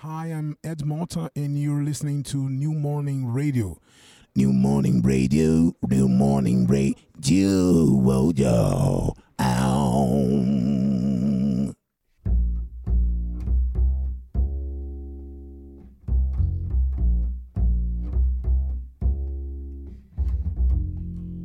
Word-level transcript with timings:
Hi, 0.00 0.26
I'm 0.26 0.58
Ed 0.62 0.84
Malta, 0.84 1.30
and 1.34 1.58
you're 1.58 1.82
listening 1.82 2.22
to 2.24 2.50
New 2.50 2.74
Morning 2.74 3.32
Radio. 3.32 3.80
New 4.34 4.52
Morning 4.52 5.00
Radio, 5.00 5.72
New 5.88 6.06
Morning 6.06 6.66
Radio, 6.66 8.30
yo, 8.36 9.14
ow. 9.40 10.34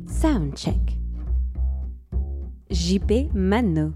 Soundcheck. 0.04 0.98
JP 2.70 3.32
Mano. 3.32 3.94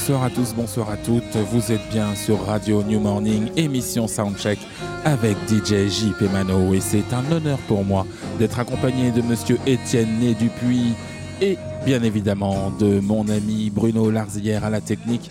Bonsoir, 0.00 0.22
à 0.24 0.30
tous, 0.30 0.54
bonsoir 0.54 0.90
à 0.90 0.96
toutes. 0.96 1.36
Vous 1.52 1.70
êtes 1.70 1.86
bien 1.90 2.14
sur 2.14 2.46
Radio 2.46 2.82
New 2.82 2.98
Morning, 2.98 3.50
émission 3.58 4.08
Soundcheck 4.08 4.58
avec 5.04 5.36
DJ 5.46 5.90
JP 5.90 6.22
Mano. 6.32 6.72
Et 6.72 6.80
c'est 6.80 7.12
un 7.12 7.30
honneur 7.30 7.58
pour 7.68 7.84
moi 7.84 8.06
d'être 8.38 8.58
accompagné 8.58 9.10
de 9.10 9.20
monsieur 9.20 9.58
Étienne 9.66 10.18
Né 10.18 10.32
Dupuis 10.32 10.94
et 11.42 11.58
bien 11.84 12.02
évidemment 12.02 12.72
de 12.80 12.98
mon 13.00 13.28
ami 13.28 13.68
Bruno 13.68 14.10
Larzière 14.10 14.64
à 14.64 14.70
la 14.70 14.80
technique. 14.80 15.30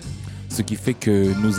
Ce 0.49 0.61
qui 0.61 0.75
fait 0.75 0.93
que 0.93 1.33
nous, 1.41 1.55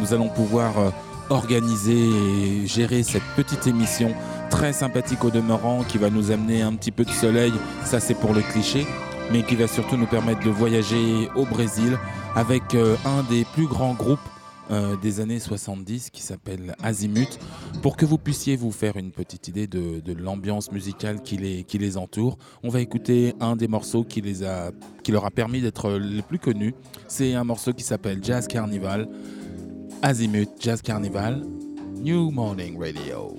nous 0.00 0.14
allons 0.14 0.28
pouvoir 0.30 0.78
euh, 0.78 0.90
organiser 1.28 2.08
et 2.08 2.66
gérer 2.66 3.02
cette 3.02 3.26
petite 3.36 3.66
émission 3.66 4.14
très 4.48 4.72
sympathique 4.72 5.22
au 5.24 5.30
demeurant 5.30 5.84
qui 5.86 5.98
va 5.98 6.08
nous 6.08 6.30
amener 6.30 6.62
un 6.62 6.72
petit 6.72 6.90
peu 6.90 7.04
de 7.04 7.10
soleil. 7.10 7.52
Ça, 7.84 8.00
c'est 8.00 8.14
pour 8.14 8.32
le 8.32 8.40
cliché 8.40 8.86
mais 9.32 9.42
qui 9.42 9.56
va 9.56 9.66
surtout 9.66 9.96
nous 9.96 10.06
permettre 10.06 10.44
de 10.44 10.50
voyager 10.50 11.28
au 11.34 11.44
Brésil 11.44 11.98
avec 12.36 12.74
euh, 12.74 12.96
un 13.06 13.22
des 13.22 13.44
plus 13.54 13.66
grands 13.66 13.94
groupes 13.94 14.20
euh, 14.70 14.94
des 14.96 15.20
années 15.20 15.40
70 15.40 16.10
qui 16.10 16.20
s'appelle 16.20 16.76
Azimut, 16.82 17.38
pour 17.82 17.96
que 17.96 18.04
vous 18.04 18.18
puissiez 18.18 18.56
vous 18.56 18.72
faire 18.72 18.96
une 18.96 19.10
petite 19.10 19.48
idée 19.48 19.66
de, 19.66 20.12
l'ambiance 20.12 20.70
musicale 20.70 21.22
qui 21.22 21.36
les, 21.38 21.96
entoure. 21.96 22.36
On 22.62 22.68
va 22.68 22.80
écouter 22.80 23.34
un 23.40 23.56
des 23.56 23.68
morceaux 23.68 24.04
qui, 24.04 24.22
qui 25.02 25.12
leur 25.12 25.24
a 25.24 25.30
permis 25.30 25.62
d'être 25.62 25.92
les 25.92 26.22
plus 26.22 26.38
connus. 26.38 26.74
C'est 27.08 27.34
un 27.34 27.44
morceau 27.44 27.72
qui 27.72 27.84
s'appelle 27.84 28.22
Jazz 28.22 28.46
Carnival. 28.46 29.08
Azimut 30.02 30.50
Jazz 30.60 30.82
Carnival, 30.82 31.42
New 32.02 32.30
Morning 32.30 32.78
Radio. 32.78 33.34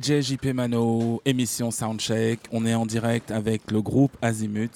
DJ 0.00 0.22
JP 0.22 0.54
Mano, 0.54 1.20
émission 1.26 1.70
Soundcheck. 1.70 2.40
On 2.52 2.64
est 2.64 2.74
en 2.74 2.86
direct 2.86 3.30
avec 3.30 3.70
le 3.70 3.82
groupe 3.82 4.16
Azimut. 4.22 4.70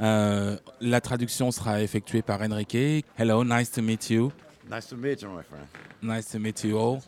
Euh, 0.00 0.56
la 0.80 1.00
traduction 1.00 1.50
sera 1.50 1.82
effectuée 1.82 2.22
par 2.22 2.40
Enrique. 2.42 3.04
Hello, 3.18 3.44
nice 3.44 3.70
to 3.72 3.82
meet 3.82 4.10
you. 4.10 4.30
Nice 4.70 4.86
to 4.88 4.96
meet 4.96 5.22
you, 5.22 5.28
my 5.30 5.42
friend. 5.42 5.66
Nice 6.02 6.30
to 6.30 6.38
meet 6.38 6.62
you 6.64 6.78
all. 6.78 7.00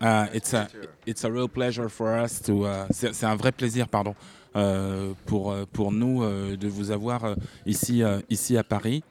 Uh, 0.00 0.26
it's 0.32 0.54
a 0.54 0.68
it's 1.06 1.24
a 1.24 1.30
real 1.30 1.48
pleasure 1.48 1.88
for 1.88 2.18
us 2.18 2.40
to. 2.42 2.64
Uh, 2.64 2.86
c'est 2.90 3.24
un 3.26 3.36
vrai 3.36 3.52
plaisir, 3.52 3.88
pardon, 3.88 4.14
euh, 4.56 5.12
pour 5.26 5.54
pour 5.72 5.92
nous 5.92 6.22
euh, 6.22 6.56
de 6.56 6.68
vous 6.68 6.90
avoir 6.90 7.36
ici 7.66 8.02
ici 8.30 8.56
à 8.56 8.64
Paris. 8.64 9.04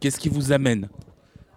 Qu'est-ce 0.00 0.18
qui 0.18 0.28
vous 0.28 0.52
amène? 0.52 0.88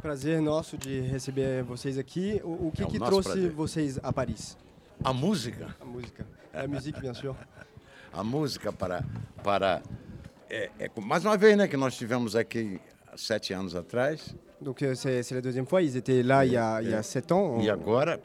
Prazer 0.01 0.41
nosso 0.41 0.77
de 0.77 1.11
receber 1.11 1.61
vocês 1.63 1.97
aqui. 1.97 2.39
O, 2.45 2.67
o 2.67 2.71
que, 2.71 2.81
É 2.81 2.85
o 2.85 2.87
que 2.87 2.97
trouxe 2.97 3.27
prazer. 3.31 3.51
vocês 3.51 3.99
a 4.01 4.13
Paris? 4.13 4.55
A 5.03 5.13
música, 5.13 5.75
A 5.79 5.85
música. 5.85 6.25
A 6.53 6.67
musique, 6.67 6.99
bien 6.99 7.13
sûr. 7.13 7.35
a 8.13 8.23
música 8.23 8.71
para 8.73 9.03
para 9.43 9.81
é, 10.49 10.69
é 10.79 10.89
mais 11.01 11.23
uma 11.23 11.37
vez, 11.37 11.55
né, 11.57 11.67
que 11.67 11.77
nós 11.77 11.95
tivemos 11.95 12.35
aqui 12.35 12.79
há 13.07 13.17
sete 13.17 13.53
anos 13.53 13.75
atrás 13.75 14.35
Donc 14.61 14.81
euh, 14.83 14.93
c'est 14.95 15.23
c'est 15.23 15.35
la 15.35 15.41
deuxième 15.41 15.65
fois. 15.65 15.81
Ils 15.81 15.95
étaient 15.95 16.21
là 16.21 16.45
il 16.45 16.51
y 16.51 16.57
a, 16.57 16.81
il 16.81 16.89
y 16.89 16.93
a 16.93 17.01
sept 17.03 17.31
ans. 17.31 17.61
e 17.61 17.69
agora 17.69 18.19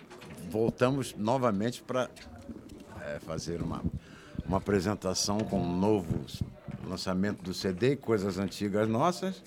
voltamos 0.50 1.14
novamente 1.16 1.82
para 1.82 2.10
é, 3.02 3.18
fazer 3.20 3.62
uma 3.62 3.80
uma 4.46 4.58
apresentação 4.58 5.38
com 5.38 5.58
um 5.58 5.76
novo 5.78 6.24
lançamento 6.86 7.42
do 7.42 7.54
CD, 7.54 7.96
coisas 7.96 8.38
antigas 8.38 8.88
nossas, 8.88 9.42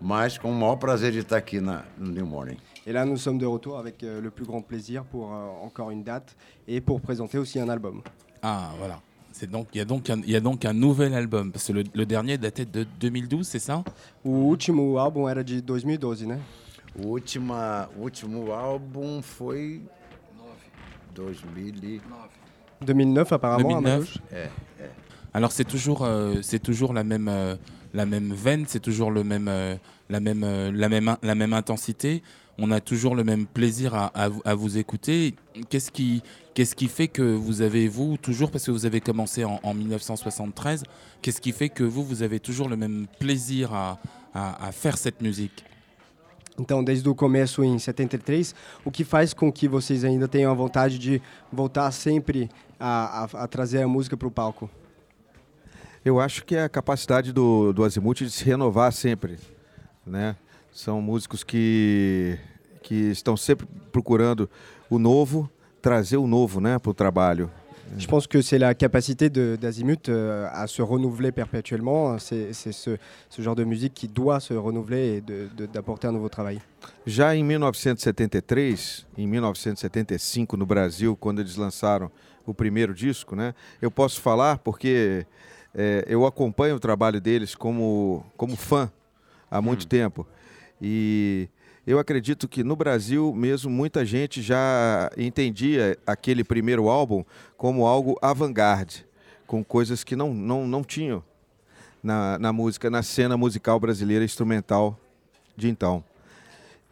mas 0.00 0.36
com 0.36 0.50
o 0.50 0.54
maior 0.54 0.76
prazer 0.76 1.12
de 1.12 1.20
estar 1.20 1.38
aqui 1.38 1.60
na, 1.60 1.84
no 1.96 2.10
New 2.10 2.26
Morning. 2.26 2.58
Et 2.86 2.92
là, 2.92 3.04
nous 3.04 3.16
sommes 3.16 3.38
de 3.38 3.46
retour 3.46 3.78
avec 3.78 4.02
euh, 4.02 4.20
le 4.20 4.30
plus 4.30 4.44
grand 4.44 4.60
plaisir 4.60 5.04
pour 5.04 5.32
euh, 5.32 5.46
encore 5.62 5.90
une 5.90 6.02
date 6.02 6.36
et 6.68 6.80
pour 6.80 7.00
présenter 7.00 7.38
aussi 7.38 7.58
un 7.58 7.68
album. 7.68 8.02
Ah 8.42 8.72
voilà. 8.78 9.00
C'est 9.32 9.50
donc 9.50 9.68
il 9.74 9.78
y 9.78 9.80
a 9.80 9.84
donc 9.84 10.08
un, 10.10 10.20
il 10.20 10.30
y 10.30 10.36
a 10.36 10.40
donc 10.40 10.64
un 10.64 10.72
nouvel 10.72 11.12
album 11.14 11.50
parce 11.50 11.66
que 11.66 11.72
le, 11.72 11.82
le 11.92 12.06
dernier 12.06 12.38
datait 12.38 12.66
de 12.66 12.86
2012, 13.00 13.46
c'est 13.46 13.58
ça? 13.58 13.82
O 14.24 14.30
último 14.30 14.98
álbum 14.98 15.28
era 15.28 15.42
de 15.42 15.60
2012, 15.60 16.26
né? 16.26 16.38
O 17.02 17.08
última, 17.08 17.88
último 17.98 18.52
álbum 18.52 19.20
foi 19.22 19.80
2000 21.14 21.84
e... 21.84 22.00
2009 22.80 23.32
apparemment. 23.32 23.78
à 23.78 23.80
2009. 23.80 23.82
ma 23.82 23.98
gauche. 23.98 24.18
É, 24.30 24.48
Alors 25.32 25.50
c'est 25.50 25.64
toujours, 25.64 26.04
euh, 26.04 26.36
c'est 26.42 26.60
toujours 26.60 26.92
la 26.92 27.02
même, 27.02 27.26
euh, 27.28 27.56
la 27.92 28.06
même 28.06 28.32
veine, 28.32 28.66
c'est 28.68 28.78
toujours 28.78 29.10
le 29.10 29.24
même, 29.24 29.48
euh, 29.48 29.74
la 30.08 30.20
même, 30.20 30.44
euh, 30.44 30.70
la 30.72 30.88
même, 30.88 31.16
la 31.22 31.34
même 31.34 31.52
intensité. 31.52 32.22
On 32.58 32.70
a 32.70 32.80
toujours 32.80 33.16
le 33.16 33.24
même 33.24 33.46
plaisir 33.46 33.94
à, 33.94 34.06
à 34.14 34.28
vous- 34.28 34.42
à 34.44 34.54
vous 34.54 34.78
écouter. 34.78 35.34
Qu'est-ce 35.68 35.90
qui, 35.90 36.22
qu'est-ce 36.54 36.74
qui 36.76 36.86
fait 36.86 37.08
que 37.08 37.22
vous 37.22 37.62
avez 37.62 37.88
vous 37.88 38.16
toujours 38.16 38.50
parce 38.50 38.64
que 38.64 38.70
vous 38.70 38.86
avez 38.86 39.00
commencé 39.00 39.44
en, 39.44 39.58
en 39.62 39.74
1973. 39.74 40.84
Qu'est-ce 41.20 41.40
qui 41.40 41.50
fait 41.52 41.68
que 41.68 41.82
vous, 41.82 42.04
vous 42.04 42.22
avez 42.22 42.38
toujours 42.38 42.68
le 42.68 42.76
même 42.76 43.06
plaisir 43.18 43.74
à, 43.74 43.98
à- 44.32 44.66
à 44.68 44.72
faire 44.72 44.96
cette 44.98 45.20
musique? 45.20 45.64
Então, 46.56 46.84
desde 46.84 47.08
o 47.08 47.14
começo 47.16 47.64
em 47.64 47.76
73, 47.80 48.54
o 48.84 48.90
que 48.92 49.02
faz 49.02 49.34
com 49.34 49.50
que 49.50 49.66
vocês 49.66 50.04
ainda 50.04 50.28
tenham 50.28 50.52
a 50.52 50.54
vontade 50.54 51.00
de 51.00 51.20
voltar 51.52 51.90
sempre 51.90 52.48
a, 52.78 53.24
a- 53.24 53.42
a 53.42 53.48
trazer 53.48 53.82
a 53.82 53.88
música 53.88 54.16
para 54.16 54.28
o 54.28 54.30
palco? 54.30 54.70
Eu 56.04 56.20
acho 56.20 56.44
que 56.44 56.54
é 56.54 56.62
a 56.62 56.68
capacidade 56.68 57.32
do, 57.32 57.72
do 57.72 57.82
Azimuth 57.82 58.18
de 58.18 58.30
se 58.30 58.44
renovar 58.44 58.92
sempre, 58.92 59.38
né? 60.06 60.36
São 60.74 61.00
músicos 61.00 61.44
que, 61.44 62.36
que 62.82 62.94
estão 63.12 63.36
sempre 63.36 63.64
procurando 63.92 64.50
o 64.90 64.98
novo, 64.98 65.48
trazer 65.80 66.16
o 66.16 66.26
novo, 66.26 66.60
né, 66.60 66.80
para 66.80 66.90
o 66.90 66.94
trabalho. 66.94 67.48
Je 67.96 68.08
pense 68.08 68.26
que 68.26 68.42
c'est 68.42 68.58
la 68.58 68.74
capacité 68.74 69.28
de- 69.30 69.56
d'Azimut 69.56 70.08
euh, 70.08 70.48
à 70.52 70.66
se 70.66 70.82
renouveler 70.82 71.30
perpétuellement. 71.30 72.18
C'est 72.18 72.52
c'est 72.52 72.72
ce, 72.72 72.96
ce 73.28 73.40
genre 73.42 73.54
de 73.54 73.62
musique 73.62 73.92
qui 73.94 74.08
doit 74.08 74.40
se 74.40 74.52
renouveler 74.54 75.18
et 75.18 75.66
d'apporter 75.68 76.08
un 76.08 76.12
nouveau 76.12 76.28
travail. 76.30 76.60
Já 77.06 77.36
em 77.36 77.44
1973, 77.44 79.06
em 79.16 79.26
1975 79.28 80.56
no 80.56 80.66
Brasil, 80.66 81.14
quando 81.14 81.40
eles 81.40 81.56
lançaram 81.56 82.10
o 82.46 82.52
primeiro 82.54 82.92
disco, 82.94 83.36
né? 83.36 83.54
Eu 83.80 83.90
posso 83.92 84.20
falar 84.20 84.58
porque 84.58 85.24
é, 85.74 86.04
eu 86.08 86.26
acompanho 86.26 86.76
o 86.76 86.80
trabalho 86.80 87.20
deles 87.20 87.54
como, 87.54 88.24
como 88.36 88.56
fã 88.56 88.90
há 89.50 89.60
muito 89.62 89.86
tempo. 89.86 90.26
E 90.86 91.48
eu 91.86 91.98
acredito 91.98 92.46
que 92.46 92.62
no 92.62 92.76
Brasil 92.76 93.32
mesmo 93.32 93.70
muita 93.70 94.04
gente 94.04 94.42
já 94.42 95.10
entendia 95.16 95.96
aquele 96.06 96.44
primeiro 96.44 96.90
álbum 96.90 97.24
como 97.56 97.86
algo 97.86 98.18
avant-garde, 98.20 99.06
com 99.46 99.64
coisas 99.64 100.04
que 100.04 100.14
não, 100.14 100.34
não, 100.34 100.66
não 100.66 100.84
tinham 100.84 101.24
na, 102.02 102.38
na 102.38 102.52
música, 102.52 102.90
na 102.90 103.02
cena 103.02 103.34
musical 103.34 103.80
brasileira 103.80 104.26
instrumental 104.26 105.00
de 105.56 105.70
então. 105.70 106.04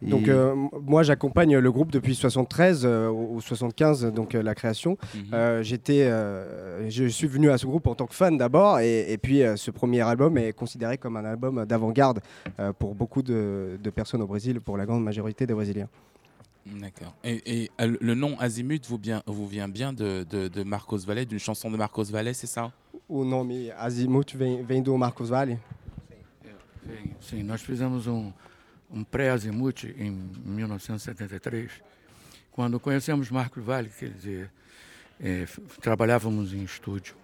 Donc, 0.07 0.27
euh, 0.27 0.53
moi, 0.81 1.03
j'accompagne 1.03 1.57
le 1.57 1.71
groupe 1.71 1.91
depuis 1.91 2.15
73 2.15 2.83
euh, 2.85 3.09
ou 3.09 3.35
ou 3.35 3.41
75, 3.41 4.05
donc 4.13 4.35
euh, 4.35 4.43
la 4.43 4.53
création. 4.55 4.97
Euh, 5.33 5.63
J'étais, 5.63 6.03
euh, 6.03 6.89
je 6.89 7.05
suis 7.05 7.27
venu 7.27 7.49
à 7.49 7.57
ce 7.57 7.65
groupe 7.65 7.87
en 7.87 7.95
tant 7.95 8.05
que 8.05 8.13
fan 8.15 8.37
d'abord, 8.37 8.79
et, 8.79 9.11
et 9.11 9.17
puis 9.17 9.43
euh, 9.43 9.55
ce 9.55 9.71
premier 9.71 10.01
album 10.01 10.37
est 10.37 10.53
considéré 10.53 10.97
comme 10.97 11.17
un 11.17 11.25
album 11.25 11.65
d'avant-garde 11.65 12.19
euh, 12.59 12.73
pour 12.73 12.95
beaucoup 12.95 13.21
de, 13.21 13.79
de 13.81 13.89
personnes 13.89 14.21
au 14.21 14.27
Brésil, 14.27 14.59
pour 14.61 14.77
la 14.77 14.85
grande 14.85 15.03
majorité 15.03 15.47
des 15.47 15.53
Brésiliens. 15.53 15.89
D'accord. 16.65 17.13
Et, 17.23 17.63
et, 17.63 17.71
le 17.79 18.13
nom 18.13 18.37
Azimut 18.39 18.85
vous, 18.87 18.97
bien, 18.97 19.21
vous 19.27 19.47
vient 19.47 19.67
bien 19.67 19.91
de, 19.93 20.25
de, 20.29 20.47
de 20.47 20.63
Marcos 20.63 20.99
Valle, 20.99 21.25
d'une 21.25 21.39
chanson 21.39 21.69
de 21.69 21.77
Marcos 21.77 22.05
Valle, 22.05 22.33
c'est 22.33 22.47
ça? 22.47 22.71
O 23.09 23.25
nome 23.25 23.71
Azimuth 23.77 24.33
vem, 24.35 24.63
vem 24.63 24.81
do 24.81 24.95
Marcos 24.97 25.25
Valle? 25.29 25.57
Sim, 26.85 27.11
sim, 27.19 27.43
nós 27.43 27.61
fizemos 27.61 28.07
um, 28.07 28.31
um 28.93 29.03
pré-azimuth 29.03 29.83
em 29.97 30.11
1973, 30.45 31.71
quando 32.51 32.79
conhecemos 32.79 33.29
Marcos 33.31 33.63
Vale, 33.63 33.89
quer 33.89 34.09
dizer, 34.11 34.51
é, 35.19 35.45
trabalhávamos 35.81 36.53
em 36.53 36.63
estúdio 36.63 37.15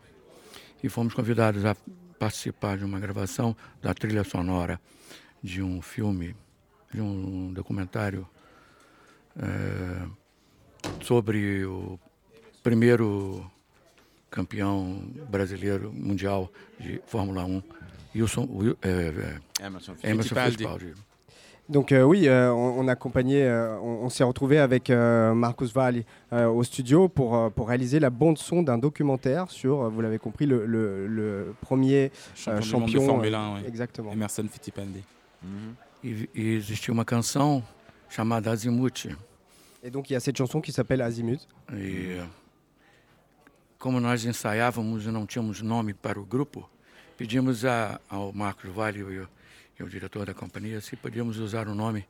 e 0.84 0.90
fomos 0.90 1.14
convidados 1.14 1.64
a 1.66 1.76
participar 2.18 2.78
de 2.78 2.84
uma 2.84 3.00
gravação 3.00 3.56
da 3.82 3.94
trilha 3.94 4.24
sonora 4.24 4.82
de 5.44 5.62
um 5.62 5.82
filme, 5.82 6.36
de 6.94 7.00
um 7.02 7.54
documentário 7.54 8.28
é, 9.38 10.08
sobre 11.04 11.64
o 11.66 12.00
primeiro 12.64 13.50
campeão 14.30 15.12
brasileiro 15.30 15.92
mundial 15.94 16.52
de 16.80 17.02
Fórmula 17.06 17.46
1, 17.46 17.64
Wilson, 18.16 18.48
Wil- 18.50 18.78
é, 18.82 18.90
é, 19.62 19.66
Emerson 19.66 19.96
Emerson 20.04 20.36
Fittipaldi. 20.36 20.52
Fittipaldi. 20.58 20.94
Donc 21.70 21.92
euh, 21.92 22.02
oui, 22.04 22.28
euh, 22.28 22.52
on, 22.52 22.80
on 22.80 22.88
accompagnait, 22.88 23.44
euh, 23.44 23.78
on, 23.80 24.06
on 24.06 24.10
s'est 24.10 24.24
retrouvé 24.24 24.58
avec 24.58 24.90
euh, 24.90 25.36
Marcos 25.36 25.68
Valle 25.68 26.04
euh, 26.34 26.48
au 26.48 26.64
studio 26.64 27.08
pour, 27.08 27.36
euh, 27.38 27.50
pour 27.52 27.68
réaliser 27.68 28.00
la 28.00 28.10
bande 28.10 28.40
son 28.40 28.64
d'un 28.64 28.80
documentaire 28.80 29.52
sur, 29.52 29.88
vous 29.90 30.02
l'avez 30.02 30.18
compris, 30.18 30.48
le, 30.48 30.66
le- 30.66 31.06
le 31.06 31.54
premier 31.62 32.12
Champion, 32.36 32.82
euh, 32.82 32.86
du 32.86 32.98
monde 33.00 33.02
de. 33.02 33.06
Formule 33.06 33.34
euh, 33.36 33.38
1, 33.38 33.54
oui. 33.56 33.62
Exactement. 33.68 34.12
Emerson 34.12 34.48
Fittipaldi. 34.52 35.04
Uhum. 35.44 35.76
E, 36.04 36.28
e 36.36 36.56
existia 36.56 36.92
uma 36.92 37.06
canção 37.06 37.62
chamada 38.10 38.50
Azimuth. 38.52 39.06
Et 39.84 39.92
donc 39.92 40.10
il 40.10 40.14
y 40.14 40.16
a 40.16 40.20
cette 40.20 40.38
chanson 40.38 40.60
qui 40.62 40.72
s'appelle 40.72 41.02
Azimut. 41.04 41.40
E 41.74 42.20
como 43.78 44.00
nós 44.00 44.26
ensaiávamos 44.26 45.06
e 45.06 45.10
não 45.12 45.26
tínhamos 45.26 45.62
nome 45.62 45.94
para 45.94 46.20
o 46.20 46.26
grupo, 46.26 46.68
pedimos 47.18 47.64
a, 47.64 48.00
ao 48.10 48.34
Marcos 48.34 48.70
Vale 48.72 49.04
e 49.80 49.84
o, 49.84 49.90
diretor 49.90 50.26
da 50.26 50.34
companhia 50.34 50.82
se 50.82 50.96
podíamos 50.96 51.38
usar 51.38 51.68
o 51.68 51.76
nome. 51.76 52.06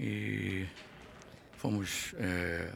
E 0.00 0.66
fomos 1.56 2.14
é, 2.18 2.70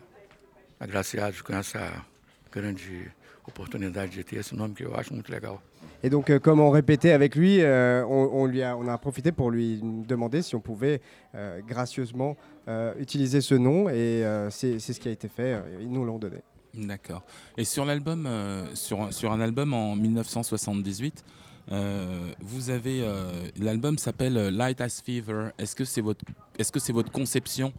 agraciados 0.78 1.42
com 1.42 1.54
essa 1.54 2.04
grande 2.52 3.10
oportunidade 3.46 4.12
de 4.12 4.24
ter 4.24 4.36
esse 4.36 4.54
nome 4.54 4.74
que 4.74 4.84
eu 4.84 4.94
acho 4.96 5.12
muito 5.14 5.30
legal. 5.30 5.60
Et 6.02 6.10
donc 6.10 6.30
euh, 6.30 6.38
comme 6.40 6.60
on 6.60 6.70
répétait 6.70 7.12
avec 7.12 7.36
lui, 7.36 7.60
euh, 7.62 8.04
on, 8.06 8.42
on 8.42 8.46
lui 8.46 8.62
a, 8.62 8.76
on 8.76 8.86
a 8.88 8.98
profité 8.98 9.32
pour 9.32 9.50
lui 9.50 9.80
demander 10.06 10.42
si 10.42 10.54
on 10.54 10.60
pouvait 10.60 11.00
euh, 11.34 11.60
gracieusement 11.66 12.36
euh, 12.68 12.92
utiliser 12.98 13.40
ce 13.40 13.54
nom 13.54 13.88
et 13.88 14.24
euh, 14.24 14.50
c'est 14.50 14.78
c'est 14.78 14.92
ce 14.92 15.00
qui 15.00 15.08
a 15.08 15.12
été 15.12 15.28
fait. 15.28 15.54
euh, 15.54 15.78
Ils 15.80 15.90
nous 15.90 16.04
l'ont 16.04 16.18
donné. 16.18 16.38
D'accord. 16.74 17.22
Et 17.56 17.64
sur 17.64 17.84
l'album, 17.86 18.26
euh, 18.26 18.66
sur, 18.74 19.00
un- 19.00 19.10
sur 19.10 19.32
un 19.32 19.40
album 19.40 19.72
en 19.72 19.96
1978, 19.96 21.24
euh, 21.72 22.32
vous 22.40 22.70
avez 22.70 23.02
euh, 23.02 23.48
l'album 23.56 23.98
s'appelle 23.98 24.36
euh, 24.36 24.50
Light 24.50 24.80
as 24.80 25.00
Fever. 25.04 25.50
Est-ce 25.58 25.74
que 25.74 25.84
c'est 25.84 26.00
votre, 26.00 26.24
est-ce 26.58 26.70
que 26.70 26.78
c'est 26.78 26.92
votre 26.92 27.10
conception 27.10 27.72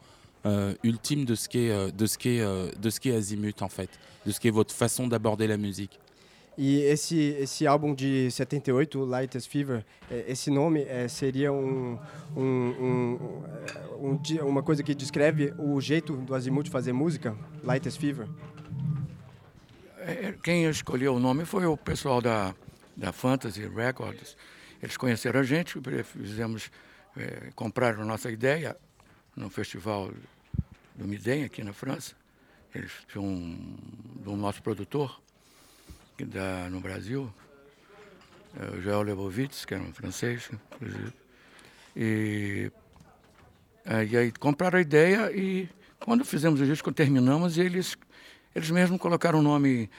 euh, 0.45 0.73
ultime 0.83 1.25
de 1.25 1.35
ce 1.35 1.47
qu'est, 1.49 1.91
de 1.91 2.05
ce 2.05 2.17
qu'est, 2.17 2.39
de 2.79 2.89
ce 2.89 2.99
qu'est 2.99 3.15
Azimut 3.15 3.61
en 3.61 3.69
fait, 3.69 3.89
de 4.25 4.31
ce 4.31 4.39
qu'est 4.39 4.49
votre 4.49 4.73
façon 4.73 5.07
d'aborder 5.07 5.47
la 5.47 5.57
musique? 5.57 5.99
E 6.57 6.81
esse, 6.89 7.13
esse 7.13 7.67
álbum 7.67 7.93
de 7.93 8.29
78, 8.31 8.95
o 8.95 9.05
Light 9.05 9.35
as 9.35 9.45
Fever, 9.45 9.85
eh, 10.09 10.25
esse 10.27 10.49
nome 10.49 10.87
eh, 10.89 11.07
seria 11.07 11.53
um, 11.53 11.99
um, 12.35 12.41
um, 12.41 13.19
um 14.01 14.19
uma 14.43 14.63
coisa 14.63 14.81
que 14.81 14.95
descreve 14.95 15.53
o 15.59 15.79
jeito 15.79 16.13
do 16.17 16.33
Azimuth 16.33 16.67
fazer 16.69 16.93
música, 16.93 17.37
Light 17.63 17.87
as 17.87 17.95
Fever. 17.95 18.27
é, 19.99 20.33
quem 20.43 20.65
escolheu 20.65 21.13
o 21.13 21.19
nome 21.19 21.45
foi 21.45 21.67
o 21.67 21.77
pessoal 21.77 22.21
da, 22.21 22.55
da 22.97 23.13
Fantasy 23.13 23.67
Records. 23.67 24.35
Eles 24.81 24.97
conheceram 24.97 25.39
a 25.39 25.43
gente, 25.43 25.79
fizemos, 26.03 26.71
é, 27.15 27.51
compraram 27.55 28.03
nossa 28.03 28.31
ideia 28.31 28.75
no 29.35 29.49
festival 29.49 30.11
do 30.95 31.07
Midem, 31.07 31.43
aqui 31.43 31.63
na 31.63 31.71
França. 31.71 32.15
Eles 32.73 32.91
tinham 33.07 33.23
um, 33.23 33.77
do 34.15 34.35
nosso 34.35 34.61
produtor, 34.63 35.21
que 36.17 36.25
dá 36.25 36.67
no 36.69 36.81
Brasil, 36.81 37.31
é, 38.59 38.75
o 38.75 38.81
Joel 38.81 39.03
Lebovitz, 39.03 39.63
que 39.63 39.75
era 39.75 39.83
um 39.83 39.93
francês, 39.93 40.49
inclusive. 40.73 41.13
E, 41.95 42.71
é, 43.85 44.05
e 44.05 44.17
aí 44.17 44.31
compraram 44.31 44.79
a 44.79 44.81
ideia 44.81 45.31
e 45.31 45.69
quando 45.99 46.25
fizemos 46.25 46.61
o 46.61 46.65
disco, 46.65 46.91
terminamos, 46.91 47.57
eles, 47.57 47.97
eles 48.55 48.69
mesmos 48.71 48.99
colocaram 48.99 49.39
o 49.39 49.41
nome. 49.41 49.89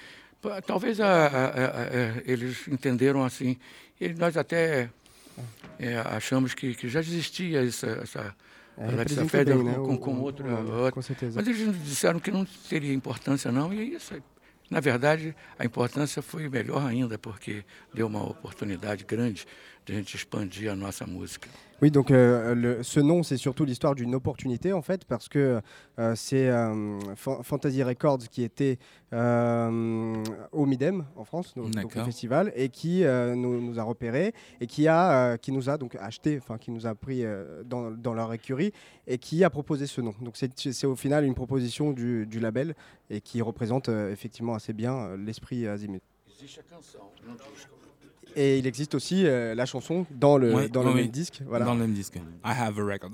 Talvez 0.67 1.01
a, 1.01 1.27
a, 1.27 1.47
a, 1.47 2.23
eles 2.25 2.69
entenderam 2.69 3.25
assim. 3.25 3.57
E 4.01 4.11
nós 4.15 4.37
até 4.37 4.89
é, 5.79 5.97
achamos 6.05 6.55
que, 6.55 6.75
que 6.75 6.89
já 6.89 7.01
existia 7.01 7.65
essa, 7.65 7.87
essa 8.03 8.37
é, 8.77 8.85
Alexa 8.87 9.25
Feder 9.29 9.57
né? 9.57 9.75
com, 9.75 9.87
com, 9.87 9.99
com 9.99 10.21
outra, 10.21 10.49
outra. 10.49 10.93
Com 10.93 11.03
certeza. 11.03 11.41
Mas 11.41 11.49
eles 11.49 11.85
disseram 11.85 12.21
que 12.21 12.31
não 12.31 12.45
teria 12.69 12.95
importância, 12.95 13.51
não, 13.51 13.73
e 13.73 13.95
isso 13.95 14.15
na 14.71 14.81
verdade, 14.81 15.35
a 15.59 15.65
importância 15.65 16.21
foi 16.21 16.47
melhor 16.49 16.87
ainda, 16.87 17.17
porque 17.17 17.65
deu 17.93 18.07
uma 18.07 18.23
oportunidade 18.23 19.03
grande 19.05 19.41
de 19.41 19.47
a 19.93 19.95
gente 19.95 20.15
expandir 20.15 20.71
a 20.73 20.77
nossa 20.77 21.07
música. 21.07 21.49
Oui, 21.81 21.93
donc 21.93 22.11
euh, 22.11 22.57
le, 22.57 22.83
ce 22.83 22.99
nom, 22.99 23.23
c'est 23.23 23.37
surtout 23.37 23.65
l'histoire 23.65 23.95
d'une 23.95 24.13
opportunité 24.17 24.73
en 24.73 24.83
fait, 24.83 25.05
parce 25.05 25.29
que 25.29 25.61
euh, 26.01 26.15
c'est 26.17 26.49
euh, 26.49 26.99
Fantasy 27.15 27.85
Records 27.85 28.29
qui 28.31 28.43
était 28.43 28.79
euh, 29.13 30.25
au 30.51 30.67
Midem 30.67 31.07
en 31.15 31.25
France, 31.25 31.55
donc, 31.55 31.71
donc, 31.71 31.95
au 31.95 32.05
festival, 32.05 32.53
et 32.57 32.69
qui 32.69 33.05
euh, 33.05 33.37
nous, 33.37 33.61
nous, 33.61 33.79
a 33.79 33.85
repérés 33.85 34.35
et 34.61 34.67
qui 34.67 34.89
a, 34.89 35.13
euh, 35.13 35.37
qui 35.37 35.53
nous 35.53 35.71
a 35.71 35.79
donc 35.79 35.95
acheté, 35.95 36.39
enfin 36.43 36.59
qui 36.59 36.73
nous 36.73 36.85
a 36.85 36.97
pris 36.97 37.23
dans, 37.65 37.93
dans, 37.93 38.15
leur 38.15 38.33
écurie 38.33 38.73
et 39.07 39.19
qui 39.19 39.45
a 39.45 39.51
proposé 39.51 39.87
ce 39.87 40.01
nom. 40.01 40.15
Donc 40.21 40.37
c'est 40.37 40.87
au 40.87 40.97
final 40.97 41.25
une 41.25 41.35
proposition 41.35 41.93
du, 41.93 42.27
du, 42.27 42.41
label 42.41 42.75
et 43.09 43.21
qui 43.21 43.41
représente 43.41 43.89
effectivement 43.89 44.55
assez 44.55 44.73
bien 44.73 45.17
l'esprit 45.17 45.69
Azimut. 45.69 46.03
Et 48.39 48.59
il 48.59 48.69
existe 48.69 48.95
aussi 48.95 49.27
euh, 49.27 49.57
la 49.57 49.67
chanson 49.67 50.07
dans 50.13 50.39
le, 50.39 50.55
oui, 50.55 50.71
dans 50.71 50.83
oui, 50.83 50.91
le 50.91 50.95
même 50.95 51.09
disque. 51.09 51.41
Voilà. 51.45 51.65
Dans 51.65 51.75
le 51.75 51.81
même 51.81 51.93
disque. 51.93 52.15
I 52.15 52.21
have 52.45 52.79
a 52.79 52.85
record. 52.85 53.11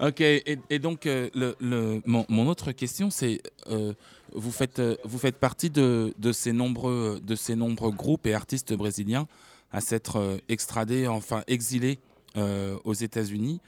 ok, 0.00 0.20
et, 0.22 0.58
et 0.70 0.78
donc 0.78 1.04
euh, 1.04 1.28
le, 1.34 1.54
le, 1.60 2.00
mon, 2.06 2.24
mon, 2.30 2.46
autre 2.48 2.72
question, 2.72 3.10
c'est 3.10 3.42
euh, 3.70 3.92
vous, 4.32 4.50
faites, 4.50 4.80
vous 5.04 5.18
faites 5.18 5.36
partie 5.36 5.68
de, 5.68 6.14
de, 6.18 6.32
ces 6.32 6.54
nombreux, 6.54 7.20
de 7.22 7.34
ces 7.34 7.56
nombreux 7.56 7.92
groupes 7.92 8.26
et 8.26 8.32
artistes 8.32 8.72
brésiliens 8.72 9.28
à 9.70 9.82
s'être 9.82 10.16
euh, 10.16 10.38
extradés, 10.48 11.06
enfin 11.06 11.42
exilés 11.46 11.98
euh, 12.38 12.78
aux 12.84 12.94
États-Unis. 12.94 13.60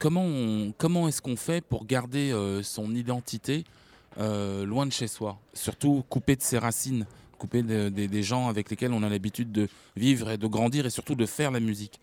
comment 0.00 0.72
comment 0.78 1.06
est-ce 1.06 1.22
qu'on 1.22 1.36
fait 1.36 1.64
pour 1.64 1.86
garder 1.86 2.32
son 2.64 2.92
identité 2.92 3.64
loin 4.18 4.84
de 4.86 4.92
chez 4.92 5.06
soi, 5.06 5.38
surtout 5.52 6.04
coupé 6.08 6.34
de 6.34 6.42
ses 6.42 6.58
racines? 6.58 7.06
Couper 7.44 7.62
de, 7.62 7.88
de, 7.90 8.06
des 8.06 8.22
gens 8.22 8.48
avec 8.48 8.70
lesquels 8.70 8.92
on 8.92 9.02
a 9.02 9.08
l'habitude 9.08 9.52
de 9.52 9.68
vivre 9.94 10.30
et 10.30 10.38
de 10.38 10.46
grandir 10.46 10.86
et 10.86 10.90
surtout 10.90 11.14
de 11.14 11.26
faire 11.26 11.50
la 11.50 11.60
musique. 11.60 12.00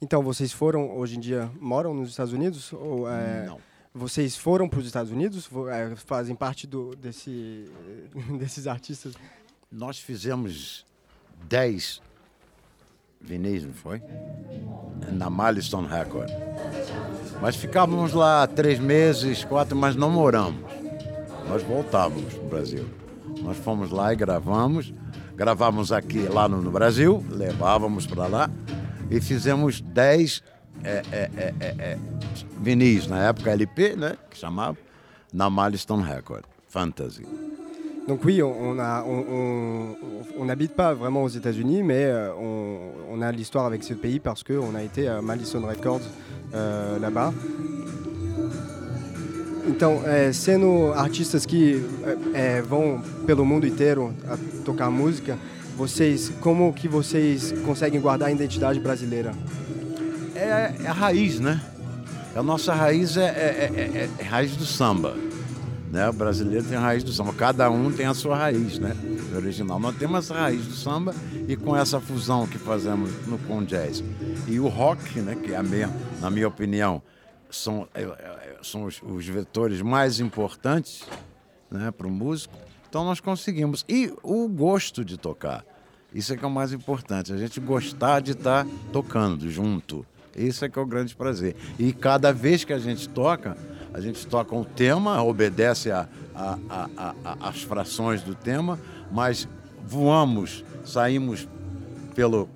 Então, 0.00 0.22
vocês 0.22 0.52
foram, 0.52 0.96
hoje 0.96 1.16
em 1.16 1.20
dia, 1.20 1.50
moram 1.60 1.94
nos 1.94 2.10
Estados 2.10 2.32
Unidos? 2.32 2.72
Ou, 2.72 3.08
é, 3.08 3.46
Não. 3.46 3.58
Vocês 3.94 4.36
foram 4.36 4.68
para 4.68 4.78
os 4.78 4.86
Estados 4.86 5.10
Unidos? 5.10 5.48
É, 5.72 5.96
fazem 5.96 6.36
parte 6.36 6.66
do, 6.66 6.94
desse, 6.96 7.64
desses 8.38 8.66
artistas? 8.66 9.14
Nós 9.72 9.98
fizemos 9.98 10.84
10 11.48 12.02
vinis, 13.20 13.64
não 13.64 13.72
foi? 13.72 14.02
Na 15.12 15.30
Milestone 15.30 15.88
Record. 15.88 16.30
Mas 17.40 17.56
ficávamos 17.56 18.12
lá 18.12 18.46
três 18.46 18.78
meses, 18.78 19.44
quatro, 19.44 19.74
mas 19.74 19.96
não 19.96 20.10
moramos. 20.10 20.60
Nós 21.48 21.62
voltávamos 21.62 22.34
para 22.34 22.44
o 22.44 22.48
Brasil. 22.48 23.05
Nós 23.42 23.56
fomos 23.58 23.90
lá 23.90 24.12
e 24.12 24.16
gravamos. 24.16 24.92
Gravamos 25.34 25.92
aqui, 25.92 26.20
lá 26.20 26.48
no, 26.48 26.62
no 26.62 26.70
Brasil, 26.70 27.24
levávamos 27.30 28.06
para 28.06 28.26
lá 28.26 28.50
e 29.10 29.20
fizemos 29.20 29.80
10 29.80 30.42
é, 30.84 31.02
é, 31.12 31.30
é, 31.36 31.54
é, 31.60 31.74
é, 31.78 31.98
vinis, 32.60 33.06
na 33.06 33.28
época 33.28 33.50
LP, 33.50 33.96
né, 33.96 34.16
que 34.30 34.38
chamava, 34.38 34.76
na 35.32 35.50
Milestone 35.50 36.02
Record, 36.02 36.44
Fantasy. 36.68 37.26
Donc 38.06 38.24
oui, 38.24 38.40
on 38.40 38.74
n'habite 40.44 40.74
pas 40.74 40.94
vraiment 40.94 41.24
aux 41.24 41.28
États-Unis, 41.28 41.82
mais 41.82 42.04
euh, 42.04 42.32
on, 42.38 43.16
on, 43.18 43.20
a 43.20 43.32
l'histoire 43.32 43.66
avec 43.66 43.82
ce 43.82 43.94
pays 43.94 44.20
parce 44.20 44.44
qu'on 44.44 44.76
a 44.76 44.82
été 44.82 45.08
à 45.08 45.20
Madison 45.20 45.66
Records 45.66 46.02
euh, 46.54 47.00
là-bas. 47.00 47.32
Então, 49.66 50.02
é, 50.06 50.32
sendo 50.32 50.92
artistas 50.94 51.44
que 51.44 51.84
é, 52.32 52.62
vão 52.62 53.02
pelo 53.26 53.44
mundo 53.44 53.66
inteiro 53.66 54.14
tocar 54.64 54.90
música, 54.90 55.36
vocês, 55.76 56.32
como 56.40 56.72
que 56.72 56.88
vocês 56.88 57.52
conseguem 57.64 58.00
guardar 58.00 58.28
a 58.28 58.32
identidade 58.32 58.80
brasileira? 58.80 59.32
É, 60.34 60.72
é 60.84 60.86
a 60.86 60.92
raiz, 60.92 61.40
né? 61.40 61.60
A 62.34 62.42
nossa 62.42 62.74
raiz 62.74 63.16
é, 63.16 63.24
é, 63.24 63.70
é, 63.74 64.10
é, 64.18 64.22
raiz 64.22 64.56
do 64.56 64.64
samba. 64.64 65.16
Né? 65.90 66.08
O 66.08 66.12
brasileiro 66.12 66.64
tem 66.64 66.76
a 66.76 66.80
raiz 66.80 67.02
do 67.02 67.12
samba. 67.12 67.32
Cada 67.32 67.70
um 67.70 67.90
tem 67.90 68.06
a 68.06 68.14
sua 68.14 68.36
raiz, 68.36 68.78
né? 68.78 68.94
Original. 69.34 69.80
Nós 69.80 69.96
temos 69.96 70.18
essa 70.18 70.34
raiz 70.34 70.64
do 70.64 70.74
samba 70.74 71.14
e 71.48 71.56
com 71.56 71.76
essa 71.76 72.00
fusão 72.00 72.46
que 72.46 72.58
fazemos 72.58 73.10
no 73.26 73.38
com 73.38 73.64
jazz 73.64 74.02
e 74.46 74.60
o 74.60 74.68
rock, 74.68 75.20
né? 75.20 75.34
Que 75.34 75.52
é 75.52 75.56
a 75.56 75.62
minha, 75.62 75.90
na 76.20 76.30
minha 76.30 76.48
opinião, 76.48 77.02
são, 77.50 77.88
é, 77.94 78.02
é, 78.02 78.56
são 78.62 78.84
os, 78.84 79.00
os 79.02 79.26
vetores 79.26 79.80
mais 79.82 80.20
importantes 80.20 81.04
né, 81.70 81.90
para 81.90 82.06
o 82.06 82.10
músico. 82.10 82.54
Então 82.88 83.04
nós 83.04 83.20
conseguimos. 83.20 83.84
E 83.88 84.12
o 84.22 84.48
gosto 84.48 85.04
de 85.04 85.16
tocar. 85.16 85.64
Isso 86.14 86.32
é 86.32 86.36
que 86.36 86.44
é 86.44 86.48
o 86.48 86.50
mais 86.50 86.72
importante. 86.72 87.32
A 87.32 87.36
gente 87.36 87.60
gostar 87.60 88.20
de 88.20 88.32
estar 88.32 88.64
tá 88.64 88.70
tocando 88.92 89.50
junto. 89.50 90.06
Isso 90.34 90.64
é 90.64 90.68
que 90.68 90.78
é 90.78 90.82
o 90.82 90.86
grande 90.86 91.14
prazer. 91.14 91.56
E 91.78 91.92
cada 91.92 92.32
vez 92.32 92.64
que 92.64 92.72
a 92.72 92.78
gente 92.78 93.08
toca, 93.08 93.56
a 93.92 94.00
gente 94.00 94.26
toca 94.26 94.54
um 94.54 94.64
tema, 94.64 95.22
obedece 95.22 95.90
a, 95.90 96.08
a, 96.34 96.58
a, 96.68 97.14
a 97.24 97.48
as 97.48 97.62
frações 97.62 98.22
do 98.22 98.34
tema, 98.34 98.78
mas 99.10 99.48
voamos, 99.86 100.64
saímos 100.84 101.48
pelo 102.14 102.48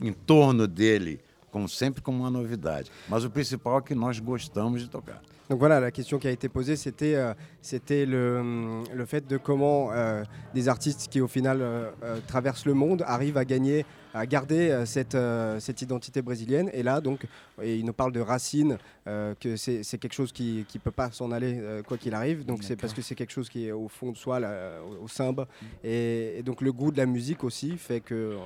entorno 0.00 0.66
dele 0.66 1.23
comme 1.54 1.68
sempre 1.68 2.02
comme 2.02 2.20
une 2.20 2.32
novidade. 2.32 2.88
Mas 3.08 3.22
le 3.22 3.28
principal 3.28 3.78
est 3.78 3.82
que 3.86 3.94
nous 3.94 4.20
gostamos 4.24 4.76
de 4.76 4.86
tocar. 4.86 5.20
Donc 5.48 5.58
voilà, 5.58 5.78
la 5.78 5.90
question 5.90 6.18
qui 6.18 6.26
a 6.26 6.30
été 6.30 6.48
posée, 6.48 6.74
c'était 6.74 7.14
euh, 7.14 7.34
c'était 7.60 8.06
le, 8.06 8.82
le, 8.94 9.04
fait 9.04 9.26
de 9.26 9.36
comment 9.36 9.92
euh, 9.92 10.24
des 10.54 10.68
artistes 10.68 11.08
qui 11.10 11.20
au 11.20 11.28
final 11.28 11.58
euh, 11.60 11.90
traversent 12.26 12.64
le 12.64 12.74
monde 12.74 13.04
arrivent 13.06 13.36
à 13.36 13.44
gagner 13.44 13.84
à 14.16 14.26
garder 14.26 14.84
cette, 14.86 15.16
cette 15.58 15.82
identité 15.82 16.22
brésilienne. 16.22 16.70
Et 16.72 16.84
là, 16.84 17.00
donc, 17.00 17.26
il 17.60 17.84
nous 17.84 17.92
parle 17.92 18.12
de 18.12 18.20
racines, 18.20 18.78
que 19.04 19.56
c'est 19.56 19.98
quelque 19.98 20.12
chose 20.12 20.30
qui 20.30 20.64
ne 20.72 20.78
peut 20.78 20.92
pas 20.92 21.10
s'en 21.10 21.32
aller 21.32 21.60
quoi 21.84 21.98
qu'il 21.98 22.14
arrive. 22.14 22.44
Donc 22.44 22.62
c'est 22.62 22.76
parce 22.76 22.94
que 22.94 23.02
c'est 23.02 23.16
quelque 23.16 23.32
chose 23.32 23.48
qui 23.48 23.66
est 23.66 23.72
au 23.72 23.88
fond 23.88 24.12
de 24.12 24.16
soi, 24.16 24.38
là, 24.38 24.78
au, 24.86 25.06
au 25.06 25.32
mm. 25.32 25.46
Et, 25.82 26.44
donc 26.44 26.60
le 26.60 26.72
goût 26.72 26.92
de 26.92 26.96
la 26.96 27.06
musique 27.06 27.42
aussi 27.42 27.76
fait 27.76 28.00
qu'on 28.00 28.38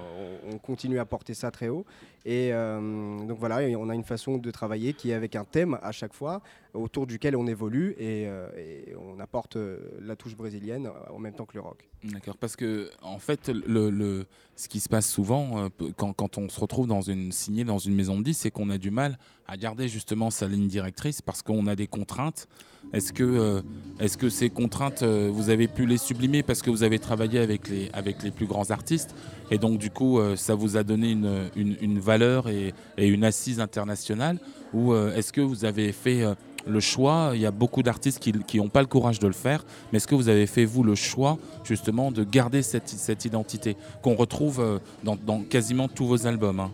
on 0.50 0.56
continue 0.56 0.98
à 0.98 1.04
porter 1.04 1.34
ça 1.34 1.50
très 1.50 1.68
haut. 1.68 1.84
Et 2.24 2.50
donc 2.50 3.38
voilà, 3.38 3.58
on 3.78 3.88
a 3.88 3.94
une 3.94 4.04
façon 4.04 4.38
de 4.38 4.50
travailler 4.50 4.92
qui 4.92 5.10
est 5.10 5.14
avec 5.14 5.36
un 5.36 5.44
thème 5.44 5.78
à 5.82 5.92
chaque 5.92 6.12
fois, 6.12 6.42
autour 6.74 7.06
duquel 7.06 7.36
on 7.36 7.46
évolue 7.46 7.94
et, 7.98 8.24
et 8.24 8.94
on 8.96 9.18
apporte 9.20 9.56
la 10.00 10.16
touche 10.16 10.36
brésilienne 10.36 10.90
en 11.10 11.18
même 11.18 11.34
temps 11.34 11.46
que 11.46 11.54
le 11.54 11.60
rock. 11.60 11.88
D'accord, 12.04 12.36
parce 12.36 12.54
que 12.54 12.90
en 13.02 13.18
fait, 13.18 13.48
le, 13.48 14.26
ce 14.54 14.68
qui 14.68 14.78
se 14.78 14.88
passe 14.88 15.10
souvent 15.10 15.64
euh, 15.64 15.68
quand, 15.96 16.12
quand, 16.12 16.38
on 16.38 16.48
se 16.48 16.60
retrouve 16.60 16.86
dans 16.86 17.00
une 17.00 17.32
signée 17.32 17.64
dans 17.64 17.78
une 17.78 17.94
maison 17.94 18.18
de 18.18 18.22
disques, 18.22 18.42
c'est 18.42 18.50
qu'on 18.52 18.70
a 18.70 18.78
du 18.78 18.90
mal 18.92 19.18
à 19.48 19.56
garder 19.56 19.88
justement 19.88 20.30
sa 20.30 20.46
ligne 20.46 20.68
directrice 20.68 21.22
parce 21.22 21.42
qu'on 21.42 21.66
a 21.66 21.74
des 21.74 21.88
contraintes. 21.88 22.46
Est-ce 22.92 23.12
que, 23.12 23.22
euh, 23.22 23.60
est-ce 24.00 24.16
que 24.16 24.28
ces 24.28 24.48
contraintes, 24.48 25.02
euh, 25.02 25.30
vous 25.32 25.50
avez 25.50 25.68
pu 25.68 25.84
les 25.86 25.98
sublimer 25.98 26.42
parce 26.42 26.62
que 26.62 26.70
vous 26.70 26.82
avez 26.82 26.98
travaillé 26.98 27.38
avec 27.38 27.68
les, 27.68 28.30
plus 28.30 28.46
grands 28.46 28.70
artistes 28.70 29.14
et 29.50 29.58
donc 29.58 29.78
du 29.78 29.90
coup, 29.90 30.20
ça 30.36 30.54
vous 30.54 30.76
a 30.76 30.82
donné 30.82 31.10
une, 31.10 31.98
valeur 31.98 32.48
et, 32.48 32.74
une 32.98 33.24
assise 33.24 33.60
internationale 33.60 34.38
ou 34.72 34.94
est-ce 34.94 35.32
que 35.32 35.40
vous 35.40 35.64
avez 35.64 35.92
fait 35.92 36.24
le 36.68 36.80
choix, 36.80 37.32
il 37.34 37.40
y 37.40 37.46
a 37.46 37.50
beaucoup 37.50 37.82
d'artistes 37.82 38.18
qui 38.18 38.58
n'ont 38.58 38.68
pas 38.68 38.80
le 38.80 38.86
courage 38.86 39.18
de 39.18 39.26
le 39.26 39.32
faire, 39.32 39.64
mais 39.90 39.96
est-ce 39.96 40.06
que 40.06 40.14
vous 40.14 40.28
avez 40.28 40.46
fait, 40.46 40.64
vous, 40.64 40.82
le 40.82 40.94
choix, 40.94 41.38
justement, 41.64 42.12
de 42.12 42.24
garder 42.24 42.62
cette, 42.62 43.24
identité 43.24 43.76
qu'on 44.02 44.14
retrouve 44.14 44.60
euh, 44.60 44.78
dans, 45.02 45.40
quasiment 45.42 45.88
tous 45.88 46.06
vos 46.06 46.26
albums 46.26 46.60
hein? 46.60 46.70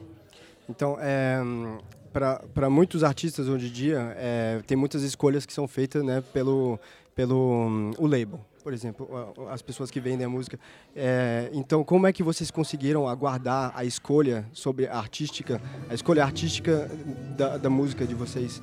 Para 2.14 2.70
muitos 2.70 3.02
artistas 3.02 3.48
hoje 3.48 3.66
em 3.66 3.72
dia, 3.72 4.14
é, 4.16 4.62
tem 4.64 4.76
muitas 4.76 5.02
escolhas 5.02 5.44
que 5.44 5.52
são 5.52 5.66
feitas 5.66 6.04
né, 6.04 6.22
pelo, 6.32 6.78
pelo 7.12 7.66
um, 7.66 7.90
o 7.98 8.06
label. 8.06 8.40
por 8.62 8.72
exemplo, 8.72 9.08
as 9.50 9.60
pessoas 9.60 9.90
que 9.90 9.98
vendem 9.98 10.24
a 10.24 10.28
música. 10.28 10.56
É, 10.94 11.50
então, 11.52 11.82
como 11.82 12.06
é 12.06 12.12
que 12.12 12.22
vocês 12.22 12.52
conseguiram 12.52 13.08
aguardar 13.08 13.72
a 13.74 13.84
escolha 13.84 14.48
sobre 14.52 14.86
a 14.86 14.96
artística, 14.96 15.60
a 15.90 15.94
escolha 15.94 16.22
artística 16.22 16.88
da, 17.36 17.58
da 17.58 17.68
música 17.68 18.06
de 18.06 18.14
vocês? 18.14 18.62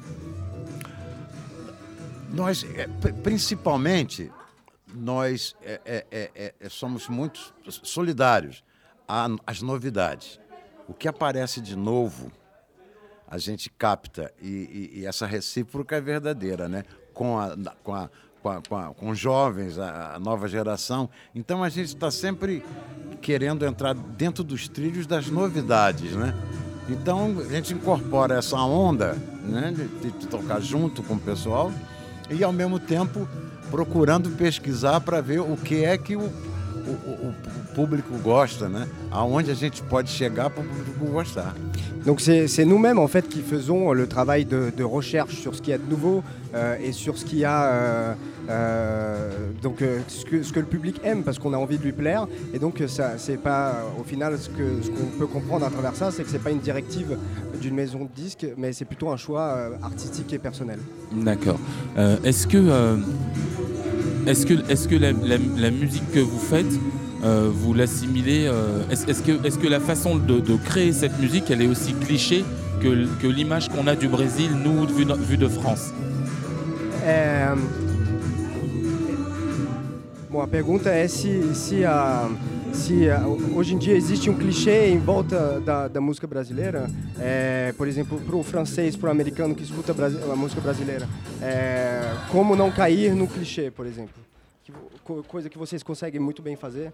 Nós, 2.33 2.63
é, 2.63 2.87
principalmente, 3.21 4.31
nós 4.95 5.57
é, 5.61 5.81
é, 5.85 6.05
é, 6.09 6.53
é, 6.57 6.69
somos 6.69 7.09
muito 7.09 7.53
solidários 7.67 8.63
às 9.45 9.61
novidades. 9.61 10.39
O 10.87 10.93
que 10.93 11.09
aparece 11.09 11.59
de 11.59 11.75
novo, 11.75 12.31
a 13.31 13.37
gente 13.37 13.69
capta 13.69 14.29
e, 14.41 14.89
e, 14.93 14.99
e 14.99 15.05
essa 15.05 15.25
recíproca 15.25 15.95
é 15.95 16.01
verdadeira, 16.01 16.67
né? 16.67 16.83
Com 17.13 17.39
a, 17.39 17.55
com 17.81 17.95
a, 17.95 18.09
com, 18.43 18.49
a, 18.49 18.61
com, 18.61 18.75
a, 18.75 18.93
com 18.93 19.15
jovens, 19.15 19.79
a, 19.79 20.15
a, 20.15 20.19
nova 20.19 20.49
geração. 20.49 21.09
Então 21.33 21.63
a 21.63 21.69
gente 21.69 21.87
está 21.87 22.11
sempre 22.11 22.61
querendo 23.21 23.65
entrar 23.65 23.93
dentro 23.93 24.43
dos 24.43 24.67
trilhos 24.67 25.07
das 25.07 25.27
novidades, 25.27 26.11
né? 26.11 26.35
Então 26.89 27.37
a 27.39 27.53
gente 27.53 27.73
incorpora 27.73 28.37
essa 28.37 28.57
onda 28.57 29.13
né, 29.43 29.71
de, 29.71 30.11
de 30.11 30.27
tocar 30.27 30.59
junto 30.59 31.01
com 31.01 31.13
o 31.13 31.19
pessoal 31.19 31.71
e 32.29 32.43
ao 32.43 32.51
mesmo 32.51 32.79
tempo 32.79 33.29
procurando 33.69 34.29
pesquisar 34.31 34.99
para 34.99 35.21
ver 35.21 35.39
o 35.39 35.55
que 35.55 35.85
é 35.85 35.97
que 35.97 36.17
o, 36.17 36.29
o, 36.87 37.27
o, 37.27 37.33
público 37.75 38.17
gosta, 38.23 38.67
né? 38.67 38.87
Aonde 39.11 39.51
a 39.51 39.53
gente 39.53 39.81
pode 39.83 40.09
chegar 40.09 40.49
para 40.49 40.63
o 40.63 40.67
público 40.67 41.05
gostar. 41.05 41.55
Donc 42.05 42.19
c'est 42.19 42.65
nous-mêmes 42.65 42.99
en 42.99 43.07
fait 43.07 43.29
qui 43.29 43.41
faisons 43.41 43.91
le 43.91 44.07
travail 44.07 44.45
de, 44.45 44.71
de, 44.75 44.83
recherche 44.83 45.35
sur 45.35 45.53
ce 45.55 45.61
qui 45.61 45.71
est 45.71 45.77
de 45.77 45.89
nouveau 45.89 46.23
euh, 46.55 46.75
et 46.83 46.91
sur 46.93 47.17
ce 47.17 47.25
qui 47.25 47.45
a 47.45 47.63
euh, 47.65 48.13
euh, 48.49 49.29
donc 49.61 49.81
euh, 49.81 49.99
ce 50.07 50.25
que, 50.25 50.41
ce, 50.41 50.51
que, 50.51 50.59
le 50.59 50.65
public 50.65 50.99
aime 51.03 51.23
parce 51.23 51.37
qu'on 51.37 51.53
a 51.53 51.57
envie 51.57 51.77
de 51.77 51.83
lui 51.83 51.91
plaire 51.91 52.27
et 52.53 52.59
donc 52.59 52.81
ça 52.87 53.13
c'est 53.17 53.37
pas 53.37 53.83
au 53.99 54.03
final 54.03 54.37
ce 54.37 54.49
que 54.49 54.81
ce 54.81 54.89
qu'on 54.89 55.17
peut 55.19 55.27
comprendre 55.27 55.65
à 55.65 55.69
travers 55.69 55.95
ça 55.95 56.09
c'est 56.11 56.23
que 56.23 56.29
c'est 56.29 56.43
pas 56.43 56.49
une 56.49 56.59
directive 56.59 57.17
d'une 57.61 57.75
maison 57.75 57.99
de 57.99 58.09
disques 58.15 58.47
mais 58.57 58.73
c'est 58.73 58.85
plutôt 58.85 59.09
un 59.09 59.17
choix 59.17 59.41
euh, 59.41 59.69
artistique 59.83 60.33
et 60.33 60.39
personnel. 60.39 60.79
D'accord. 61.11 61.59
est-ce 62.23 62.47
que 62.47 62.97
est-ce 64.27 64.45
que, 64.87 64.95
la, 64.95 65.71
musique 65.71 66.11
que 66.11 66.19
vous 66.19 66.39
faites, 66.39 66.65
euh, 67.23 67.49
vous 67.53 67.73
l'assimilez 67.73 68.47
euh, 68.47 68.83
Est-ce 68.89 69.07
est 69.07 69.61
que, 69.61 69.67
la 69.67 69.79
façon 69.79 70.15
de, 70.17 70.55
créer 70.57 70.93
cette 70.93 71.19
musique, 71.19 71.49
elle 71.49 71.61
est 71.61 71.67
aussi 71.67 71.93
cliché 71.93 72.43
que, 72.81 73.27
l'image 73.27 73.69
qu'on 73.69 73.87
a 73.87 73.95
du 73.95 74.07
Brésil, 74.07 74.51
nous, 74.63 74.85
vu, 74.87 75.05
vu 75.27 75.37
de 75.37 75.47
France? 75.47 75.91
É... 77.03 77.47
Bom, 80.31 80.39
a 80.39 80.47
pergunta 80.47 80.89
é 80.89 81.09
se, 81.09 81.53
se, 81.53 81.83
a, 81.83 82.29
se 82.73 83.09
a, 83.09 83.25
hoje 83.27 83.75
em 83.75 83.77
dia 83.77 83.95
existe 83.95 84.29
um 84.29 84.37
clichê 84.37 84.87
em 84.89 84.97
volta 84.97 85.59
da, 85.61 85.87
da 85.87 86.01
música 86.01 86.27
brasileira. 86.27 86.89
É, 87.19 87.73
por 87.77 87.87
exemplo, 87.87 88.19
para 88.19 88.35
o 88.35 88.43
francês, 88.43 88.95
para 88.95 89.09
o 89.09 89.11
americano 89.11 89.55
que 89.55 89.63
escuta 89.63 89.93
a 90.31 90.35
música 90.35 90.61
brasileira. 90.61 91.07
É, 91.41 92.01
como 92.31 92.55
não 92.55 92.71
cair 92.71 93.13
no 93.15 93.27
clichê, 93.27 93.71
por 93.71 93.85
exemplo. 93.85 94.21
Coisa 95.27 95.49
que 95.49 95.57
vocês 95.57 95.83
conseguem 95.83 96.19
muito 96.19 96.41
bem 96.41 96.55
fazer. 96.55 96.93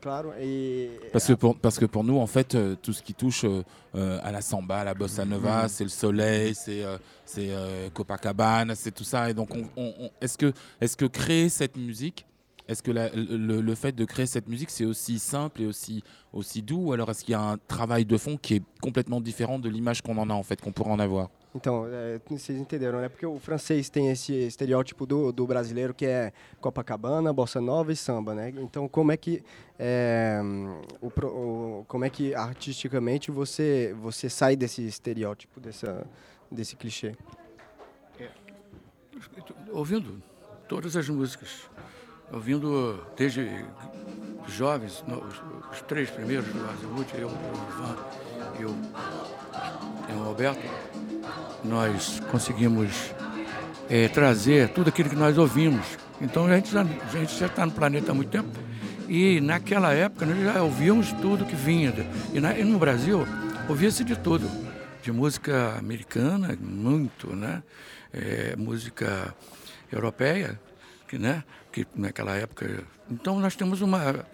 Claro, 0.00 0.32
et... 0.38 1.10
parce, 1.12 1.26
que 1.26 1.34
pour, 1.34 1.56
parce 1.56 1.78
que 1.78 1.86
pour 1.86 2.04
nous, 2.04 2.18
en 2.18 2.26
fait, 2.26 2.54
euh, 2.54 2.76
tout 2.80 2.92
ce 2.92 3.02
qui 3.02 3.14
touche 3.14 3.44
euh, 3.44 3.64
euh 3.96 4.20
à 4.22 4.30
la 4.30 4.40
samba, 4.40 4.80
à 4.80 4.84
la 4.84 4.94
bossa 4.94 5.24
nova, 5.24 5.64
mm. 5.64 5.68
c'est 5.68 5.84
le 5.84 5.90
soleil, 5.90 6.54
c'est 6.54 6.84
euh, 6.84 6.98
euh, 7.38 7.90
Copacabana, 7.90 8.76
c'est 8.76 8.92
tout 8.92 9.04
ça. 9.04 9.28
Et 9.28 9.34
donc, 9.34 9.52
on, 9.52 9.64
on, 9.76 9.94
on, 9.98 10.10
est-ce 10.20 10.38
que, 10.38 10.52
est 10.80 10.96
que 10.96 11.06
créer 11.06 11.48
cette 11.48 11.76
musique, 11.76 12.24
est-ce 12.68 12.82
que 12.82 12.90
la, 12.90 13.08
le, 13.14 13.60
le, 13.60 13.74
fait 13.74 13.92
de 13.92 14.04
créer 14.04 14.26
cette 14.26 14.46
musique, 14.46 14.70
c'est 14.70 14.84
aussi 14.84 15.18
simple 15.18 15.62
et 15.62 15.66
aussi, 15.66 16.04
aussi 16.32 16.60
doux 16.62 16.88
Ou 16.88 16.92
alors 16.92 17.10
est-ce 17.10 17.24
qu'il 17.24 17.32
y 17.32 17.34
a 17.34 17.40
un 17.40 17.56
travail 17.56 18.04
de 18.04 18.16
fond 18.18 18.36
qui 18.36 18.56
est 18.56 18.62
complètement 18.82 19.20
différent 19.20 19.58
de 19.58 19.70
l'image 19.70 20.02
qu'on 20.02 20.18
en 20.18 20.28
a, 20.28 20.34
en 20.34 20.42
fait, 20.42 20.60
qu'on 20.60 20.72
pourrait 20.72 20.92
en 20.92 20.98
avoir? 20.98 21.30
Então, 21.54 21.86
é, 21.90 22.20
vocês 22.28 22.60
entenderam, 22.60 23.00
né? 23.00 23.08
Porque 23.08 23.24
o 23.24 23.38
francês 23.38 23.88
tem 23.88 24.10
esse 24.10 24.34
estereótipo 24.34 25.06
do, 25.06 25.32
do 25.32 25.46
brasileiro 25.46 25.94
que 25.94 26.04
é 26.04 26.30
Copacabana, 26.60 27.32
bossa 27.32 27.58
nova 27.58 27.90
e 27.90 27.96
samba, 27.96 28.34
né? 28.34 28.50
Então, 28.58 28.86
como 28.86 29.12
é 29.12 29.16
que 29.16 29.42
é, 29.78 30.40
o, 31.00 31.06
o, 31.08 31.84
como 31.88 32.04
é 32.04 32.10
que 32.10 32.34
artisticamente 32.34 33.30
você 33.30 33.94
você 33.98 34.28
sai 34.28 34.56
desse 34.56 34.86
estereótipo, 34.86 35.58
dessa, 35.58 36.06
desse 36.52 36.76
clichê? 36.76 37.16
É, 38.20 38.28
ouvindo 39.72 40.22
todas 40.68 40.96
as 40.96 41.08
músicas 41.08 41.68
ouvindo 42.32 43.04
desde 43.16 43.64
jovens, 44.46 45.04
os, 45.70 45.82
três 45.82 46.10
primeiros 46.10 46.46
do 46.46 46.70
Azimuth, 46.70 47.14
eu, 47.14 47.28
o 47.28 47.34
Ivan 47.72 47.96
e 48.60 48.64
o, 48.64 50.18
o 50.18 50.24
Roberto, 50.24 50.62
nós 51.64 52.20
conseguimos 52.30 53.12
é, 53.88 54.08
trazer 54.08 54.70
tudo 54.70 54.88
aquilo 54.88 55.10
que 55.10 55.16
nós 55.16 55.38
ouvimos. 55.38 55.86
Então 56.20 56.46
a 56.46 56.56
gente 56.56 56.70
já, 56.70 56.82
a 56.82 57.10
gente 57.10 57.38
já 57.38 57.46
está 57.46 57.64
no 57.64 57.72
planeta 57.72 58.12
há 58.12 58.14
muito 58.14 58.30
tempo 58.30 58.48
e 59.08 59.40
naquela 59.40 59.92
época 59.92 60.26
nós 60.26 60.38
já 60.42 60.62
ouvíamos 60.62 61.12
tudo 61.12 61.44
que 61.44 61.56
vinha. 61.56 61.94
E, 62.32 62.40
na, 62.40 62.58
e 62.58 62.64
no 62.64 62.78
Brasil 62.78 63.26
ouvia-se 63.68 64.04
de 64.04 64.16
tudo, 64.16 64.50
de 65.02 65.12
música 65.12 65.76
americana, 65.78 66.56
muito, 66.60 67.34
né? 67.34 67.62
É, 68.12 68.56
música 68.56 69.34
europeia, 69.92 70.58
que, 71.06 71.18
né? 71.18 71.44
Que 71.84 72.00
naquela 72.00 72.34
época. 72.34 72.84
Então 73.10 73.38
nós 73.38 73.56
temos 73.56 73.80
uma, 73.80 74.24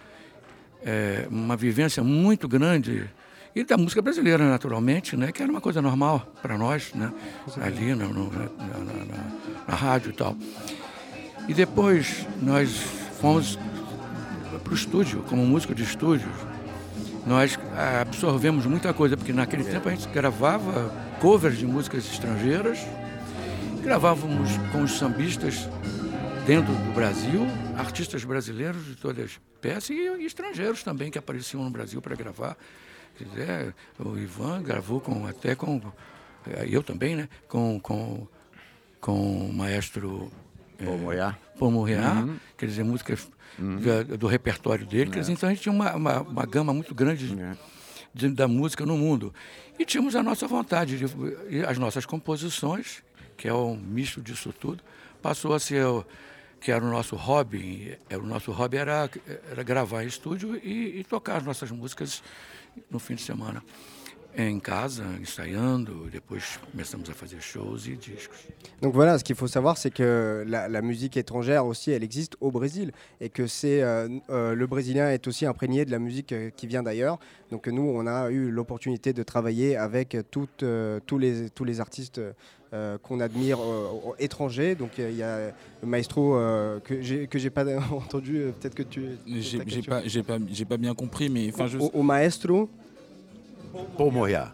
é, 0.84 1.26
uma 1.30 1.56
vivência 1.56 2.02
muito 2.02 2.48
grande 2.48 3.08
e 3.54 3.62
da 3.62 3.76
música 3.76 4.02
brasileira, 4.02 4.48
naturalmente, 4.48 5.16
né, 5.16 5.30
que 5.30 5.40
era 5.40 5.50
uma 5.50 5.60
coisa 5.60 5.80
normal 5.80 6.26
para 6.42 6.58
nós, 6.58 6.92
né, 6.92 7.12
ali 7.62 7.94
no, 7.94 8.12
no, 8.12 8.32
na, 8.32 8.48
na, 8.48 9.64
na, 9.68 9.74
rádio 9.76 10.10
e 10.10 10.12
tal. 10.12 10.36
E 11.46 11.54
depois 11.54 12.26
nós 12.42 12.70
fomos 13.20 13.56
para 14.62 14.72
o 14.72 14.74
estúdio, 14.74 15.22
como 15.28 15.46
músico 15.46 15.72
de 15.72 15.84
estúdio. 15.84 16.28
Nós 17.24 17.56
absorvemos 18.00 18.66
muita 18.66 18.92
coisa, 18.92 19.16
porque 19.16 19.32
naquele 19.32 19.62
tempo 19.62 19.88
a 19.88 19.92
gente 19.92 20.08
gravava 20.08 20.92
covers 21.20 21.56
de 21.56 21.64
músicas 21.64 22.04
estrangeiras, 22.10 22.80
gravávamos 23.82 24.50
com 24.72 24.82
os 24.82 24.98
sambistas 24.98 25.68
dentro 26.46 26.74
do 26.74 26.92
Brasil, 26.92 27.46
artistas 27.78 28.22
brasileiros 28.22 28.84
de 28.84 28.96
todas 28.96 29.24
as 29.24 29.40
peças 29.62 29.90
e, 29.90 30.24
estrangeiros 30.26 30.82
também 30.82 31.10
que 31.10 31.18
apareciam 31.18 31.64
no 31.64 31.70
Brasil 31.70 32.02
para 32.02 32.14
gravar. 32.14 32.56
Dizer, 33.18 33.74
o 33.98 34.18
Ivan 34.18 34.62
gravou 34.62 35.00
com 35.00 35.26
até 35.26 35.54
com 35.54 35.80
eh, 36.46 36.66
eu 36.68 36.82
também, 36.82 37.16
né? 37.16 37.28
Com 37.48 37.80
com 37.80 38.26
com 39.00 39.48
o 39.48 39.52
maestro 39.52 40.30
Pomorriá. 40.76 41.38
É, 41.38 41.58
Pomorriá, 41.58 42.12
uhum. 42.12 42.36
quer 42.58 42.66
dizer, 42.66 42.84
músicas 42.84 43.26
uhum. 43.58 43.76
do, 43.76 44.18
do, 44.18 44.26
repertório 44.26 44.84
dele. 44.84 45.10
É. 45.14 45.20
Dizer, 45.20 45.32
então 45.32 45.48
a 45.48 45.52
gente 45.52 45.62
tinha 45.62 45.72
uma, 45.72 45.94
uma, 45.94 46.20
uma 46.22 46.46
gama 46.46 46.74
muito 46.74 46.94
grande 46.94 47.34
é. 47.40 47.56
de, 48.12 48.28
da 48.28 48.48
música 48.48 48.84
no 48.84 48.98
mundo. 48.98 49.32
E 49.78 49.84
tínhamos 49.84 50.14
a 50.16 50.22
nossa 50.22 50.46
vontade, 50.46 50.98
de, 50.98 51.64
as 51.64 51.78
nossas 51.78 52.04
composições, 52.04 53.02
que 53.36 53.48
é 53.48 53.54
um 53.54 53.76
misto 53.76 54.20
disso 54.20 54.52
tudo, 54.52 54.82
passou 55.22 55.54
a 55.54 55.60
ser 55.60 55.84
que 56.64 56.72
era 56.72 56.82
o 56.82 56.90
nosso 56.90 57.14
hobby, 57.14 57.94
era 58.08 58.22
o 58.22 58.26
nosso 58.26 58.50
hobby 58.50 58.78
era, 58.78 59.10
era 59.50 59.62
gravar 59.62 60.02
em 60.02 60.06
estúdio 60.06 60.56
e, 60.56 60.98
e 60.98 61.04
tocar 61.04 61.36
as 61.36 61.44
nossas 61.44 61.70
músicas 61.70 62.22
no 62.90 62.98
fim 62.98 63.16
de 63.16 63.20
semana 63.20 63.62
em 64.36 64.58
casa, 64.58 65.04
ensayando, 65.20 66.08
depois 66.10 66.58
começamos 66.72 67.08
a 67.08 67.12
faire 67.12 67.40
shows 67.40 67.86
et 67.86 67.96
disques. 67.96 68.48
Donc 68.82 68.92
voilà, 68.94 69.18
ce 69.18 69.24
qu'il 69.24 69.36
faut 69.36 69.46
savoir, 69.46 69.76
c'est 69.76 69.90
que 69.92 70.44
la, 70.46 70.68
la, 70.68 70.82
musique 70.82 71.16
étrangère 71.16 71.64
aussi, 71.66 71.92
elle 71.92 72.02
existe 72.02 72.36
au 72.40 72.50
Brésil 72.50 72.92
et 73.20 73.28
que 73.28 73.46
c'est 73.46 73.82
euh, 73.82 74.08
euh, 74.30 74.54
le 74.54 74.66
Brésilien 74.66 75.10
est 75.10 75.26
aussi 75.28 75.46
imprégné 75.46 75.84
de 75.84 75.90
la 75.90 75.98
musique 75.98 76.32
euh, 76.32 76.50
qui 76.50 76.66
vient 76.66 76.82
d'ailleurs. 76.82 77.18
Donc 77.50 77.68
nous, 77.68 77.82
on 77.82 78.06
a 78.06 78.30
eu 78.30 78.50
l'opportunité 78.50 79.12
de 79.12 79.22
travailler 79.22 79.76
avec 79.76 80.16
toutes, 80.30 80.64
euh, 80.64 80.98
tous 81.06 81.18
les 81.18 81.50
tous 81.50 81.64
les 81.64 81.80
artistes 81.80 82.20
euh, 82.74 82.98
qu'on 83.02 83.20
admire 83.20 83.58
euh, 83.60 84.12
étrangers. 84.18 84.74
Donc 84.74 84.90
il 84.98 85.16
y 85.16 85.22
a 85.22 85.52
le 85.82 85.88
maestro 85.88 86.36
que 86.84 87.00
j'ai 87.00 87.26
que 87.26 87.38
j'ai 87.38 87.50
pas 87.50 87.64
entendu. 87.92 88.52
Peut-être 88.60 88.74
que 88.74 88.82
tu. 88.82 89.02
J'ai 89.26 89.58
pas 89.58 90.02
j'ai 90.04 90.22
pas 90.22 90.38
j'ai 90.50 90.64
pas 90.64 90.76
bien 90.76 90.94
compris, 90.94 91.28
mais 91.28 91.50
enfin 91.52 91.66
je. 91.66 91.78
Au, 91.78 91.90
au 91.94 92.02
maestro. 92.02 92.68
Paul 93.96 94.12
Moya. 94.12 94.52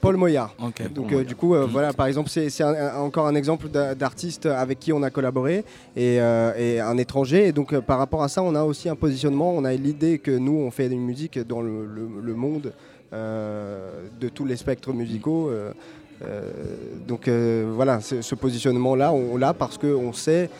Paul, 0.00 0.16
Moya. 0.16 0.50
Donc 0.92 1.12
euh, 1.12 1.22
du 1.22 1.36
coup, 1.36 1.54
euh, 1.54 1.66
voilà, 1.66 1.92
par 1.92 2.06
exemple, 2.06 2.28
c'est 2.28 2.64
encore 2.64 3.26
un 3.26 3.34
exemple 3.34 3.68
d'artiste 3.68 4.46
avec 4.46 4.80
qui 4.80 4.92
on 4.92 5.02
a 5.02 5.10
collaboré 5.10 5.64
et, 5.96 6.20
euh, 6.20 6.84
un 6.84 6.98
étranger. 6.98 7.48
Et 7.48 7.52
donc 7.52 7.78
par 7.80 7.98
rapport 7.98 8.22
à 8.22 8.28
ça, 8.28 8.42
on 8.42 8.54
a 8.54 8.64
aussi 8.64 8.88
un 8.88 8.96
positionnement. 8.96 9.52
On 9.54 9.64
a 9.64 9.72
l'idée 9.72 10.18
que 10.18 10.32
nous, 10.32 10.56
on 10.56 10.70
fait 10.70 10.88
une 10.88 11.04
musique 11.04 11.38
dans 11.38 11.60
le, 11.60 12.34
monde 12.34 12.72
de 13.12 14.28
tous 14.28 14.44
les 14.44 14.56
spectres 14.56 14.92
musicaux. 14.92 15.50
Donc 17.06 17.28
voilà, 17.28 18.00
ce 18.00 18.34
positionnement-là, 18.34 19.12
on, 19.12 19.36
l'a 19.36 19.54
parce 19.54 19.78
qu'on 19.78 20.12
sait 20.12 20.50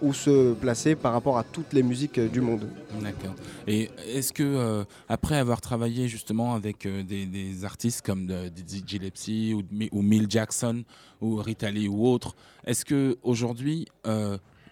où 0.00 0.12
se 0.12 0.52
placer 0.54 0.94
par 0.94 1.12
rapport 1.12 1.38
à 1.38 1.44
toutes 1.44 1.72
les 1.72 1.82
musiques 1.82 2.20
du 2.20 2.40
monde. 2.40 2.68
D'accord. 3.00 3.34
Et 3.66 3.90
est-ce 4.14 4.32
que, 4.32 4.84
après 5.08 5.36
avoir 5.36 5.60
travaillé 5.60 6.08
justement 6.08 6.54
avec 6.54 6.86
des, 6.86 7.64
artistes 7.64 8.02
comme 8.02 8.28
DJ 8.28 9.00
Lepsy 9.00 9.54
ou, 9.54 9.62
ou 9.92 10.02
Mill 10.02 10.26
Jackson 10.28 10.84
ou 11.20 11.36
Rita 11.36 11.70
Lee 11.70 11.88
ou 11.88 12.06
autres, 12.06 12.34
est-ce 12.66 12.84
que 12.84 13.16
aujourd'hui 13.22 13.86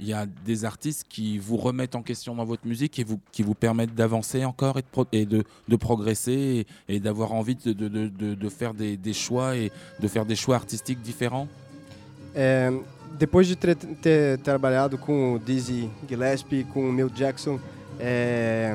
il 0.00 0.06
y 0.06 0.12
a 0.12 0.26
des 0.26 0.64
artistes 0.64 1.06
qui 1.08 1.38
vous 1.38 1.56
remettent 1.56 1.94
en 1.94 2.02
question 2.02 2.34
dans 2.34 2.44
votre 2.44 2.66
musique 2.66 2.98
et 2.98 3.04
vous, 3.04 3.18
qui 3.32 3.42
vous 3.42 3.54
permettent 3.54 3.94
d'avancer 3.94 4.44
encore 4.44 4.78
et 4.78 4.82
de, 4.82 5.06
et 5.12 5.26
de, 5.26 5.44
de 5.66 5.76
progresser 5.76 6.66
et, 6.88 7.00
d'avoir 7.00 7.32
envie 7.32 7.56
de, 7.56 7.72
de, 7.72 8.48
faire 8.48 8.74
des, 8.74 8.96
des, 8.96 9.12
choix 9.12 9.56
et 9.56 9.72
de 10.00 10.08
faire 10.08 10.24
des 10.24 10.36
choix 10.36 10.56
artistiques 10.56 11.02
différents? 11.02 11.48
É, 12.34 12.70
Depois 13.18 13.42
de 13.42 13.56
ter, 13.56 13.74
ter 13.74 14.38
trabalhado 14.38 14.96
com 14.98 15.40
Dizzy 15.44 15.90
Gillespie, 16.08 16.64
com 16.64 16.88
o 16.88 16.92
Mel 16.92 17.08
Jackson 17.08 17.58
é, 17.98 18.74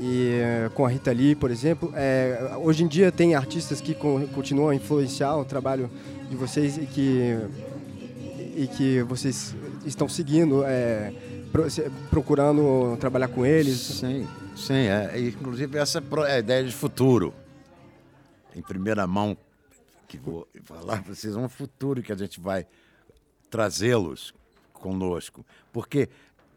e 0.00 0.40
com 0.74 0.86
a 0.86 0.88
Rita 0.88 1.12
Lee, 1.12 1.34
por 1.34 1.50
exemplo, 1.50 1.92
é, 1.94 2.56
hoje 2.62 2.84
em 2.84 2.86
dia 2.86 3.12
tem 3.12 3.34
artistas 3.34 3.80
que 3.80 3.94
continuam 3.94 4.70
a 4.70 4.74
influenciar 4.74 5.36
o 5.36 5.44
trabalho 5.44 5.90
de 6.30 6.36
vocês 6.36 6.78
e 6.78 6.86
que 6.86 7.38
e 8.54 8.66
que 8.66 9.02
vocês 9.02 9.54
estão 9.84 10.08
seguindo, 10.08 10.64
é, 10.64 11.12
procurando 12.10 12.96
trabalhar 12.98 13.28
com 13.28 13.44
eles? 13.44 13.78
Sim, 13.78 14.26
sim. 14.56 14.74
É, 14.74 15.18
inclusive, 15.20 15.78
essa 15.78 16.02
é 16.26 16.32
a 16.34 16.38
ideia 16.38 16.64
de 16.64 16.72
futuro. 16.72 17.34
Em 18.54 18.62
primeira 18.62 19.06
mão, 19.06 19.36
que 20.06 20.18
vou 20.18 20.46
falar 20.64 21.02
para 21.02 21.14
vocês, 21.14 21.34
um 21.36 21.48
futuro 21.48 22.02
que 22.02 22.12
a 22.12 22.16
gente 22.16 22.38
vai 22.38 22.66
trazê-los 23.48 24.34
conosco. 24.72 25.44
Porque 25.72 26.08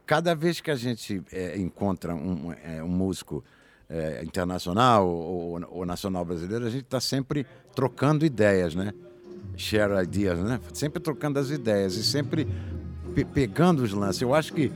cada 0.06 0.36
vez 0.36 0.60
que 0.60 0.72
a 0.72 0.76
gente 0.76 1.22
é, 1.32 1.58
encontra 1.58 2.14
um, 2.14 2.52
é, 2.52 2.84
um 2.84 2.88
músico 2.88 3.44
é, 3.90 4.24
internacional 4.24 5.08
ou, 5.08 5.62
ou, 5.70 5.86
nacional 5.86 6.26
brasileiro, 6.26 6.66
a 6.66 6.70
gente 6.70 6.84
está 6.84 7.00
sempre 7.00 7.46
trocando 7.74 8.26
ideias, 8.26 8.76
né? 8.76 8.94
Share 9.56 10.04
ideas, 10.04 10.40
né? 10.40 10.60
Sempre 10.74 11.00
trocando 11.00 11.40
as 11.40 11.50
ideias 11.50 11.96
e 11.96 12.04
sempre 12.04 12.48
pe 13.16 13.24
pegando 13.24 13.82
os 13.82 13.94
lances. 13.94 14.22
Eu 14.22 14.36
acho 14.36 14.54
que 14.54 14.72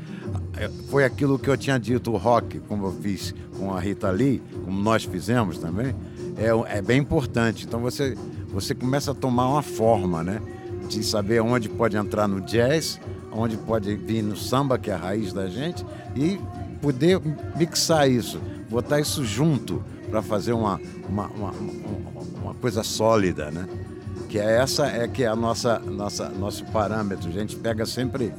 é, 0.56 0.70
foi 0.90 1.04
aquilo 1.04 1.38
que 1.38 1.50
eu 1.50 1.58
tinha 1.58 1.78
dito, 1.78 2.12
o 2.12 2.18
rock, 2.18 2.60
como 2.62 2.88
eu 2.88 2.94
fiz 2.94 3.36
com 3.58 3.74
a 3.74 3.80
Rita 3.80 4.10
Lee, 4.10 4.42
como 4.64 4.82
nós 4.82 5.04
fizemos 5.04 5.58
também, 5.58 5.94
é, 6.38 6.78
é 6.78 6.82
bem 6.82 7.00
importante. 7.00 7.66
Então 7.66 7.82
você, 7.82 8.18
você 8.48 8.74
começa 8.74 9.12
a 9.12 9.14
tomar 9.14 9.50
uma 9.50 9.62
forma, 9.62 10.24
né? 10.24 10.42
De 10.88 11.04
saber 11.04 11.42
onde 11.42 11.68
pode 11.68 11.98
entrar 11.98 12.28
no 12.28 12.42
jazz, 12.42 13.00
onde 13.32 13.58
pode 13.58 13.94
vir 13.96 14.24
no 14.24 14.36
samba, 14.36 14.80
que 14.80 14.90
é 14.90 14.94
a 14.94 14.98
raiz 14.98 15.34
da 15.34 15.48
gente, 15.48 15.86
e 16.16 16.40
poder 16.82 17.22
mixar 17.56 18.10
isso, 18.10 18.40
botar 18.70 19.00
isso 19.00 19.24
junto 19.24 19.84
para 20.10 20.22
fazer 20.22 20.54
uma, 20.54 20.80
uma, 21.08 21.28
uma, 21.28 21.54
uma, 22.42 22.54
coisa 22.56 22.84
sólida, 22.84 23.52
né? 23.52 23.68
Que 24.30 24.38
é 24.38 24.58
essa 24.58 24.86
é 24.86 25.08
que 25.08 25.24
é 25.24 25.28
a 25.28 25.36
nossa, 25.36 25.80
nossa 25.80 26.30
nosso 26.30 26.64
parâmetro. 26.66 27.28
A 27.28 27.32
gente 27.32 27.56
pega 27.56 27.86
sempre 27.86 28.32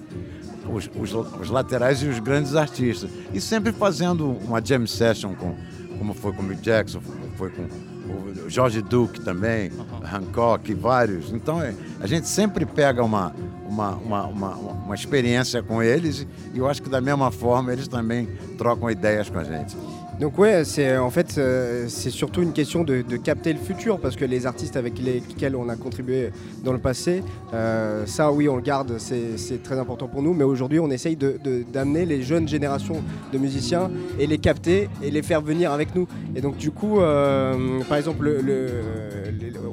os, 0.72 0.88
os, 0.94 1.12
os, 1.12 1.50
laterais 1.50 2.00
e 2.02 2.06
os 2.06 2.20
grandes 2.20 2.54
artistas 2.54 3.10
e 3.34 3.40
sempre 3.40 3.72
fazendo 3.72 4.30
uma 4.30 4.64
jam 4.64 4.86
session 4.86 5.34
com, 5.34 5.56
como 5.98 6.14
foi 6.14 6.32
com 6.32 6.42
o 6.44 6.54
Jackson, 6.54 7.00
foi 7.36 7.50
com 7.50 7.62
o 7.62 8.48
George 8.48 8.80
Duke 8.82 9.20
também, 9.20 9.70
Hancock, 10.04 10.72
vários. 10.74 11.32
Então 11.32 11.60
é, 11.60 11.74
a 12.00 12.06
gente 12.06 12.28
sempre 12.28 12.64
pega 12.64 13.02
uma, 13.02 13.34
uma, 13.66 13.90
uma, 13.96 14.26
uma, 14.26 14.54
uma 14.54 14.94
experiência 14.94 15.60
com 15.60 15.82
eles 15.82 16.26
e 16.54 16.58
eu 16.58 16.68
acho 16.68 16.80
que 16.82 16.88
da 16.88 17.00
mesma 17.00 17.32
forma 17.32 17.72
eles 17.72 17.88
também 17.88 18.28
trocam 18.56 18.88
ideias 18.88 19.28
com 19.28 19.38
a 19.38 19.44
gente. 19.44 19.76
Donc 20.20 20.38
ouais, 20.38 20.64
c'est 20.66 20.98
en 20.98 21.08
fait 21.08 21.38
euh, 21.38 21.86
c'est 21.88 22.10
surtout 22.10 22.42
une 22.42 22.52
question 22.52 22.84
de, 22.84 23.00
capter 23.16 23.54
le 23.54 23.58
futur 23.58 23.98
parce 23.98 24.16
que 24.16 24.26
les 24.26 24.44
artistes 24.44 24.76
avec 24.76 24.98
lesquels 24.98 25.56
on 25.56 25.70
a 25.70 25.76
contribué 25.76 26.30
dans 26.62 26.74
le 26.74 26.78
passé, 26.78 27.22
euh, 27.54 28.04
ça 28.04 28.30
oui 28.30 28.46
on 28.46 28.56
le 28.56 28.60
garde, 28.60 28.98
c'est 28.98 29.62
très 29.62 29.78
important 29.78 30.08
pour 30.08 30.22
nous. 30.22 30.34
Mais 30.34 30.44
aujourd'hui 30.44 30.78
on 30.78 30.90
essaye 30.90 31.16
d'amener 31.16 32.04
les 32.04 32.20
jeunes 32.20 32.46
générations 32.46 33.02
de 33.32 33.38
musiciens 33.38 33.90
et 34.18 34.26
les 34.26 34.36
capter 34.36 34.90
et 35.02 35.10
les 35.10 35.22
faire 35.22 35.40
venir 35.40 35.72
avec 35.72 35.94
nous. 35.94 36.06
Et 36.36 36.42
donc 36.42 36.58
du 36.58 36.70
coup, 36.70 37.00
euh, 37.00 37.80
par 37.88 37.96
exemple, 37.96 38.28
le, 38.28 38.68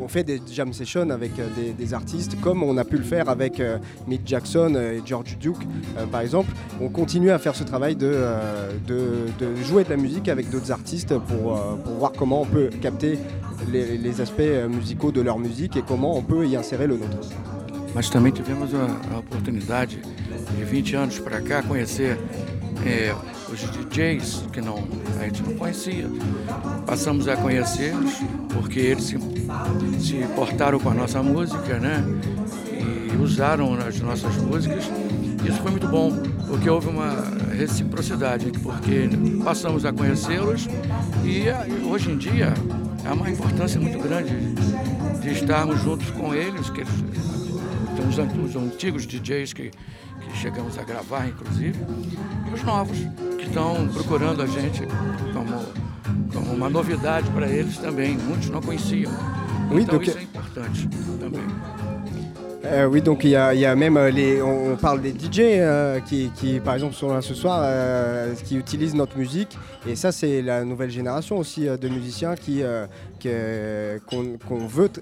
on 0.01 0.07
fait 0.07 0.23
des 0.23 0.39
jam 0.49 0.71
sessions 0.71 1.09
avec 1.09 1.33
des, 1.77 1.93
artistes 1.93 2.39
comme 2.39 2.63
on 2.63 2.77
a 2.77 2.85
pu 2.85 2.97
le 2.97 3.03
faire 3.03 3.27
avec 3.29 3.61
Mick 4.07 4.21
Jackson 4.25 4.75
et 4.75 5.01
George 5.05 5.37
Duke 5.37 5.67
par 6.09 6.21
exemple. 6.21 6.51
On 6.81 6.87
continue 6.87 7.31
à 7.31 7.39
faire 7.39 7.55
ce 7.55 7.63
travail 7.65 7.97
de, 7.97 8.15
de 8.87 9.55
jouer 9.63 9.83
de 9.83 9.89
la 9.89 9.97
musique 9.97 10.29
avec 10.29 10.36
avec 10.37 10.51
d'autres 10.51 10.71
artistes 10.71 11.17
pour, 11.17 11.57
euh, 11.57 11.75
pour, 11.83 11.93
voir 11.93 12.11
comment 12.11 12.41
on 12.41 12.45
peut 12.45 12.69
capter 12.79 13.17
les, 13.71 13.97
les, 13.97 14.21
aspects 14.21 14.41
euh, 14.41 14.69
musicaux 14.69 15.11
de 15.11 15.19
leur 15.21 15.39
musique 15.39 15.75
et 15.77 15.81
comment 15.81 16.15
on 16.15 16.21
peut 16.21 16.45
y 16.45 16.55
insérer 16.55 16.85
le 16.85 16.97
nôtre. 16.97 17.29
Mas 17.95 18.11
também 18.11 18.31
tivemos 18.31 18.69
a, 18.75 19.15
a 19.15 19.19
oportunidade 19.19 19.97
de 20.55 20.63
20 20.63 20.95
anos 20.95 21.19
para 21.19 21.41
cá 21.41 21.63
conhecer 21.63 22.19
é, 22.85 23.15
os 23.51 23.59
DJs 23.59 24.43
que 24.53 24.61
não, 24.61 24.83
a 25.19 25.23
gente 25.23 25.41
não 25.41 25.55
conhecia. 25.55 26.07
Passamos 26.85 27.27
a 27.27 27.35
conhecê-los 27.35 28.21
porque 28.53 28.79
eles 28.79 29.05
se, 29.05 29.17
se 29.99 30.27
portaram 30.35 30.79
com 30.79 30.91
a 30.91 30.93
nossa 30.93 31.23
música, 31.23 31.79
né? 31.79 32.03
E 32.79 33.17
usaram 33.17 33.73
as 33.73 33.99
nossas 34.01 34.35
músicas. 34.35 34.83
Isso 35.43 35.59
foi 35.61 35.71
muito 35.71 35.87
bom, 35.87 36.11
porque 36.47 36.69
houve 36.69 36.87
uma 36.87 37.13
reciprocidade, 37.55 38.51
porque 38.63 39.09
passamos 39.43 39.85
a 39.85 39.93
conhecê-los 39.93 40.67
e 41.23 41.47
eh, 41.47 41.67
hoje 41.85 42.11
em 42.11 42.17
dia 42.17 42.53
há 43.05 43.13
uma 43.13 43.29
importância 43.29 43.79
muito 43.79 43.99
grande 43.99 44.33
de 45.21 45.29
estarmos 45.29 45.81
juntos 45.81 46.09
com 46.11 46.33
eles, 46.33 46.69
que 46.69 46.83
os 48.47 48.55
antigos 48.55 49.05
DJs 49.05 49.53
que, 49.53 49.69
que 49.71 50.37
chegamos 50.37 50.77
a 50.77 50.83
gravar, 50.83 51.27
inclusive, 51.27 51.79
e 52.49 52.53
os 52.53 52.63
novos, 52.63 52.97
que 53.37 53.45
estão 53.45 53.87
procurando 53.89 54.41
a 54.41 54.47
gente 54.47 54.81
como, 55.33 55.65
como 56.33 56.53
uma 56.53 56.69
novidade 56.69 57.29
para 57.31 57.47
eles 57.47 57.77
também. 57.77 58.17
Muitos 58.17 58.49
não 58.49 58.61
conheciam. 58.61 59.11
Então 59.71 60.01
isso 60.01 60.17
é 60.17 60.23
importante 60.23 60.87
também. 61.19 61.43
Euh, 62.69 62.85
oui, 62.85 63.01
donc 63.01 63.23
il 63.23 63.29
y, 63.29 63.35
a, 63.35 63.75
même 63.75 63.95
euh, 63.95 64.09
les, 64.09 64.41
on, 64.41 64.75
parle 64.75 65.01
des 65.01 65.11
DJ 65.11 65.39
euh, 65.39 65.99
qui, 66.01 66.59
par 66.63 66.73
exemple 66.73 66.95
sont 66.95 67.13
là 67.13 67.21
ce 67.21 67.33
soir, 67.33 67.65
qui 68.43 68.57
utilisent 68.57 68.95
notre 68.95 69.17
musique. 69.17 69.57
Et 69.87 69.95
ça, 69.95 70.11
c'est 70.11 70.41
la 70.41 70.65
nouvelle 70.65 70.89
génération 70.89 71.37
aussi 71.37 71.65
de 71.65 71.87
musiciens 71.87 72.35
qui, 72.35 72.61
veut, 72.61 72.87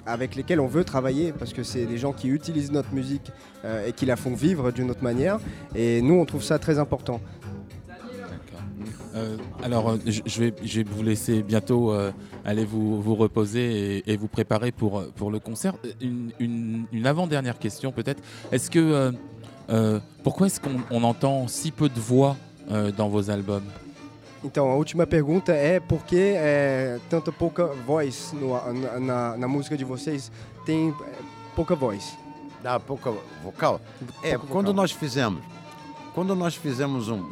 avec 0.06 0.36
lesquels 0.36 0.60
on 0.60 0.68
veut 0.68 0.84
travailler 0.84 1.34
parce 1.38 1.54
que 1.54 1.64
c'est 1.64 1.86
des 1.86 1.98
gens 1.98 2.14
qui 2.14 2.28
utilisent 2.28 2.72
notre 2.72 2.94
musique 2.94 3.32
et 3.88 3.94
qui 3.94 4.06
la 4.06 4.16
font 4.16 4.36
vivre 4.36 4.72
d'une 4.72 4.92
autre 4.92 5.04
manière. 5.04 5.40
Et 5.76 6.04
nous, 6.04 6.16
on 6.16 6.26
trouve 6.26 6.44
ça 6.44 6.60
très 6.60 6.78
important. 6.78 7.20
Euh, 9.16 9.38
alors, 9.64 9.90
euh, 9.90 9.98
je 10.06 10.40
vais, 10.42 10.54
je 10.62 10.82
vais 10.82 10.84
vous 10.90 11.04
laisser 11.04 11.42
bientôt 11.42 11.92
euh, 11.92 12.12
aller 12.44 12.66
vous, 12.66 13.02
vous 13.02 13.16
reposer 13.16 14.04
et, 14.06 14.18
vous 14.18 14.28
préparer 14.28 14.72
pour, 14.72 15.04
pour 15.16 15.32
le 15.32 15.40
concert. 15.40 15.74
Une, 16.02 16.32
une, 16.92 17.08
avant-dernière 17.08 17.58
question 17.58 17.92
peut-être. 17.92 18.22
Est-ce 18.52 18.70
que 18.70 19.14
pourquoi 20.24 20.48
est-ce 20.48 20.60
qu'on 20.60 21.04
entend 21.04 21.48
si 21.48 21.72
peu 21.72 21.88
de 21.90 22.00
voix 22.00 22.36
dans 22.98 23.10
vos 23.10 23.30
albums? 23.30 23.64
Então, 24.44 24.70
a 24.70 24.76
última 24.76 25.08
pergunta 25.08 25.52
é 25.52 25.80
por 25.80 26.06
que 26.06 26.36
é, 26.36 27.00
tanta 27.10 27.32
pouca 27.32 27.66
voz 27.66 28.32
no, 28.32 28.54
na, 29.00 29.36
na, 29.36 29.48
música 29.48 29.76
de 29.76 29.84
vocês? 29.84 30.32
Tem 30.64 30.94
pouca 31.56 31.74
voz? 31.74 32.16
Ah, 32.64 32.80
pouca 32.80 33.12
vocal? 33.44 33.82
É, 34.22 34.38
pouca 34.38 34.54
quando 34.54 34.68
vocal. 34.68 34.84
nós 34.84 34.92
fizemos, 34.92 35.42
quando 36.14 36.36
nós 36.36 36.56
fizemos 36.56 37.10
um, 37.10 37.28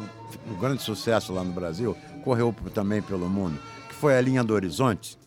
um 0.48 0.56
grande 0.60 0.82
sucesso 0.82 1.34
lá 1.34 1.44
no 1.44 1.52
Brasil, 1.52 1.96
correu 2.24 2.54
também 2.74 3.02
pelo 3.02 3.30
mundo, 3.30 3.60
que 3.88 3.96
foi 3.96 4.18
a 4.18 4.22
Linha 4.22 4.44
do 4.44 4.54
Horizonte. 4.54 5.18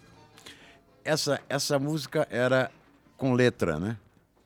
Essa, 1.04 1.40
essa 1.48 1.78
música 1.78 2.26
era 2.30 2.70
com 3.16 3.32
letra, 3.32 3.78
né? 3.78 3.96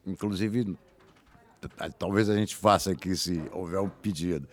Inclusive, 0.06 0.76
talvez 1.98 2.28
a 2.28 2.37
gente 2.37 2.54
faça 2.56 2.92
aqui 2.92 3.16
se 3.16 3.42
houver 3.52 3.80
um 3.80 3.88
pedido. 3.88 4.48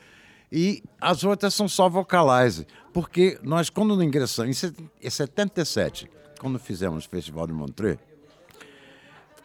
E 0.51 0.81
as 0.99 1.23
outras 1.23 1.53
são 1.53 1.67
só 1.67 1.89
vocalize, 1.89 2.65
porque 2.93 3.37
nós, 3.43 3.69
quando 3.69 4.01
ingressamos, 4.01 4.63
em 5.01 5.09
77, 5.09 6.09
quando 6.39 6.57
fizemos 6.57 7.05
o 7.05 7.09
Festival 7.09 7.47
de 7.47 7.53
Montreux, 7.53 7.99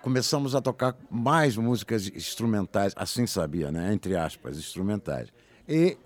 começamos 0.00 0.54
a 0.54 0.60
tocar 0.60 0.96
mais 1.10 1.56
músicas 1.56 2.08
instrumentais, 2.08 2.92
assim 2.96 3.26
sabia, 3.26 3.72
né? 3.72 3.92
Entre 3.92 4.16
aspas, 4.16 4.58
instrumentais. 4.58 5.28
E 5.68 5.96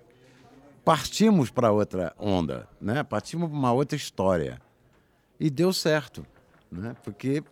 partimos 0.86 1.50
para 1.50 1.72
outra 1.72 2.14
onda, 2.16 2.68
né? 2.80 3.02
Partimos 3.02 3.48
para 3.50 3.58
uma 3.58 3.72
outra 3.72 3.96
história. 3.96 4.62
E 5.38 5.50
deu 5.50 5.72
certo, 5.72 6.24
né? 6.70 6.94
Porque 7.02 7.42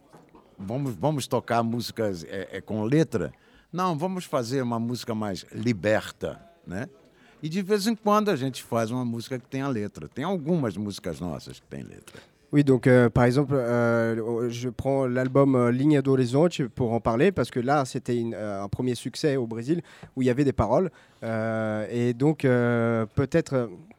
vamos, 0.57 0.94
vamos 0.94 1.27
tocar 1.27 1.61
músicas 1.64 2.23
é, 2.23 2.49
é, 2.53 2.61
com 2.61 2.85
letra. 2.85 3.33
Não, 3.73 3.99
vamos 3.99 4.25
fazer 4.25 4.62
uma 4.62 4.79
música 4.79 5.16
mais 5.16 5.44
liberta, 5.51 6.40
né? 6.64 6.88
E 7.42 7.49
de 7.49 7.61
vez 7.61 7.88
em 7.88 7.97
quando 7.97 8.31
a 8.31 8.37
gente 8.37 8.62
faz 8.62 8.92
uma 8.92 9.05
música 9.05 9.37
que 9.37 9.49
tem 9.49 9.62
a 9.62 9.68
letra. 9.68 10.09
Tem 10.09 10.25
algumas 10.25 10.77
músicas 10.77 11.18
nossas 11.18 11.59
que 11.59 11.66
tem 11.66 11.83
letra. 11.83 12.23
Oui, 12.55 12.62
donc 12.62 12.87
euh, 12.87 13.11
par 13.11 13.25
exemple, 13.25 13.53
euh, 13.57 14.49
je 14.49 14.69
prends 14.69 15.07
l'album 15.07 15.57
euh, 15.57 15.73
Ligne 15.73 16.01
d'Horizonte 16.01 16.62
pour 16.69 16.93
en 16.93 17.01
parler 17.01 17.33
parce 17.33 17.51
que 17.51 17.59
là, 17.59 17.85
c'était 17.85 18.25
un 18.33 18.69
premier 18.69 18.95
succès 18.95 19.35
au 19.35 19.49
Brésil 19.49 19.83
où 20.14 20.23
il 20.23 20.27
y 20.27 20.31
avait 20.31 20.45
des 20.45 20.53
paroles. 20.53 20.93
Et 21.25 22.14
donc, 22.14 22.47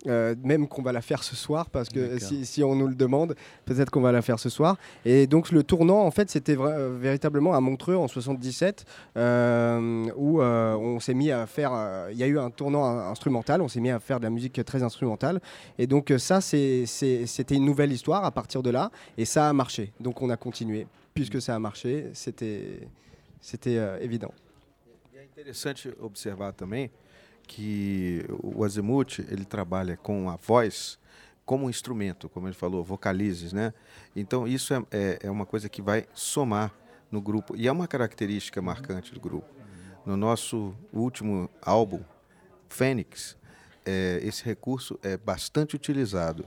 euh, 0.08 0.36
même 0.44 0.68
qu'on 0.68 0.82
va 0.82 0.92
la 0.92 1.02
faire 1.02 1.24
ce 1.24 1.36
soir 1.36 1.70
parce 1.70 1.90
que 1.90 2.20
si, 2.20 2.46
si, 2.46 2.64
on 2.64 2.76
nous 2.76 2.88
le 2.88 2.96
demande, 2.96 3.36
peut-être 3.66 3.90
qu'on 3.90 4.02
va 4.02 4.12
la 4.12 4.22
faire 4.22 4.40
ce 4.40 4.50
soir. 4.50 4.78
Et 5.06 5.28
donc, 5.28 5.52
le 5.52 5.64
tournant, 5.64 6.02
en 6.02 6.12
fait, 6.12 6.30
c'était 6.30 6.56
véritablement 6.56 7.54
à 7.54 7.60
Montreux 7.60 7.96
en 7.96 8.08
77 8.08 8.86
où 9.16 10.42
on 10.42 11.00
s'est 11.00 11.14
mis 11.14 11.32
à 11.32 11.46
faire. 11.46 12.08
Il 12.12 12.18
y 12.18 12.24
a 12.24 12.28
eu 12.28 12.40
un 12.40 12.50
tournant 12.50 12.86
instrumental, 12.86 13.62
on 13.62 13.68
s'est 13.68 13.80
mis 13.80 13.92
à 13.92 14.00
faire 14.00 14.20
de 14.20 14.26
la 14.26 14.30
musique 14.30 14.64
très 14.66 14.84
instrumentale. 14.84 15.42
Et 15.78 15.88
donc, 15.88 16.14
ça, 16.18 16.42
c'était 16.42 17.56
une 17.56 17.66
nouvelle 17.66 17.92
histoire 17.92 18.26
à 18.26 18.32
partir 18.32 18.64
de 18.64 18.70
là. 18.70 18.92
Et 19.18 19.26
ça 19.26 19.50
a 19.50 19.54
marché. 19.54 19.92
Donc, 20.00 20.22
on 20.22 20.30
a 20.30 20.38
continué. 20.38 20.88
Puisque 21.14 21.42
ça 21.42 21.56
a 21.56 21.60
marché, 21.60 22.12
c'était 22.14 22.88
évident. 24.02 24.34
É 25.18 25.24
interessante 25.24 25.94
observar 26.00 26.54
também 26.54 26.90
que 27.46 28.26
o 28.42 28.64
Azimuth 28.64 29.20
ele 29.30 29.46
trabalha 29.46 29.98
com 29.98 30.30
a 30.30 30.36
voz 30.36 30.98
como 31.46 31.68
um 31.68 31.70
instrumento, 31.70 32.28
como 32.28 32.48
ele 32.48 32.56
falou, 32.56 32.84
vocalizes, 32.84 33.54
né? 33.54 33.74
Então 34.16 34.48
isso 34.48 34.74
é, 34.74 34.84
é, 34.92 35.20
é, 35.24 35.32
uma 35.32 35.46
coisa 35.46 35.70
que 35.70 35.82
vai 35.82 36.08
somar 36.14 36.74
no 37.12 37.22
grupo 37.22 37.56
e 37.56 37.68
é 37.68 37.72
uma 37.72 37.88
característica 37.88 38.62
marcante 38.62 39.14
do 39.14 39.20
grupo. 39.20 39.48
No 40.06 40.18
nosso 40.18 40.76
último 40.92 41.50
álbum, 41.62 42.04
Fênix, 42.68 43.38
é, 43.86 44.20
esse 44.24 44.44
recurso 44.44 45.00
é 45.04 45.18
bastante 45.18 45.76
utilizado, 45.76 46.46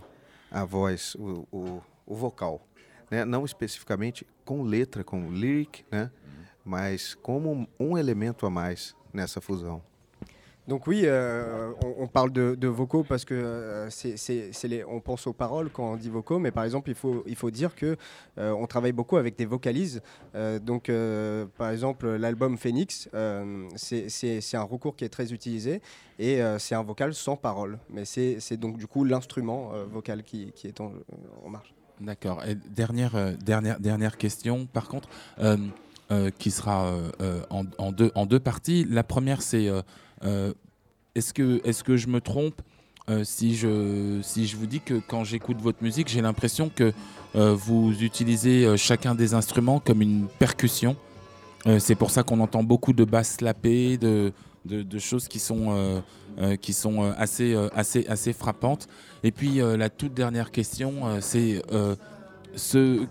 a 0.50 0.64
voz, 0.64 1.14
o, 1.14 1.46
o, 1.52 1.82
o 2.04 2.14
vocal, 2.14 2.66
né? 3.10 3.24
Não 3.24 3.44
especificamente 3.44 4.26
com 4.44 4.62
letra, 4.62 5.04
com 5.04 5.30
lyric, 5.30 5.84
né? 5.90 6.10
Mas 6.64 7.14
como 7.14 7.68
um 7.78 7.96
elemento 7.96 8.44
a 8.46 8.50
mais 8.50 8.94
nessa 9.12 9.40
fusão. 9.40 9.82
Donc 10.68 10.86
oui, 10.86 11.02
euh, 11.04 11.72
on, 11.98 12.06
parle 12.06 12.30
de, 12.30 12.68
vocaux 12.68 13.02
parce 13.02 13.24
que 13.24 13.32
euh, 13.32 13.88
c'est, 13.88 14.84
on 14.86 15.00
pense 15.00 15.26
aux 15.26 15.32
paroles 15.32 15.70
quand 15.70 15.92
on 15.92 15.96
dit 15.96 16.10
vocaux, 16.10 16.38
mais 16.38 16.50
par 16.50 16.64
exemple, 16.64 16.90
il 16.90 16.94
faut, 16.94 17.24
il 17.26 17.36
faut 17.36 17.50
dire 17.50 17.74
que 17.74 17.96
euh, 18.36 18.50
on 18.50 18.66
travaille 18.66 18.92
beaucoup 18.92 19.16
avec 19.16 19.36
des 19.36 19.46
vocalises. 19.46 20.02
donc, 20.60 20.92
par 21.56 21.70
exemple, 21.70 22.06
l'album 22.16 22.58
Phoenix, 22.58 23.08
c'est, 23.76 24.54
un 24.54 24.62
recours 24.62 24.94
qui 24.94 25.04
est 25.06 25.08
très 25.08 25.32
utilisé 25.32 25.80
et 26.18 26.40
c'est 26.58 26.74
un 26.74 26.82
vocal 26.82 27.14
sans 27.14 27.36
parole. 27.36 27.78
Mais 27.88 28.04
c'est, 28.04 28.56
donc 28.58 28.76
du 28.76 28.86
coup 28.86 29.04
l'instrument 29.04 29.72
vocal 29.90 30.22
qui, 30.22 30.52
est 30.64 30.80
en, 30.82 30.92
marche. 31.48 31.72
D'accord. 31.98 32.44
Et 32.44 32.54
dernière, 32.54 33.36
dernière, 33.38 33.80
dernière 33.80 34.18
question, 34.18 34.66
par 34.66 34.88
contre, 34.88 35.08
qui 36.38 36.50
sera 36.50 36.92
en, 37.48 37.92
deux, 37.92 38.12
en 38.14 38.26
deux 38.26 38.40
parties. 38.40 38.84
La 38.84 39.02
première, 39.02 39.40
c'est 39.40 39.70
est-ce 40.22 41.32
que, 41.84 41.96
je 41.96 42.06
me 42.08 42.20
trompe 42.20 42.60
euh, 43.10 43.24
si, 43.24 43.56
je, 43.56 44.56
vous 44.56 44.66
dis 44.66 44.80
que 44.80 45.00
quand 45.06 45.24
j'écoute 45.24 45.60
votre 45.60 45.82
musique, 45.82 46.08
j'ai 46.08 46.20
l'impression 46.20 46.70
que 46.74 46.92
euh, 47.36 47.54
vous 47.54 48.02
utilisez 48.02 48.76
chacun 48.76 49.14
des 49.14 49.34
instruments 49.34 49.80
comme 49.80 50.02
une 50.02 50.26
percussion 50.38 50.96
C'est 51.78 51.94
pour 51.94 52.10
ça 52.10 52.22
qu'on 52.22 52.40
entend 52.40 52.62
beaucoup 52.62 52.92
de 52.92 53.04
basses 53.04 53.36
slappées, 53.36 53.96
de, 53.96 54.32
de, 54.64 54.98
choses 54.98 55.26
qui 55.28 55.38
sont, 55.38 56.02
assez, 57.16 58.32
frappantes. 58.32 58.86
Et 59.24 59.32
puis 59.32 59.60
la 59.60 59.88
toute 59.88 60.14
dernière 60.14 60.50
question, 60.50 61.20
c'est 61.20 61.62
ce, 62.54 63.06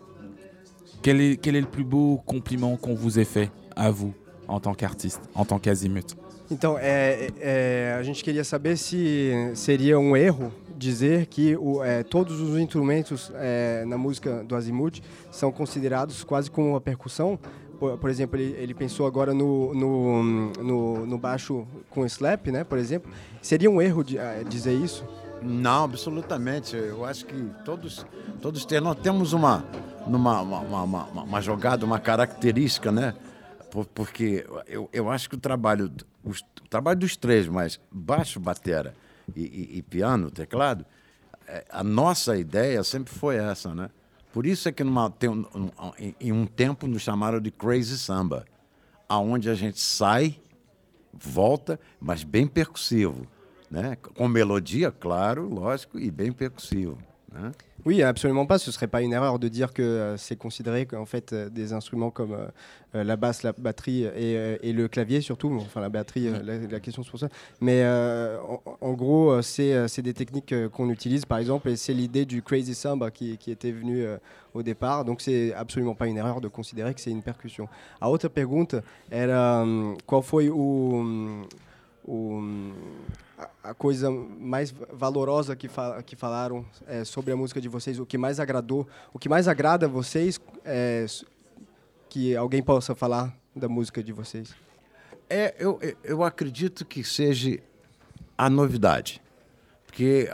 quel, 1.01 1.21
est, 1.21 1.37
quel 1.37 1.55
est 1.55 1.61
le 1.61 1.67
plus 1.67 1.83
beau 1.83 2.21
compliment 2.25 2.77
qu'on 2.77 2.95
vous 2.95 3.19
ait 3.19 3.25
fait 3.25 3.51
à 3.75 3.91
vous 3.91 4.13
en 4.47 4.59
tant 4.59 4.73
qu'artiste, 4.73 5.21
en 5.35 5.45
tant 5.45 5.59
qu'Azimut 5.59 6.15
Então, 6.49 6.77
é, 6.79 7.29
é, 7.39 7.95
a 7.99 8.03
gente 8.03 8.23
queria 8.23 8.43
saber 8.43 8.77
se 8.77 9.51
seria 9.53 9.99
um 9.99 10.15
erro 10.15 10.51
dizer 10.77 11.25
que 11.25 11.57
o, 11.57 11.83
é, 11.83 12.03
todos 12.03 12.39
os 12.39 12.57
instrumentos 12.57 13.31
é, 13.35 13.83
na 13.85 13.97
música 13.97 14.43
do 14.45 14.55
Azimuth 14.55 15.01
são 15.29 15.51
considerados 15.51 16.23
quase 16.23 16.49
como 16.49 16.69
uma 16.69 16.81
percussão. 16.81 17.37
Por, 17.77 17.97
por 17.97 18.09
exemplo, 18.09 18.39
ele, 18.39 18.55
ele, 18.57 18.73
pensou 18.73 19.05
agora 19.05 19.33
no, 19.33 19.73
no, 19.73 20.23
no, 20.63 21.05
no, 21.05 21.17
baixo 21.17 21.67
com 21.89 22.05
slap, 22.05 22.47
né? 22.47 22.63
Por 22.63 22.77
exemplo. 22.77 23.11
Seria 23.41 23.69
um 23.69 23.81
erro 23.81 24.03
de, 24.03 24.17
é, 24.17 24.43
dizer 24.43 24.73
isso? 24.73 25.03
Não, 25.41 25.83
absolutamente. 25.83 26.75
Eu 26.75 27.03
acho 27.03 27.25
que 27.25 27.35
todos, 27.65 28.05
todos 28.41 28.65
têm. 28.65 28.79
Nós 28.79 28.95
temos 28.95 29.33
uma, 29.33 29.65
uma, 30.05 30.41
uma, 30.41 30.83
uma, 30.83 31.03
uma 31.23 31.41
jogada, 31.41 31.85
uma 31.85 31.99
característica, 31.99 32.91
né? 32.91 33.13
porque 33.93 34.45
eu, 34.67 34.89
eu 34.91 35.09
acho 35.09 35.29
que 35.29 35.35
o 35.35 35.39
trabalho, 35.39 35.91
o, 36.27 36.31
o 36.31 36.69
trabalho 36.69 36.99
dos 36.99 37.15
três, 37.15 37.47
mas 37.47 37.79
baixo, 37.91 38.39
batera 38.39 38.93
e, 39.35 39.41
e, 39.41 39.77
e 39.77 39.81
piano, 39.81 40.29
teclado, 40.29 40.85
é, 41.47 41.65
a 41.69 41.83
nossa 41.83 42.37
ideia 42.37 42.83
sempre 42.83 43.13
foi 43.13 43.37
essa, 43.37 43.73
né? 43.73 43.89
Por 44.33 44.45
isso 44.45 44.67
é 44.69 44.71
que 44.71 44.83
numa, 44.83 45.09
tem 45.09 45.29
um, 45.29 45.45
um, 45.55 45.71
em 46.19 46.31
um 46.31 46.45
tempo 46.45 46.85
nos 46.85 47.01
chamaram 47.01 47.39
de 47.39 47.49
Crazy 47.49 47.97
Samba, 47.97 48.45
aonde 49.07 49.49
a 49.49 49.55
gente 49.55 49.79
sai, 49.79 50.39
volta, 51.13 51.79
mas 51.99 52.23
bem 52.23 52.45
percussivo, 52.45 53.25
né? 53.71 53.95
Com 53.95 54.27
melodia, 54.27 54.91
claro, 54.91 55.47
lógico, 55.47 55.97
e 55.97 56.11
bem 56.11 56.31
percussivo, 56.31 56.97
né? 57.41 57.49
Oui, 57.85 58.03
absolument 58.03 58.45
pas. 58.45 58.57
Ce 58.57 58.71
serait 58.71 58.87
pas 58.87 59.01
une 59.01 59.13
erreur 59.13 59.39
de 59.39 59.47
dire 59.47 59.71
que 59.71 59.81
euh, 59.81 60.17
c'est 60.17 60.35
considéré 60.35 60.85
qu'en 60.85 61.05
fait 61.05 61.31
euh, 61.31 61.49
des 61.49 61.73
instruments 61.73 62.09
comme 62.09 62.33
euh, 62.33 63.03
la 63.03 63.15
basse, 63.15 63.43
la 63.43 63.53
batterie 63.53 64.03
et, 64.03 64.73
le 64.73 64.87
clavier 64.87 65.21
surtout. 65.21 65.53
Enfin, 65.61 65.81
la 65.81 65.89
batterie, 65.89 66.29
la, 66.43 66.79
question 66.79 67.03
c'est 67.03 67.09
pour 67.09 67.19
ça. 67.19 67.29
Mais 67.61 67.85
en, 68.81 68.93
gros, 68.93 69.41
c'est 69.41 70.01
des 70.01 70.13
techniques 70.13 70.53
qu'on 70.69 70.89
utilise 70.89 71.25
par 71.25 71.37
exemple, 71.37 71.69
et 71.69 71.75
c'est 71.75 71.93
l'idée 71.93 72.25
du 72.25 72.41
crazy 72.41 72.73
samba 72.73 73.11
qui, 73.11 73.37
était 73.47 73.71
venu 73.71 74.05
au 74.53 74.63
départ. 74.63 75.05
Donc 75.05 75.21
c'est 75.21 75.53
absolument 75.53 75.95
pas 75.95 76.07
une 76.07 76.17
erreur 76.17 76.41
de 76.41 76.47
considérer 76.47 76.93
que 76.93 77.01
c'est 77.01 77.11
une 77.11 77.23
percussion. 77.23 77.67
A 78.01 78.09
outra 78.09 78.29
pergunta 78.29 78.83
era 79.11 79.65
qual 80.05 80.23
foi 80.23 80.49
o 80.49 81.45
a, 83.63 83.73
coisa 83.73 84.09
mais 84.09 84.73
valorosa 84.93 85.55
que, 85.55 85.67
fa, 85.67 86.01
que 86.01 86.15
falaram 86.15 86.65
é, 86.87 87.03
sobre 87.03 87.33
a 87.33 87.35
música 87.35 87.59
de 87.59 87.67
vocês, 87.67 87.99
o 87.99 88.05
que 88.05 88.17
mais 88.17 88.39
agradou, 88.39 88.87
o 89.13 89.19
que 89.19 89.27
mais 89.27 89.47
agrada 89.47 89.85
a 89.85 89.89
vocês, 89.89 90.39
é, 90.63 91.05
que 92.09 92.35
alguém 92.35 92.63
possa 92.63 92.95
falar 92.95 93.37
da 93.53 93.67
música 93.67 94.01
de 94.01 94.13
vocês? 94.13 94.55
É, 95.29 95.53
eu, 95.59 95.79
eu 96.03 96.23
acredito 96.23 96.85
que 96.85 97.03
seja 97.03 97.59
a 98.37 98.49
novidade. 98.49 99.21
Porque 99.85 100.29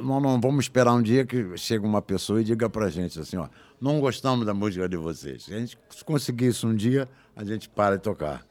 nós 0.00 0.22
não 0.22 0.40
vamos 0.40 0.64
esperar 0.64 0.92
um 0.94 1.02
dia 1.02 1.24
que 1.24 1.56
chegue 1.56 1.84
uma 1.84 2.02
pessoa 2.02 2.40
e 2.40 2.44
diga 2.44 2.68
para 2.68 2.86
a 2.86 2.90
gente 2.90 3.20
assim, 3.20 3.36
ó, 3.36 3.48
não 3.80 4.00
gostamos 4.00 4.44
da 4.44 4.54
música 4.54 4.88
de 4.88 4.96
vocês. 4.96 5.44
Se 5.44 5.54
a 5.54 5.58
gente 5.58 5.78
conseguir 6.04 6.48
isso 6.48 6.66
um 6.66 6.74
dia, 6.74 7.08
a 7.36 7.44
gente 7.44 7.68
para 7.68 7.96
de 7.96 8.02
tocar. 8.02 8.49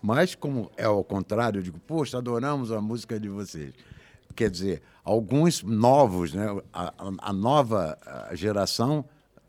Mas, 0.00 0.34
como 0.34 0.70
é 0.76 0.84
ao 0.84 1.02
contrário, 1.02 1.58
eu 1.58 1.62
digo, 1.62 1.78
poxa, 1.80 2.18
adoramos 2.18 2.70
a 2.70 2.80
música 2.80 3.18
de 3.18 3.28
vocês. 3.28 3.74
Quer 4.34 4.50
dizer, 4.50 4.82
alguns 5.04 5.62
novos, 5.62 6.32
né? 6.32 6.46
a, 6.72 6.92
a 7.18 7.32
nova 7.32 7.98
geração 8.32 9.04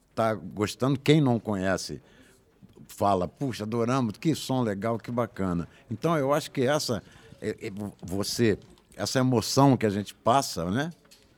está 0.09 0.33
gostando. 0.33 0.99
Quem 0.99 1.21
não 1.21 1.39
conhece 1.39 2.01
fala, 2.87 3.27
puxa, 3.27 3.63
adoramos, 3.63 4.17
que 4.17 4.33
som 4.33 4.61
legal, 4.61 4.97
que 4.97 5.11
bacana. 5.11 5.67
Então, 5.89 6.17
eu 6.17 6.33
acho 6.33 6.49
que 6.49 6.61
essa, 6.61 7.03
é, 7.41 7.49
é, 7.49 7.71
você, 8.01 8.57
essa 8.95 9.19
emoção 9.19 9.77
que 9.77 9.85
a 9.85 9.89
gente 9.89 10.13
passa 10.13 10.65
né? 10.71 10.91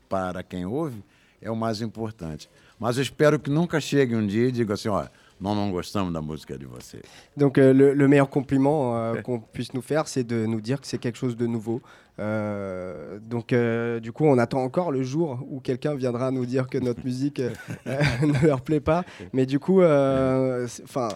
para 0.07 0.41
quem 0.41 0.65
ouve 0.65 1.03
é 1.41 1.51
o 1.51 1.55
mais 1.55 1.81
importante. 1.81 2.49
Mas 2.79 2.97
eu 2.97 3.03
espero 3.03 3.39
que 3.39 3.49
nunca 3.49 3.79
chegue 3.79 4.15
um 4.15 4.25
dia 4.25 4.47
e 4.47 4.51
diga 4.51 4.73
assim, 4.73 4.89
olha, 4.89 5.11
non, 5.41 5.55
non, 5.55 5.71
gostamos 5.71 6.11
la 6.11 6.21
musique 6.21 6.53
de 6.53 6.67
você. 6.67 7.01
Donc 7.35 7.57
euh, 7.57 7.73
le, 7.73 8.07
meilleur 8.07 8.29
compliment 8.29 8.95
euh, 8.95 9.21
qu'on 9.21 9.39
puisse 9.39 9.73
nous 9.73 9.81
faire, 9.81 10.07
c'est 10.07 10.23
de 10.23 10.45
nous 10.45 10.61
dire 10.61 10.79
que 10.79 10.85
c'est 10.85 10.99
quelque 10.99 11.17
chose 11.17 11.35
de 11.35 11.47
nouveau. 11.47 11.81
Euh, 12.19 13.17
donc 13.19 13.53
du 14.01 14.11
coup, 14.11 14.25
on 14.25 14.37
attend 14.37 14.61
encore 14.61 14.91
le 14.91 15.01
jour 15.01 15.39
où 15.49 15.59
quelqu'un 15.59 15.95
viendra 15.95 16.29
nous 16.29 16.45
dire 16.45 16.67
que 16.67 16.77
notre 16.77 17.03
musique 17.05 17.41
ne 17.85 18.45
leur 18.45 18.61
plaît 18.61 18.79
pas. 18.79 19.03
Mais 19.33 19.47
du 19.47 19.57
coup, 19.57 19.81
enfin, 19.81 21.09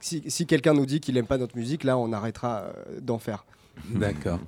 si, 0.00 0.24
si 0.26 0.46
quelqu'un 0.46 0.74
nous 0.74 0.86
dit 0.86 0.98
qu'il 0.98 1.14
n'aime 1.14 1.26
pas 1.26 1.38
notre 1.38 1.56
musique, 1.56 1.84
là, 1.84 1.96
on 1.96 2.12
arrêtera 2.12 2.72
d'en 3.00 3.18
faire. 3.18 3.44
D'accord. 3.88 4.40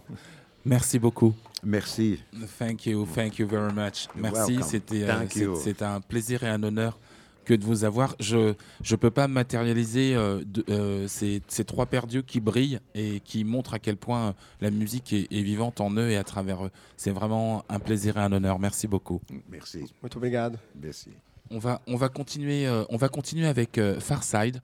Merci 0.65 0.99
beaucoup. 0.99 1.33
Merci. 1.63 2.19
Thank 2.59 2.87
you, 2.87 3.07
thank 3.15 3.39
you 3.39 3.47
very 3.47 3.73
much. 3.73 4.09
Merci, 4.17 4.59
c'était 4.65 5.85
un 5.85 6.01
plaisir 6.01 6.43
et 6.43 6.49
un 6.49 6.63
honneur 6.65 6.99
que 7.47 7.55
de 7.55 7.65
vous 7.65 7.85
avoir. 7.85 8.15
Je 8.21 8.55
ne 8.91 8.97
peux 8.97 9.11
pas 9.11 9.29
matérialiser 9.29 10.15
euh, 10.15 10.43
de- 10.45 10.65
euh, 10.69 11.09
ces, 11.09 11.41
ces 11.49 11.65
trois 11.65 11.87
paires 11.87 12.07
d'yeux 12.07 12.23
qui 12.23 12.41
brillent 12.41 12.81
et 12.95 13.21
qui 13.21 13.45
montrent 13.45 13.73
à 13.75 13.79
quel 13.79 13.97
point 13.97 14.29
euh, 14.29 14.33
la 14.61 14.71
musique 14.71 15.13
est, 15.15 15.27
est 15.31 15.43
vivante 15.43 15.81
en 15.81 15.91
eux 15.97 16.11
et 16.11 16.17
à 16.17 16.25
travers 16.25 16.67
eux. 16.67 16.71
C'est 16.99 17.13
vraiment 17.13 17.65
un 17.71 17.79
plaisir 17.79 18.19
et 18.19 18.21
un 18.21 18.33
honneur. 18.33 18.59
Merci 18.59 18.87
beaucoup. 18.87 19.21
Merci. 19.49 19.79
Muito 20.03 20.17
obrigado. 20.19 20.59
Merci. 20.83 21.11
On 21.51 21.59
va, 21.59 21.81
on 21.87 21.97
va, 21.97 22.09
continuer, 22.09 22.67
euh, 22.67 22.85
on 22.91 22.97
va 22.97 23.09
continuer 23.09 23.47
avec 23.47 23.79
euh, 23.79 24.01
Farside, 24.01 24.61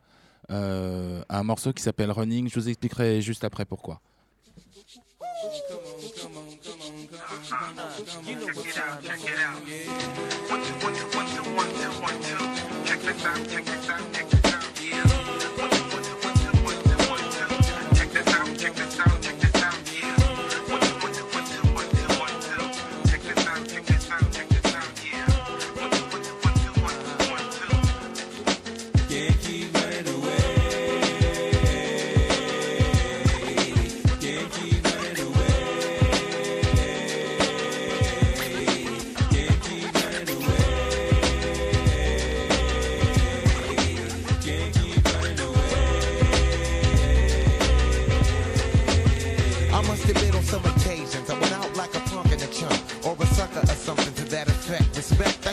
euh, 0.51 1.23
un 1.29 1.43
morceau 1.45 1.73
qui 1.73 1.83
s'appelle 1.83 2.11
Running. 2.11 2.49
Je 2.51 2.59
vous 2.59 2.69
expliquerai 2.69 3.23
juste 3.23 3.45
après 3.45 3.65
pourquoi. 3.65 4.01
I 13.25 14.12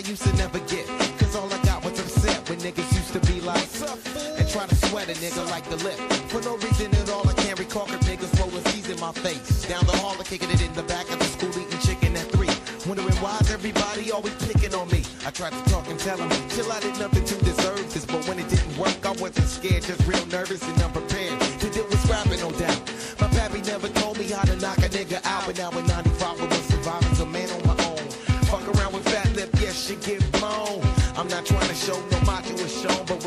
used 0.10 0.24
to 0.24 0.34
never 0.38 0.58
get, 0.66 0.88
cause 1.20 1.36
all 1.36 1.46
I 1.54 1.62
got 1.62 1.86
was 1.86 2.00
upset 2.00 2.50
when 2.50 2.58
niggas 2.60 2.90
used 2.98 3.14
to 3.14 3.20
be 3.32 3.42
like, 3.42 3.70
and 4.40 4.50
try 4.50 4.66
to 4.66 4.76
sweat 4.88 5.08
a 5.08 5.14
nigga 5.14 5.48
like 5.52 5.70
the 5.70 5.78
lip. 5.86 6.00
For 6.34 6.42
no 6.42 6.58
reason 6.58 6.90
at 6.96 7.10
all, 7.12 7.28
I 7.30 7.34
can't 7.34 7.60
recall 7.60 7.86
cause 7.86 8.02
niggas 8.10 8.34
rolling 8.40 8.66
C's 8.74 8.90
in 8.90 9.00
my 9.00 9.12
face. 9.12 9.68
Down 9.68 9.86
the 9.86 9.96
hall, 9.98 10.16
I 10.20 10.24
kicking 10.24 10.50
it 10.50 10.62
in 10.66 10.74
the 10.74 10.82
back 10.82 11.08
of 11.12 11.20
the 11.20 11.26
school 11.26 11.50
eating 11.50 11.78
chicken 11.80 12.18
at 12.18 12.26
three. 12.32 12.50
Wondering 12.88 13.18
why's 13.22 13.52
everybody 13.52 14.12
always 14.12 14.34
picking 14.48 14.74
on 14.74 14.90
me. 14.90 15.04
I 15.28 15.30
tried 15.30 15.54
to 15.54 15.64
talk 15.70 15.88
and 15.88 16.00
tell 16.00 16.18
them, 16.18 16.30
chill, 16.50 16.72
I 16.72 16.80
did 16.80 16.98
nothing 16.98 17.26
to 17.26 17.36
deserve 17.46 17.94
this. 17.94 18.06
But 18.06 18.28
when 18.28 18.40
it 18.40 18.50
didn't 18.50 18.78
work, 18.80 19.06
I 19.06 19.12
wasn't 19.22 19.48
scared, 19.48 19.84
just 19.84 20.02
real 20.08 20.26
nervous 20.26 20.64
and 20.64 20.82
unprepared. 20.82 21.40
To 21.62 21.70
deal 21.70 21.86
with 21.86 22.02
scrapping, 22.02 22.40
no 22.40 22.50
doubt. 22.58 22.82
My 23.22 23.28
pappy 23.28 23.62
never 23.62 23.90
told 23.90 24.18
me 24.18 24.26
how 24.26 24.42
to 24.42 24.56
knock 24.56 24.80
a 24.80 24.90
nigga 24.90 25.22
out, 25.24 25.46
but 25.46 25.56
now 25.56 25.70
in 25.70 25.86
95 25.86 26.09
not 31.40 31.46
trying 31.46 31.70
to 31.70 31.76
show 31.76 32.02
no 32.12 32.20
macho 32.26 32.54
is 32.56 32.82
shown, 32.82 33.06
but 33.06 33.19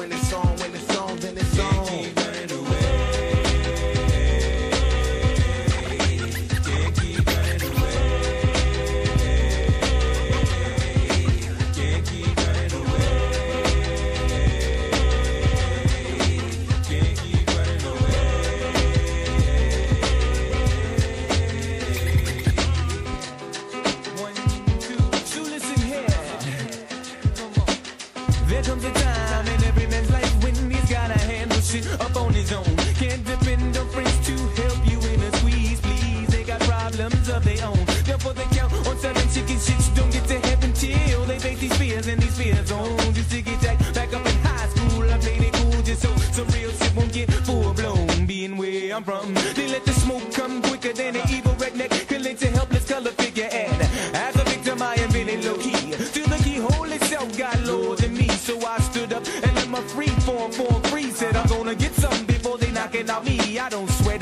me, 63.24 63.58
I 63.58 63.68
don't 63.68 63.88
sweat 63.90 64.21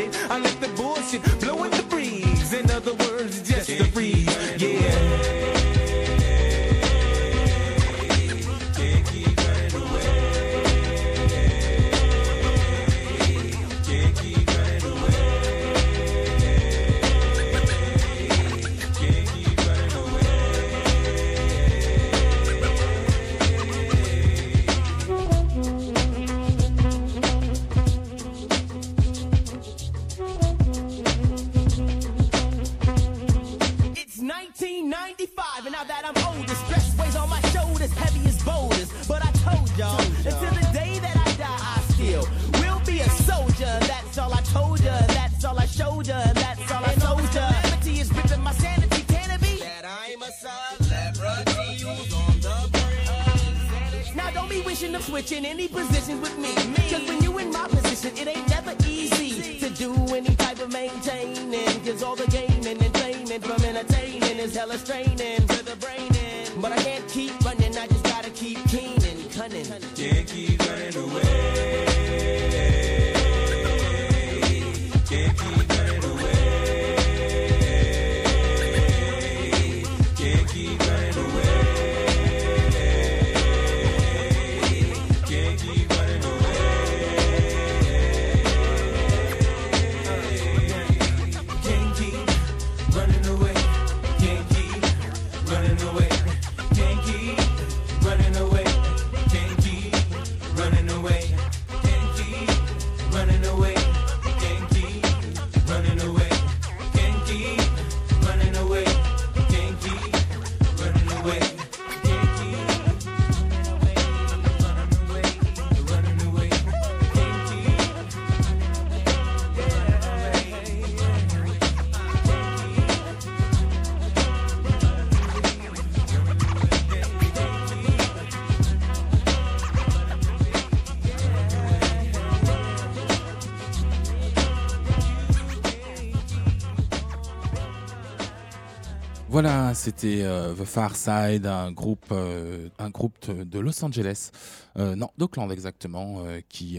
c'était 139.80 140.22
euh, 140.22 140.54
The 140.54 140.64
Far 140.64 140.94
Side, 140.94 141.46
un 141.46 141.72
groupe, 141.72 142.04
euh, 142.12 142.68
un 142.78 142.90
groupe 142.90 143.30
de- 143.30 143.58
Los 143.58 143.82
Angeles, 143.84 144.30
euh, 144.78 144.94
non, 144.94 145.08
d'Oakland 145.16 145.50
exactement, 145.50 146.22
qui, 146.48 146.78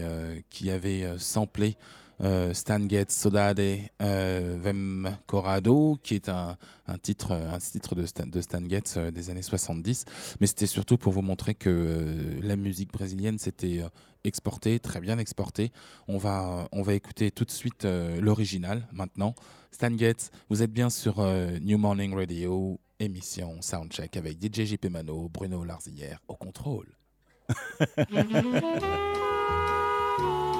qui 0.50 0.70
avait 0.70 1.04
samplé 1.18 1.76
Stan 2.52 2.88
Getz 2.88 3.12
Sodade 3.12 3.60
euh, 4.00 4.56
Vem 4.60 5.16
Corrado, 5.26 5.98
qui 6.04 6.14
est 6.14 6.28
un, 6.28 6.56
un 6.86 6.98
titre, 6.98 7.32
un 7.32 7.58
titre 7.58 7.94
de 7.96 8.06
Stan, 8.06 8.26
de 8.26 8.68
Getz 8.68 8.98
des 8.98 9.30
années 9.30 9.42
70. 9.42 10.04
Mais 10.40 10.46
c'était 10.46 10.66
surtout 10.66 10.96
pour 10.96 11.12
vous 11.12 11.22
montrer 11.22 11.54
que 11.54 12.06
la 12.40 12.54
musique 12.56 12.92
brésilienne 12.92 13.38
s'était 13.38 13.82
exportée, 14.24 14.78
très 14.78 15.00
bien 15.00 15.18
exportée. 15.18 15.72
On 16.06 16.18
va, 16.18 16.68
on 16.70 16.82
va 16.82 16.94
écouter 16.94 17.32
tout 17.32 17.44
de 17.44 17.50
suite 17.50 17.84
l'original 17.84 18.86
maintenant. 18.92 19.34
Stan 19.72 19.96
Getz, 19.96 20.30
vous 20.50 20.62
êtes 20.62 20.72
bien 20.72 20.90
sur 20.90 21.20
New 21.60 21.78
Morning 21.78 22.14
Radio, 22.14 22.78
émission 23.02 23.60
Soundcheck 23.60 24.16
avec 24.16 24.40
DJ 24.40 24.64
JP 24.64 24.86
Mano, 24.86 25.28
Bruno 25.28 25.64
Larzillière 25.64 26.20
au 26.28 26.36
contrôle. 26.36 26.86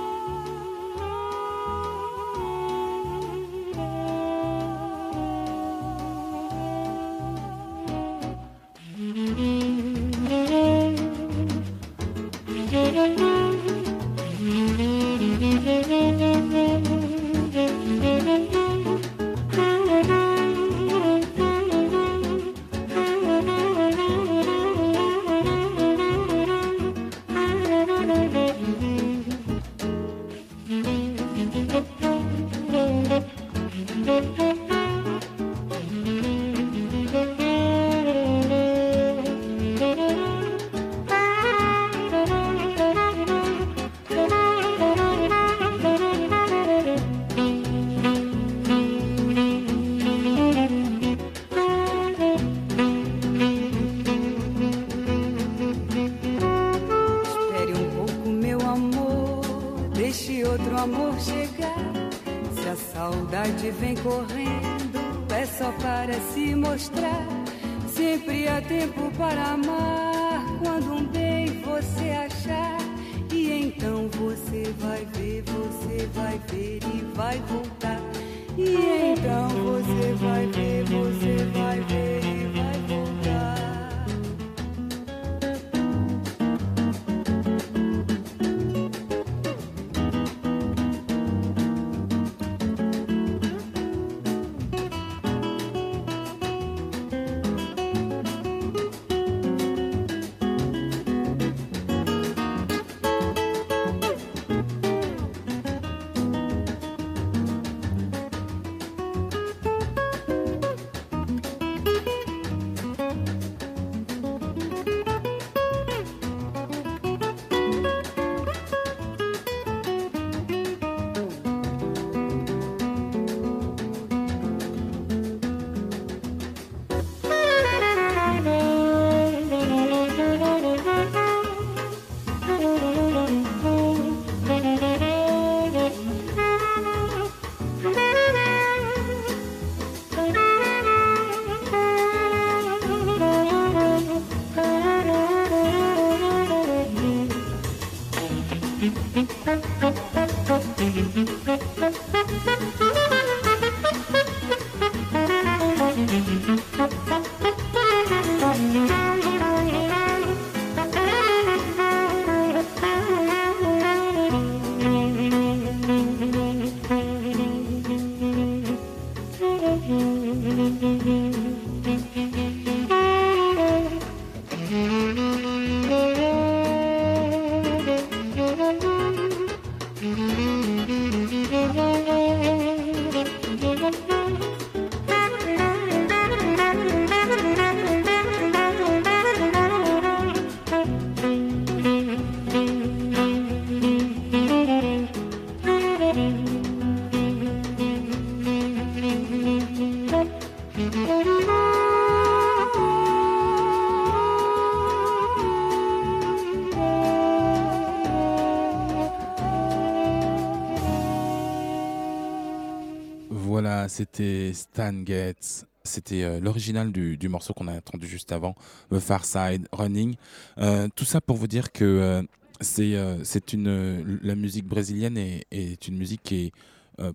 c'était 213.93 214.53
Stan 214.55 215.05
Getz. 215.05 215.67
C'était 215.85 216.23
euh, 216.23 216.41
l'original 216.41 216.93
du, 216.93 217.29
morceau 217.29 217.53
qu'on 217.53 217.69
a 217.69 217.77
entendu 217.77 218.07
juste 218.07 218.33
avant, 218.33 218.55
The 218.91 218.99
Far 218.99 219.25
Side 219.25 219.69
Running. 219.73 220.15
Euh, 220.59 220.89
tout 220.95 221.05
ça 221.05 221.21
pour 221.21 221.37
vous 221.37 221.49
dire 221.49 221.73
que 221.73 221.85
euh, 221.85 223.25
c'est 223.25 223.53
une 223.53 224.21
la 224.23 224.35
musique 224.35 224.67
brésilienne 224.67 225.19
est, 225.19 225.89
une 225.89 225.99
musique 225.99 226.23
qui 226.23 226.47
est 226.47 226.53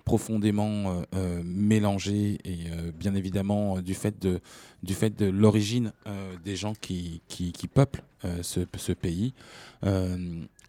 profondément 0.03 1.03
euh, 1.15 1.41
mélangée 1.45 2.39
et 2.43 2.65
bien 2.99 3.15
évidemment 3.15 3.79
du 3.79 3.93
fait 3.93 4.19
de 4.21 4.41
du 4.83 4.93
fait 4.93 5.11
de 5.11 5.27
l'origine 5.27 5.93
des 6.43 6.57
gens 6.57 6.73
qui 6.73 7.21
qui, 7.29 7.67
peuplent 7.73 8.03
ce 8.41 8.91
pays. 8.91 9.33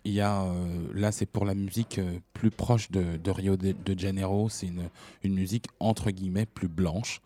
Il 0.05 0.13
y 0.13 0.21
a, 0.21 0.43
euh, 0.43 0.55
là, 0.95 1.13
c'est 1.13 1.27
pour 1.27 1.45
la 1.45 1.55
musique 1.55 1.99
euh, 1.99 2.19
plus 2.33 2.51
proche 2.51 2.91
de, 2.91 3.31
Rio 3.31 3.57
de, 3.57 3.99
Janeiro. 3.99 4.49
C'est 4.49 4.69
une, 5.23 5.35
musique 5.35 5.67
entre 5.81 6.11
guillemets 6.11 6.47
plus 6.47 6.69
blanche. 6.69 7.21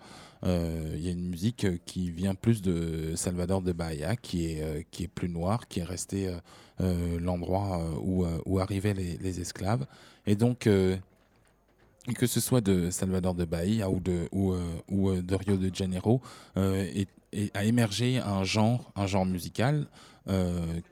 Euh, 0.44 0.94
Il 0.96 1.04
y 1.04 1.08
a 1.08 1.12
une 1.12 1.28
musique 1.28 1.66
qui 1.84 2.10
vient 2.10 2.34
plus 2.34 2.62
de 2.62 3.12
Salvador 3.14 3.62
de 3.62 3.72
Bahia, 3.72 4.16
qui 4.16 4.46
est, 4.46 4.86
qui 4.90 5.04
est 5.04 5.08
plus 5.08 5.28
noire, 5.28 5.68
qui 5.68 5.80
est 5.80 5.84
resté 5.84 6.34
euh, 6.80 7.20
l'endroit 7.20 7.80
où, 8.02 8.26
où 8.46 8.58
arrivaient 8.58 8.94
les, 8.94 9.40
esclaves. 9.40 9.86
Et 10.26 10.34
donc, 10.34 10.60
que 10.60 12.26
ce 12.26 12.40
soit 12.40 12.60
de 12.60 12.90
Salvador 12.90 13.34
de 13.34 13.44
Bahia 13.44 13.88
ou 13.88 14.00
de, 14.00 14.28
ou, 14.32 15.12
de 15.12 15.34
Rio 15.36 15.56
de 15.56 15.72
Janeiro, 15.72 16.20
a 16.56 17.64
émergé 17.64 18.18
un 18.18 18.42
genre, 18.42 18.90
un 18.96 19.06
genre 19.06 19.26
musical 19.26 19.86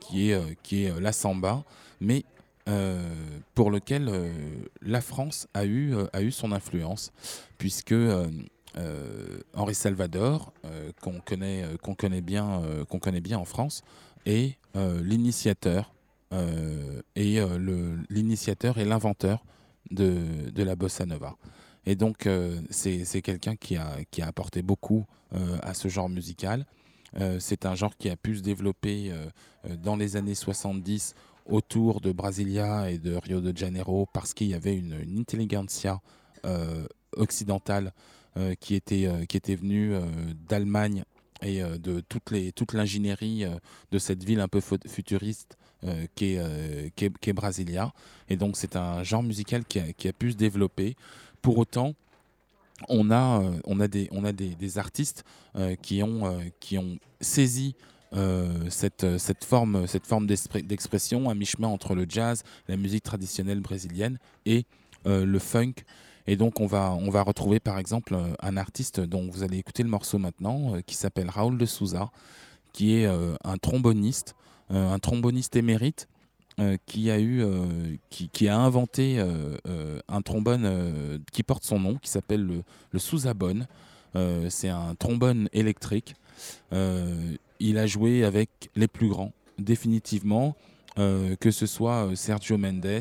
qui 0.01 0.31
est, 0.31 0.35
euh, 0.35 0.55
qui 0.63 0.85
est 0.85 0.91
euh, 0.91 1.01
la 1.01 1.13
samba, 1.13 1.65
mais 2.01 2.25
euh, 2.69 3.03
pour 3.55 3.71
lequel 3.71 4.09
euh, 4.09 4.33
la 4.83 5.01
France 5.01 5.49
a 5.55 5.65
eu, 5.65 5.95
euh, 5.95 6.07
a 6.13 6.23
eu 6.23 6.31
son 6.31 6.53
influence, 6.53 7.11
puisque 7.59 7.93
euh, 7.93 8.29
euh, 8.77 9.41
Henri 9.55 9.75
Salvador, 9.75 10.53
euh, 10.65 10.93
qu'on 11.01 11.21
connaît, 11.21 11.65
euh, 11.65 11.77
qu'on 11.77 11.95
connaît, 11.95 12.21
bien, 12.21 12.63
euh, 12.63 12.85
qu'on 12.85 12.99
connaît 12.99 13.21
bien 13.21 13.39
en 13.39 13.45
France, 13.45 13.83
est 14.27 14.57
euh, 14.77 15.03
l'initiateur 15.03 15.93
euh, 16.33 17.01
et 17.17 17.41
euh, 17.41 17.59
le- 17.59 17.99
l'initiateur 18.11 18.79
et 18.79 18.85
l'inventeur 18.85 19.43
de, 19.91 20.51
de 20.55 20.63
la 20.63 20.77
bossa 20.77 21.07
nova. 21.07 21.37
Et 21.87 21.97
donc, 21.97 22.27
euh, 22.27 22.61
c'est 22.69 23.05
c'est 23.05 23.23
quelqu'un 23.23 23.57
qui 23.57 23.77
a, 23.77 23.97
qui 24.11 24.23
a 24.23 24.27
apporté 24.29 24.63
beaucoup 24.63 25.07
euh, 25.35 25.59
à 25.63 25.75
ce 25.75 25.89
genre 25.89 26.09
musical. 26.09 26.67
Euh, 27.19 27.39
c'est 27.41 27.67
un 27.67 27.75
genre 27.75 27.97
qui 27.97 28.09
a 28.09 28.17
pu 28.17 28.37
se 28.37 28.43
développer 28.43 29.11
euh, 29.11 29.27
euh, 29.69 29.77
dans 29.77 29.97
les 29.97 30.17
années 30.17 30.35
70 30.35 31.15
autour 31.47 32.01
de 32.01 32.13
Brasilia 32.13 32.91
et 32.91 32.99
de 32.99 33.17
Rio 33.17 33.41
de 33.41 33.57
Janeiro 33.57 34.07
parce 34.13 34.35
qu'il 34.35 34.49
y 34.49 34.55
avait 34.55 34.77
une, 34.77 34.95
intelligentsia 35.19 36.01
occidentale 37.17 37.93
qui, 38.61 38.75
était, 38.77 39.07
venue 39.57 39.95
d'Allemagne 40.49 41.03
et 41.43 41.61
de 41.61 42.01
toute 42.01 42.73
l'ingénierie 42.73 43.45
de 43.91 43.99
cette 43.99 44.23
ville 44.23 44.41
un 44.41 44.47
peu 44.49 44.61
fu- 44.61 44.79
futuriste 44.87 45.59
euh, 45.85 46.05
qui, 46.15 46.35
est, 46.35 46.39
euh, 46.39 46.91
qui, 46.95 47.07
est, 47.07 47.19
qui 47.21 47.31
est 47.31 47.33
Brasilia. 47.33 47.95
Et 48.29 48.37
donc 48.37 48.59
c'est 48.59 48.77
un 48.77 49.03
genre 49.03 49.23
musical 49.23 49.65
qui 49.65 49.81
a, 49.81 49.95
qui 49.95 50.09
a 50.09 50.13
pu 50.13 50.33
se 50.33 50.37
développer. 50.37 50.95
Pour 51.41 51.57
autant, 51.57 51.95
on 52.89 53.11
a, 53.11 53.43
euh, 53.43 53.61
on 53.65 53.81
a, 53.81 54.33
des, 54.33 54.79
artistes 54.79 55.25
euh, 55.57 55.75
qui, 55.77 56.03
ont, 56.03 56.27
euh, 56.27 56.41
qui 56.61 56.79
ont 56.79 56.99
saisi 57.21 57.75
cette, 58.69 59.45
forme, 59.45 59.87
d'expression 60.65 61.31
à 61.31 61.35
mi-chemin 61.35 61.69
entre 61.69 61.95
le 61.95 62.07
jazz, 62.09 62.43
la 62.67 62.77
musique 62.77 63.05
traditionnelle 63.05 63.61
brésilienne 63.61 64.19
et 64.47 64.65
le 65.05 65.39
funk. 65.39 65.75
Et 66.27 66.37
donc 66.37 66.59
on 66.59 66.67
va, 66.67 66.91
retrouver 67.23 67.61
par 67.61 67.79
exemple 67.79 68.17
un 68.41 68.57
artiste 68.57 68.99
dont 68.99 69.31
vous 69.31 69.45
allez 69.45 69.59
écouter 69.59 69.85
le 69.85 69.89
morceau 69.89 70.19
maintenant, 70.19 70.75
qui 70.87 70.97
s'appelle 70.97 71.31
Raoul 71.31 71.57
de 71.57 71.67
Souza, 71.67 72.11
qui 72.73 72.97
est 72.97 73.07
un 73.07 73.57
tromboniste, 73.59 74.35
un 74.71 74.99
tromboniste 74.99 75.55
émérite, 75.55 76.09
euh, 76.61 76.77
qui 76.87 77.11
a 77.11 77.19
eu, 77.19 77.43
euh, 77.43 77.65
qui, 78.11 78.49
a 78.49 78.59
inventé 78.59 79.17
euh, 79.19 80.01
un 80.09 80.21
trombone 80.23 81.21
qui 81.33 81.43
porte 81.43 81.65
son 81.65 81.79
nom, 81.81 81.97
qui 81.97 82.11
s'appelle 82.11 82.45
le, 82.45 82.63
le 82.91 82.99
Sousabone. 82.99 83.67
Euh, 84.17 84.49
c'est 84.51 84.69
un 84.69 84.95
trombone 84.97 85.49
électrique. 85.53 86.15
Il 86.73 87.79
a 87.79 87.87
joué 87.87 88.25
avec 88.25 88.51
les 88.75 88.89
plus 88.89 89.09
grands, 89.09 89.33
définitivement, 89.59 90.57
que 90.97 91.51
ce 91.51 91.67
soit 91.67 92.09
Sergio 92.15 92.57
Mendes, 92.59 93.01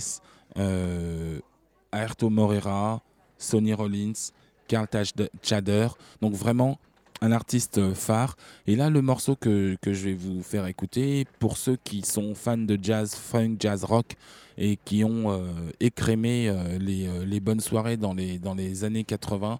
Aerto 1.91 2.29
Morera, 2.29 3.01
Sonny 3.37 3.73
Rollins, 3.73 4.31
Carl 4.67 4.87
Tach- 4.87 5.13
Chader. 5.41 5.87
Donc 6.21 6.33
vraiment 6.33 6.77
un 7.21 7.31
artiste 7.31 7.77
euh, 7.79 7.93
phare. 7.93 8.35
Et 8.67 8.75
là, 8.75 8.89
le 8.89 9.01
morceau 9.01 9.35
que, 9.35 9.75
que 9.81 9.93
je 9.93 10.05
vais 10.05 10.13
vous 10.13 10.41
faire 10.43 10.65
écouter, 10.67 11.25
pour 11.39 11.57
ceux 11.57 11.77
qui 11.83 12.01
sont 12.01 12.33
fans 12.35 12.57
de 12.57 12.77
jazz, 12.81 13.15
funk, 13.15 13.55
jazz 13.59 13.83
rock, 13.83 14.15
et 14.57 14.77
qui 14.83 15.03
ont 15.03 15.31
euh, 15.31 15.47
écrémé 15.79 16.49
euh, 16.49 16.77
les, 16.79 17.07
les 17.25 17.39
bonnes 17.39 17.59
soirées 17.61 17.97
dans 17.97 18.13
les, 18.13 18.39
dans 18.39 18.55
les 18.55 18.83
années 18.83 19.03
80, 19.03 19.59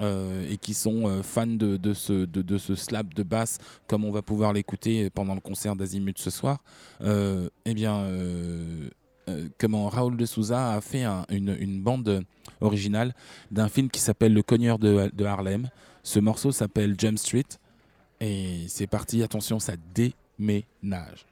euh, 0.00 0.50
et 0.50 0.56
qui 0.56 0.72
sont 0.74 1.22
fans 1.22 1.46
de, 1.46 1.76
de, 1.76 1.92
ce, 1.94 2.24
de, 2.24 2.42
de 2.42 2.58
ce 2.58 2.74
slap 2.74 3.12
de 3.14 3.22
basse, 3.22 3.58
comme 3.86 4.04
on 4.04 4.10
va 4.10 4.22
pouvoir 4.22 4.52
l'écouter 4.52 5.10
pendant 5.10 5.34
le 5.34 5.40
concert 5.40 5.76
d'Azimut 5.76 6.18
ce 6.18 6.30
soir, 6.30 6.62
eh 7.02 7.74
bien, 7.74 8.06
comment 9.58 9.88
Raoul 9.88 10.16
de 10.16 10.26
Souza 10.26 10.72
a 10.72 10.80
fait 10.80 11.02
un- 11.04 11.26
une, 11.30 11.56
une 11.60 11.80
bande 11.82 12.24
originale 12.60 13.14
d'un 13.50 13.68
film 13.68 13.90
qui 13.90 14.00
s'appelle 14.00 14.32
Le 14.32 14.42
Cogneur 14.42 14.78
de, 14.78 15.10
de 15.14 15.24
Harlem. 15.24 15.68
Ce 16.02 16.18
morceau 16.18 16.52
s'appelle 16.52 16.94
Jump 16.98 17.18
Street. 17.18 17.44
Et 18.20 18.66
c'est 18.68 18.86
parti, 18.86 19.22
attention, 19.22 19.58
ça 19.58 19.74
déménage. 19.94 21.26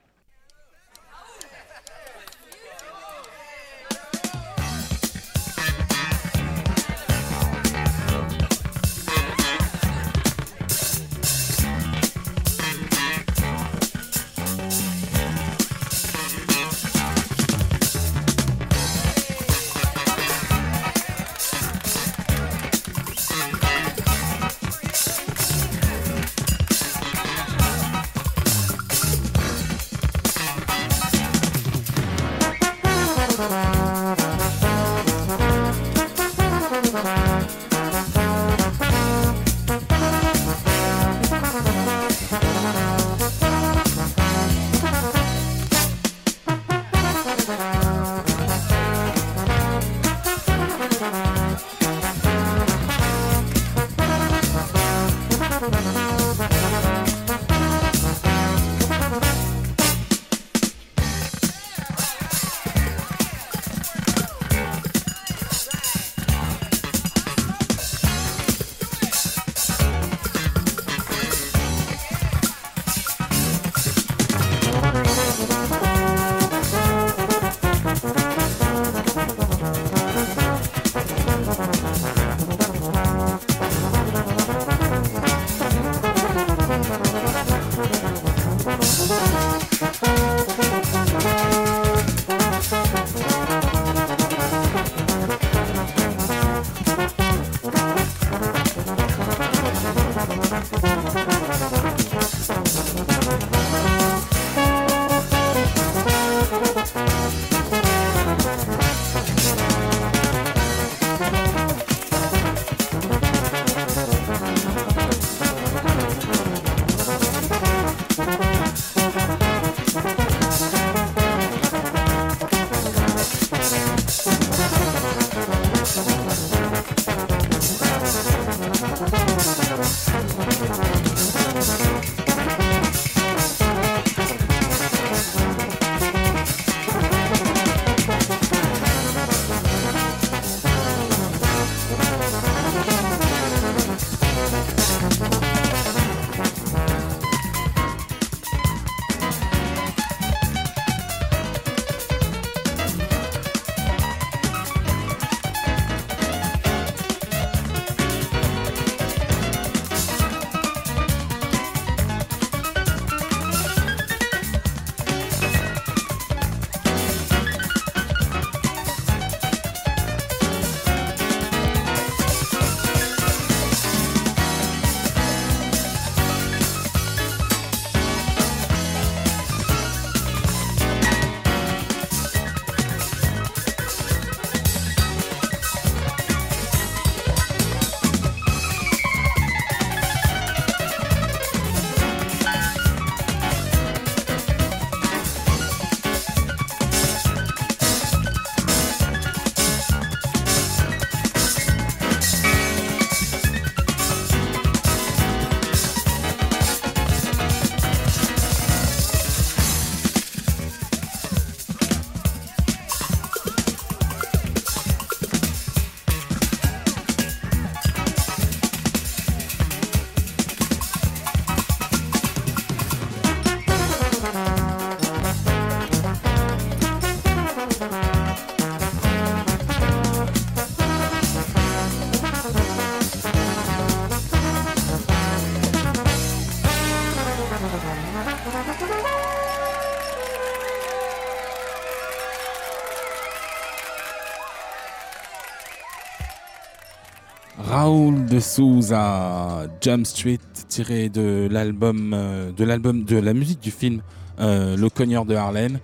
De 248.39 248.43
Souza, 248.43 249.67
Jump 249.81 250.07
Street, 250.07 250.39
tiré 250.69 251.09
de 251.09 251.49
l'album, 251.51 252.13
euh, 252.15 252.53
de 252.53 252.63
l'album, 252.63 253.03
de 253.03 253.17
la 253.17 253.35
musique 253.35 253.59
du 253.59 253.73
film 253.73 254.01
euh, 254.39 254.77
Le 254.77 254.89
Cogneur 254.89 255.25
de 255.25 255.35
Harlem. 255.35 255.81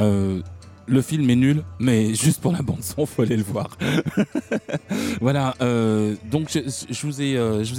Euh, 0.00 0.40
le 0.86 1.02
film 1.02 1.28
est 1.28 1.36
nul, 1.36 1.62
mais 1.78 2.14
juste 2.14 2.40
pour 2.40 2.52
la 2.52 2.62
bande 2.62 2.82
son, 2.82 3.04
faut 3.04 3.20
aller 3.20 3.36
le 3.36 3.42
voir. 3.42 3.76
voilà. 5.20 5.54
euh, 5.60 6.14
donc 6.30 6.48
je, 6.50 7.06
vous 7.06 7.20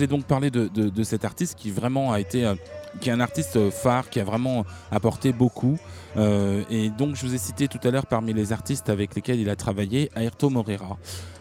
ai, 0.03 0.07
donc 0.07 0.25
parlé 0.25 0.51
de, 0.51 1.03
cet 1.03 1.25
artiste 1.25 1.57
qui 1.57 1.71
vraiment 1.71 2.13
a 2.13 2.19
été, 2.19 2.53
qui 2.99 3.09
est 3.09 3.13
un 3.13 3.19
artiste 3.19 3.69
phare, 3.69 4.09
qui 4.09 4.19
a 4.19 4.23
vraiment 4.23 4.65
apporté 4.91 5.31
beaucoup. 5.33 5.77
Euh, 6.17 6.63
et 6.69 6.89
donc 6.89 7.15
je 7.15 7.25
vous 7.25 7.35
ai 7.35 7.37
cité 7.37 7.67
tout 7.67 7.79
à 7.83 7.91
l'heure 7.91 8.07
parmi 8.07 8.33
les 8.33 8.51
artistes 8.51 8.89
avec 8.89 9.15
lesquels 9.15 9.39
il 9.39 9.49
a 9.49 9.55
travaillé, 9.55 10.09
Ayrton 10.15 10.49
Moreira. 10.49 10.97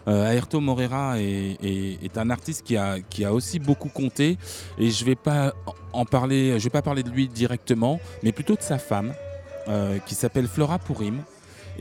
Euh, 0.07 0.31
Ayrton 0.31 0.61
Moreira 0.61 1.19
est, 1.19 2.17
un 2.17 2.29
artiste 2.29 2.63
qui 2.63 2.77
a, 2.77 3.33
aussi 3.33 3.59
beaucoup 3.59 3.89
compté 3.89 4.37
et 4.77 4.89
je 4.89 5.05
vais 5.05 5.15
pas 5.15 5.53
en 5.93 6.05
parler, 6.05 6.59
je 6.59 6.63
vais 6.63 6.69
pas 6.69 6.81
parler 6.81 7.03
de 7.03 7.09
lui 7.09 7.27
directement, 7.27 7.99
mais 8.23 8.31
plutôt 8.31 8.55
de 8.55 8.61
sa 8.61 8.77
femme 8.77 9.13
euh, 9.67 9.97
qui 10.05 10.15
s'appelle 10.15 10.47
Flora 10.47 10.79
Pourim 10.79 11.21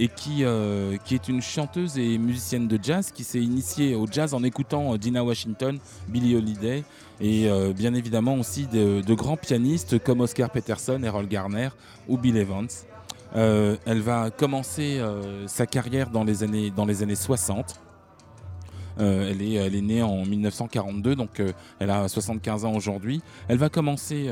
et 0.01 0.09
qui, 0.09 0.45
est 0.45 1.29
une 1.29 1.43
chanteuse 1.43 1.99
et 1.99 2.19
musicienne 2.19 2.69
de 2.69 2.79
jazz 2.81 3.11
qui 3.13 3.25
s'est 3.25 3.41
initiée 3.41 3.97
au 3.97 4.07
jazz 4.09 4.33
en 4.33 4.45
écoutant 4.45 4.97
Dina 4.97 5.25
Washington, 5.25 5.79
Billie 6.07 6.37
Holiday 6.37 6.85
et 7.21 7.49
euh, 7.49 7.73
bien 7.73 7.95
évidemment 7.95 8.35
aussi 8.37 8.67
de, 8.67 9.15
grands 9.15 9.37
pianistes 9.37 9.99
comme 10.03 10.21
Oscar 10.21 10.51
Peterson, 10.51 11.01
Errol 11.03 11.27
Garner 11.27 11.71
ou 12.09 12.17
Bill 12.17 12.37
Evans. 12.37 12.69
Euh, 13.37 13.77
elle 13.85 14.01
va 14.01 14.31
commencer 14.31 14.99
euh, 14.99 15.47
sa 15.47 15.67
carrière 15.67 16.11
dans 16.11 16.25
les 16.25 16.43
années, 16.43 16.71
dans 16.71 16.87
les 16.87 17.03
années 17.03 17.15
60. 17.15 17.81
Euh, 19.01 19.31
elle, 19.31 19.43
est, 19.43 19.55
elle 19.55 19.75
est 19.77 19.81
née 19.81 20.03
en 20.03 20.25
1942, 20.25 21.15
donc 21.15 21.41
elle 21.79 21.91
a 21.91 22.09
75 22.09 22.65
ans 22.65 22.75
aujourd'hui. 22.75 23.23
Elle 23.47 23.59
va 23.59 23.69
commencer 23.69 24.29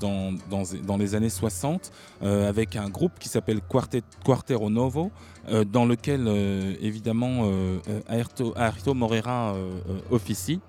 dans, 0.00 0.32
dans, 0.50 0.96
les 0.96 1.14
années 1.14 1.28
60 1.28 1.90
euh, 2.22 2.48
avec 2.48 2.76
un 2.76 2.88
groupe 2.88 3.12
qui 3.18 3.28
s'appelle 3.28 3.60
Quartet, 3.60 4.02
Quartero 4.24 4.70
Novo, 4.70 5.10
dans 5.66 5.84
lequel 5.84 6.28
évidemment 6.80 7.50
Aerto, 8.08 8.54
euh, 8.56 9.80
officie. 10.10 10.60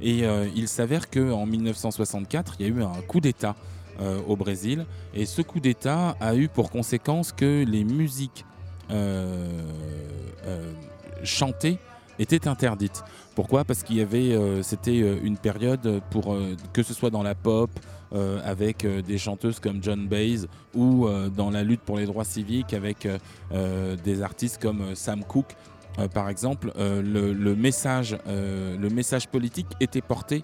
Et 0.00 0.24
euh, 0.24 0.48
il 0.54 0.68
s'avère 0.68 1.10
qu'en 1.10 1.46
1964, 1.46 2.56
il 2.58 2.66
y 2.66 2.70
a 2.70 2.72
eu 2.72 2.82
un 2.82 3.00
coup 3.06 3.20
d'État 3.20 3.56
euh, 4.00 4.20
au 4.26 4.36
Brésil. 4.36 4.86
Et 5.14 5.26
ce 5.26 5.42
coup 5.42 5.60
d'État 5.60 6.16
a 6.20 6.34
eu 6.34 6.48
pour 6.48 6.70
conséquence 6.70 7.32
que 7.32 7.64
les 7.64 7.84
musiques 7.84 8.44
euh, 8.90 9.62
chantées 11.22 11.78
étaient 12.18 12.48
interdites. 12.48 13.02
Pourquoi? 13.34 13.64
Parce 13.64 13.82
qu'il 13.82 13.96
y 13.96 14.00
avait, 14.00 14.36
c'était 14.62 14.98
une 14.98 15.38
période 15.38 16.02
pour 16.10 16.36
que 16.72 16.82
ce 16.82 16.92
soit 16.92 17.08
dans 17.08 17.22
la 17.22 17.34
pop, 17.34 17.70
avec 18.44 18.86
des 18.86 19.16
chanteuses 19.16 19.60
comme 19.60 19.82
John 19.82 20.06
Baez 20.06 20.40
ou 20.74 21.08
dans 21.34 21.48
la 21.48 21.62
lutte 21.62 21.80
pour 21.80 21.96
les 21.96 22.04
droits 22.04 22.24
civiques 22.24 22.74
avec 22.74 23.08
des 24.04 24.22
artistes 24.22 24.60
comme 24.60 24.94
Sam 24.94 25.24
Cooke. 25.24 25.56
Euh, 26.00 26.08
par 26.08 26.28
exemple, 26.28 26.72
euh, 26.76 27.02
le, 27.02 27.54
message, 27.54 28.16
euh, 28.26 28.76
le 28.76 28.88
message 28.88 29.28
politique 29.28 29.68
était 29.80 30.00
porté 30.00 30.42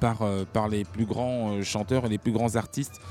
par, 0.00 0.26
par 0.54 0.66
les 0.66 0.84
plus 0.84 1.04
grands 1.04 1.62
chanteurs 1.62 2.06
et 2.06 2.08
les 2.08 2.16
plus 2.16 2.32
grands 2.32 2.56
artistes 2.56 3.02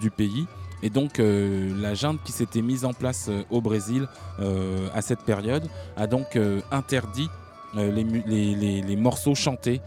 du 0.00 0.10
pays. 0.10 0.46
Et 0.82 0.88
donc 0.88 1.18
la 1.18 1.92
junte 1.92 2.22
qui 2.24 2.32
s'était 2.32 2.62
mise 2.62 2.86
en 2.86 2.94
place 2.94 3.28
au 3.50 3.60
Brésil 3.60 4.08
à 4.38 5.02
cette 5.02 5.20
période 5.20 5.68
a 5.98 6.06
donc 6.06 6.38
interdit 6.70 7.28
les, 7.74 8.96
morceaux 8.96 9.34
chantés 9.34 9.82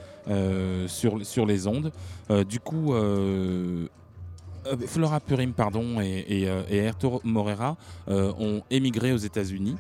sur, 0.86 1.26
sur 1.26 1.48
les 1.48 1.66
ondes. 1.66 1.92
Du 2.48 2.60
coup, 2.60 2.94
Flora 4.88 5.20
Purim 5.20 5.54
pardon, 5.54 6.02
et, 6.02 6.48
et, 6.70 6.92
Moreira 7.24 7.78
euh, 8.08 8.32
ont 8.40 8.62
émigré 8.70 9.12
aux 9.12 9.18
États-Unis. 9.18 9.76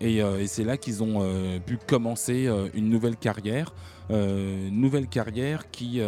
Et, 0.00 0.22
euh, 0.22 0.40
et 0.40 0.46
c'est 0.46 0.64
là 0.64 0.76
qu'ils 0.76 1.02
ont 1.02 1.20
euh, 1.22 1.58
pu 1.58 1.76
commencer 1.76 2.46
euh, 2.46 2.68
une 2.74 2.88
nouvelle 2.88 3.16
carrière. 3.16 3.72
Une 4.12 4.80
nouvelle 4.80 5.06
carrière 5.06 5.70
qui, 5.70 6.02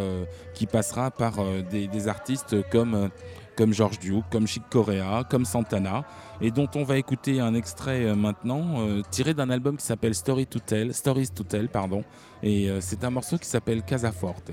passera 0.69 1.09
par 1.09 1.35
des, 1.71 2.07
artistes 2.09 2.57
comme, 2.69 3.09
comme 3.55 3.73
George 3.73 3.97
Duke, 3.99 4.25
comme 4.29 4.45
Chic 4.45 4.63
Corea, 4.69 5.23
comme 5.23 5.45
Santana, 5.45 6.03
et 6.41 6.51
dont 6.51 6.67
on 6.75 6.83
va 6.83 6.97
écouter 6.97 7.39
un 7.39 7.53
extrait 7.53 8.13
maintenant, 8.13 9.01
tiré 9.09 9.33
d'un 9.33 9.49
album 9.49 9.77
qui 9.77 9.85
s'appelle 9.85 10.15
Story 10.15 10.47
to 10.47 10.59
Tell, 10.59 10.93
Stories 10.93 11.29
to 11.29 11.45
Tell, 11.45 11.69
pardon. 11.69 12.03
Et 12.41 12.69
c'est 12.81 13.05
un 13.05 13.09
morceau 13.09 13.37
qui 13.37 13.47
s'appelle 13.47 13.83
Casa 13.83 14.11
Forte. 14.11 14.51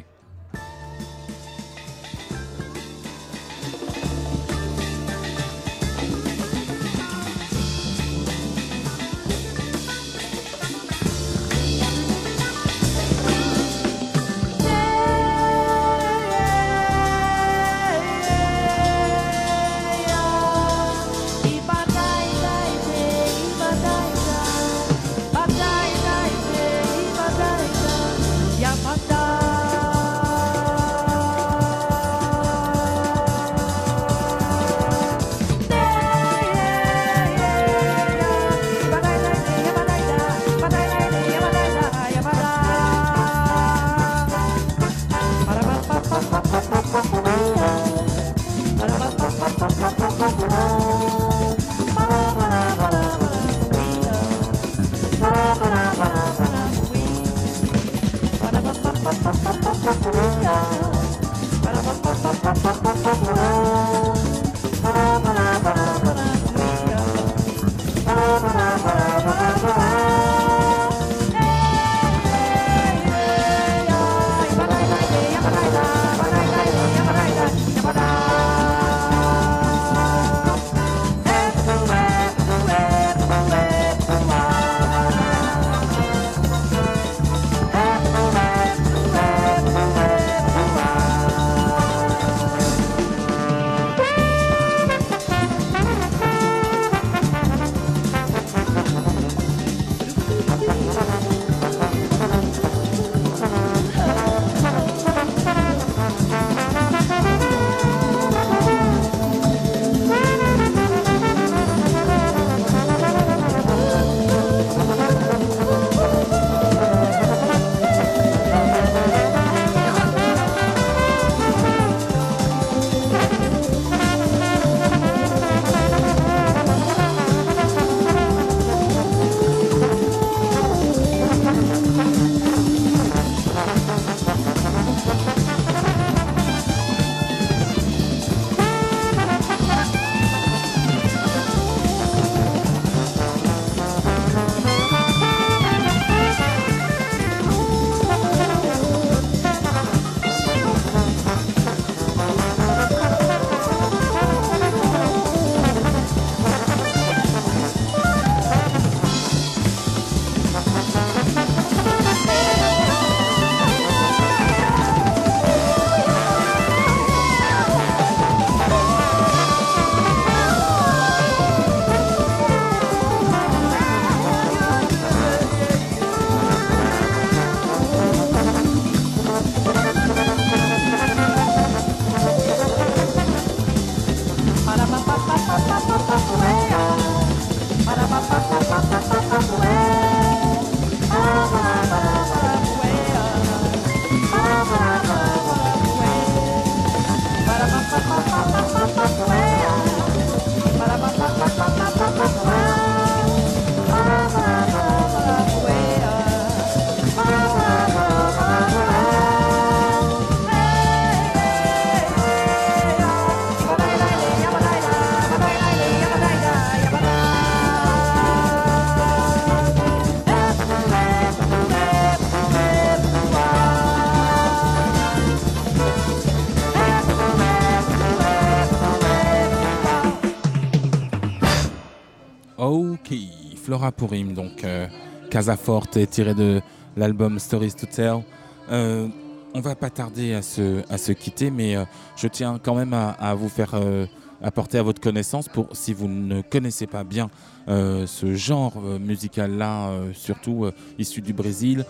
Flora 233.81 233.93
Purim, 233.93 234.35
donc 234.35 234.62
euh, 234.62 234.87
Casa 235.31 235.57
Forte, 235.57 235.99
tiré 236.11 236.35
de 236.35 236.61
l'album 236.99 237.39
Stories 237.39 237.72
to 237.72 237.87
Tell. 237.87 238.22
Euh, 238.70 239.09
on 239.55 239.61
va 239.61 239.74
pas 239.74 239.89
tarder 239.89 240.35
à 240.35 240.43
se, 240.43 240.83
à 240.93 240.99
se 240.99 241.12
quitter, 241.12 241.51
mais 241.51 241.76
euh, 241.76 241.85
je 242.14 242.28
tiens 242.28 242.61
quand 242.62 242.74
même 242.74 242.93
à, 242.93 243.12
à 243.12 243.35
vous 243.35 243.49
faire 243.49 243.70
euh, 243.72 244.05
apporter 244.43 244.78
à 244.78 244.82
votre 244.82 245.01
connaissance, 245.01 245.49
pour 245.49 245.68
si 245.72 245.93
vous 245.93 246.09
ne 246.09 246.43
connaissez 246.43 246.86
pas 246.86 247.05
bien 247.05 247.30
euh, 247.68 248.07
ce 248.07 248.34
genre 248.34 248.74
euh, 248.82 248.99
musical-là, 248.99 249.91
euh, 249.91 250.12
surtout 250.12 250.66
issu 250.99 251.20
du 251.22 251.32
Brésil. 251.32 251.84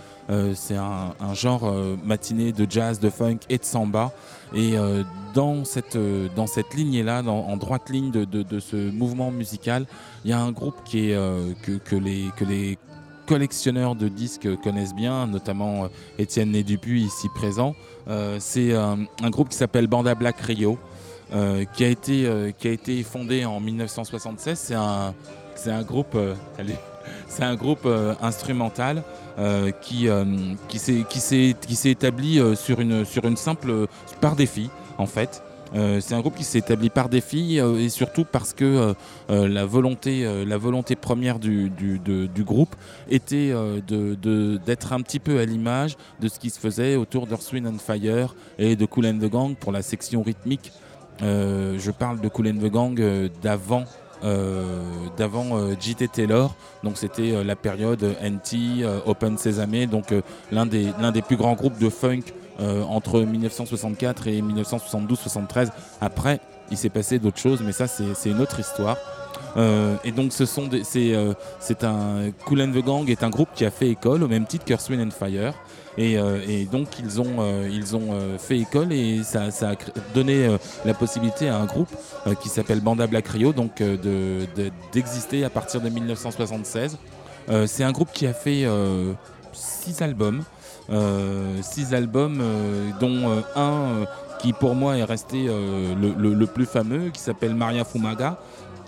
C'est 0.55 0.76
un, 0.76 1.34
genre 1.34 1.74
matiné 2.05 2.53
de 2.53 2.64
jazz, 2.70 3.01
de 3.01 3.11
funk 3.11 3.38
et 3.48 3.59
de 3.59 3.64
samba. 3.64 4.12
Et 4.55 4.74
dans 5.34 5.64
cette, 5.64 5.98
dans 6.36 6.46
cette 6.46 6.72
lignée-là, 6.72 7.24
en 7.24 7.57
droite 7.57 7.90
ligne 7.90 8.12
de, 8.12 8.24
de- 8.24 8.61
ce 8.61 8.76
mouvement 8.92 9.32
musical, 9.32 9.86
il 10.24 10.30
y 10.30 10.32
a 10.32 10.40
un 10.40 10.53
groupe 10.53 10.76
que, 10.88 11.53
que 11.78 11.96
les, 11.96 12.26
que 12.36 12.44
les 12.44 12.78
collectionneurs 13.26 13.96
de 13.96 14.07
disques 14.07 14.48
connaissent 14.62 14.94
bien, 14.94 15.26
notamment 15.26 15.88
Étienne 16.16 16.53
Né 16.53 16.62
Dupuis 16.62 17.03
ici 17.03 17.28
présent. 17.34 17.74
C'est 18.38 18.72
un, 18.72 18.98
groupe 19.30 19.48
qui 19.48 19.57
s'appelle 19.57 19.88
Banda 19.88 20.14
Black 20.14 20.38
Rio, 20.42 20.78
qui, 21.74 21.85
a 21.85 21.89
été, 21.89 22.26
euh, 22.26 22.51
qui 22.57 22.68
a 22.68 22.72
été 22.72 23.03
fondé 23.03 23.45
en 23.45 23.61
1976. 23.61 24.59
C'est 25.55 25.70
un, 25.70 25.83
groupe, 25.83 26.14
euh, 26.14 26.35
c'est 27.28 27.43
un 27.43 27.55
groupe 27.55 27.85
euh, 27.85 28.14
instrumental 28.22 29.03
euh, 29.39 29.70
qui, 29.70 30.09
euh, 30.09 30.24
s'est 30.68 31.91
établi 31.91 32.41
euh, 32.41 32.55
sur, 32.55 32.81
une, 32.81 33.05
simple 33.37 33.87
par 34.20 34.37
défi 34.37 34.70
en 34.99 35.07
fait. 35.07 35.43
Euh, 35.74 36.01
c'est 36.01 36.14
un 36.14 36.20
groupe 36.20 36.35
qui 36.35 36.45
s'est 36.45 36.59
établi 36.59 36.91
par 36.91 37.09
défi 37.09 37.61
euh, 37.61 37.78
et 37.78 37.89
surtout 37.89 38.24
parce 38.24 38.53
que 38.53 38.64
euh, 38.64 38.95
euh, 39.31 39.49
la, 39.49 39.64
volonté, 39.66 40.24
euh, 40.24 40.45
première 41.01 41.39
du, 41.39 41.70
groupe 42.39 42.74
était 43.09 43.51
euh, 43.53 43.81
d'être 44.66 44.93
un 44.93 45.01
petit 45.01 45.20
peu 45.20 45.39
à 45.39 45.45
l'image 45.45 45.97
de 46.20 46.28
ce 46.28 46.39
qui 46.39 46.51
se 46.51 46.59
faisait 46.59 46.97
autour 46.97 47.26
d'Earth, 47.26 47.53
Wind 47.53 47.66
and 47.66 47.78
Fire 47.78 48.35
et 48.59 48.74
de 48.76 48.85
Cool 48.85 49.07
and 49.07 49.18
the 49.18 49.31
Gang 49.31 49.55
pour 49.55 49.72
la 49.72 49.83
section 49.83 50.22
rythmique. 50.22 50.72
Euh, 51.23 51.77
je 51.79 51.91
parle 51.91 52.21
de 52.21 52.29
Cool 52.29 52.49
and 52.49 52.59
the 52.61 52.71
Gang 52.71 52.99
euh, 53.01 53.29
d'avant 53.43 53.85
euh, 54.23 54.83
d'avant 55.16 55.59
J.T. 55.81 56.09
Taylor. 56.09 56.55
Donc 56.85 56.99
c'était 56.99 57.43
la 57.43 57.57
période 57.57 58.05
NT, 58.23 58.85
Open 59.07 59.39
Sesame, 59.39 59.87
donc 59.87 60.14
l'un 60.53 60.66
des, 60.66 60.89
des 61.14 61.23
plus 61.23 61.37
grands 61.37 61.55
groupes 61.55 61.79
de 61.79 61.89
funk 61.89 62.25
entre 62.59 63.21
1964 63.21 64.29
et 64.29 64.43
1972-73. 64.43 65.71
Après, 66.03 66.41
il 66.71 66.77
s'est 66.77 66.91
passé 66.91 67.18
d'autres 67.18 67.39
choses, 67.39 67.62
mais 67.64 67.73
ça 67.73 67.87
c'est 67.87 68.29
une 68.29 68.43
autre 68.43 68.61
histoire. 68.61 68.99
Et 70.05 70.12
donc 70.12 70.35
ce 70.35 70.45
sont 70.45 70.68
c'est 70.83 71.85
un 71.85 72.31
Cool 72.45 72.61
and 72.61 72.73
the 72.73 72.85
Gang 72.85 73.09
est 73.09 73.23
un 73.23 73.31
groupe 73.31 73.49
qui 73.55 73.64
a 73.64 73.71
fait 73.71 73.89
école 73.89 74.23
au 74.23 74.29
même 74.29 74.45
titre 74.45 74.66
qu'Earth, 74.66 74.91
Wind 74.91 75.01
and 75.01 75.12
Fire. 75.12 75.55
Et, 75.99 76.18
euh, 76.18 76.41
et 76.49 76.66
donc 76.66 76.86
ils 77.01 77.20
ont, 77.20 77.36
euh, 77.41 77.68
ils 77.70 77.97
ont 77.97 78.11
euh, 78.12 78.38
fait 78.38 78.59
école 78.59 78.93
et 78.93 79.22
ça, 79.24 79.51
ça 79.51 79.70
a 79.70 79.74
donné 80.14 80.57
la 80.84 80.95
possibilité 80.95 81.49
à 81.49 81.57
un 81.57 81.64
groupe 81.66 81.88
qui 82.41 82.49
s'appelle 82.49 82.80
Banda 82.80 83.07
Black 83.09 83.26
Rio 83.28 83.53
donc 83.53 83.80
euh, 83.80 83.97
de- 83.97 84.47
de- 84.62 84.70
d'exister 84.93 85.45
à 85.45 85.51
partir 85.51 85.80
de 85.80 85.88
1976. 85.88 86.97
Euh, 87.49 87.66
c'est 87.66 87.82
un 87.82 87.91
groupe 87.93 88.11
qui 88.12 88.26
a 88.26 88.32
fait 88.32 88.64
six 89.53 90.01
albums, 90.03 90.43
six 91.61 91.93
albums 91.95 92.43
dont 93.01 93.43
un 93.57 94.07
qui 94.38 94.53
pour 94.53 94.74
moi 94.74 94.97
est 94.97 95.05
resté 95.05 95.47
le, 95.47 96.14
le- 96.16 96.34
le 96.34 96.47
plus 96.47 96.66
fameux 96.66 97.11
qui 97.11 97.20
s'appelle 97.20 97.55
Maria 97.55 97.84
Fumaga 97.84 98.38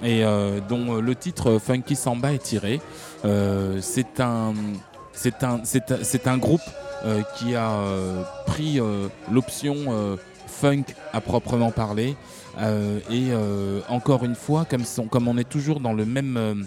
et 0.04 0.22
dont 0.68 0.94
le 1.00 1.14
titre 1.14 1.58
Funky 1.58 1.96
Samba 1.96 2.32
est 2.32 2.42
tiré. 2.42 2.80
C'est 3.80 4.20
un, 4.20 4.52
c'est 5.12 5.42
un, 6.26 6.38
groupe 6.38 6.60
euh, 7.04 7.22
qui 7.36 7.54
a 7.54 7.70
euh, 7.70 8.22
pris 8.46 8.80
euh, 8.80 9.08
l'option 9.30 10.18
funk 10.46 10.84
à 11.12 11.20
proprement 11.20 11.70
parler. 11.70 12.16
Et 13.10 13.30
encore 13.88 14.24
une 14.24 14.34
fois, 14.34 14.66
comme, 14.66 15.28
on 15.28 15.38
est 15.38 15.48
toujours 15.48 15.80
dans 15.80 15.92
le 15.92 16.04
même, 16.04 16.66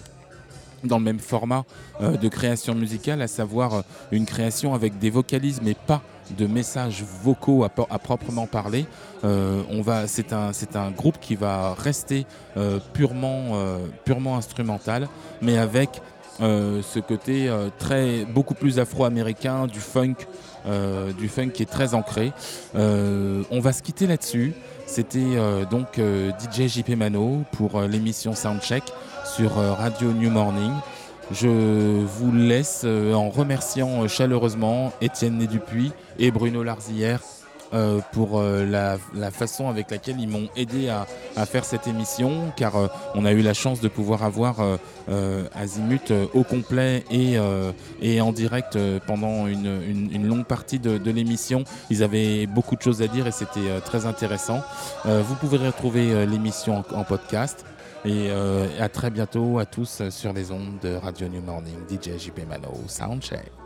format 1.19 1.63
de 2.01 2.27
création 2.27 2.75
musicale, 2.75 3.21
à 3.21 3.27
savoir 3.27 3.83
une 4.11 4.25
création 4.25 4.73
avec 4.73 4.97
des 4.99 5.09
vocalises 5.09 5.61
mais 5.63 5.75
pas 5.75 6.01
de 6.37 6.47
messages 6.47 7.03
vocaux 7.23 7.63
à, 7.63 7.99
proprement 7.99 8.47
parler. 8.47 8.85
C'est 10.07 10.33
un, 10.33 10.91
groupe 10.91 11.19
qui 11.21 11.35
va 11.35 11.75
rester 11.75 12.25
purement, 12.93 14.35
instrumental, 14.35 15.07
mais 15.41 15.57
avec 15.57 16.01
ce 16.39 16.99
côté 16.99 17.47
euh, 17.47 17.69
très 17.77 18.25
beaucoup 18.25 18.53
plus 18.53 18.79
afro-américain 18.79 19.67
du 19.67 19.79
funk, 19.79 20.15
euh, 20.67 21.11
du 21.13 21.27
funk 21.29 21.49
qui 21.49 21.63
est 21.63 21.69
très 21.71 21.93
ancré. 21.93 22.31
Euh, 22.75 23.43
on 23.51 23.59
va 23.59 23.73
se 23.73 23.81
quitter 23.81 24.07
là-dessus. 24.07 24.53
C'était 24.85 25.19
euh, 25.19 25.65
donc 25.65 25.97
euh, 25.97 26.31
DJ 26.39 26.67
JP 26.67 26.89
Mano 26.97 27.43
pour 27.53 27.79
euh, 27.79 27.87
l'émission 27.87 28.33
Soundcheck 28.33 28.83
sur 29.35 29.57
euh, 29.57 29.73
Radio 29.73 30.11
New 30.11 30.29
Morning. 30.29 30.71
Je 31.31 31.47
vous 32.05 32.31
laisse 32.31 32.81
euh, 32.83 33.13
en 33.13 33.29
remerciant 33.29 34.03
euh, 34.03 34.07
chaleureusement 34.07 34.93
Étienne 35.01 35.37
Né 35.39 35.47
Dupuis 35.47 35.91
et 36.19 36.29
Bruno 36.29 36.61
Larzillière 36.63 37.21
euh, 37.75 37.99
pour 38.13 38.39
euh, 38.39 38.65
la, 38.65 39.31
façon 39.31 39.67
avec 39.67 39.91
laquelle 39.91 40.17
ils 40.17 40.29
m'ont 40.29 40.47
aidé 40.55 40.87
à, 40.87 41.45
faire 41.45 41.65
cette 41.65 41.87
émission, 41.87 42.53
car 42.55 42.77
euh, 42.77 42.87
on 43.15 43.25
a 43.25 43.33
eu 43.33 43.41
la 43.41 43.53
chance 43.53 43.81
de 43.81 43.89
pouvoir 43.89 44.23
avoir 44.23 44.55
Azimut 45.53 46.13
au 46.33 46.43
complet 46.43 47.03
et, 47.11 47.35
et 48.01 48.21
en 48.21 48.31
direct 48.31 48.77
pendant 49.05 49.47
une, 49.47 50.27
longue 50.27 50.45
partie 50.45 50.79
de, 50.79 51.11
l'émission. 51.11 51.63
Ils 51.89 52.01
avaient 52.03 52.47
beaucoup 52.47 52.75
de 52.75 52.81
choses 52.81 53.01
à 53.01 53.07
dire 53.07 53.27
et 53.27 53.31
c'était 53.31 53.81
très 53.83 54.05
intéressant. 54.05 54.61
Vous 55.03 55.35
pouvez 55.35 55.57
retrouver 55.57 56.25
l'émission 56.25 56.83
en, 56.91 56.99
en 56.99 57.03
podcast. 57.03 57.65
Et 58.05 58.29
à 58.79 58.89
très 58.89 59.09
bientôt 59.09 59.59
à 59.59 59.65
tous 59.65 60.01
sur 60.09 60.33
les 60.33 60.51
ondes 60.51 60.79
de 60.81 60.95
Radio 60.95 61.27
New 61.27 61.41
Morning, 61.41 61.77
DJ 61.89 62.17
JP 62.17 62.47
Mano, 62.47 62.73
Soundcheck. 62.87 63.64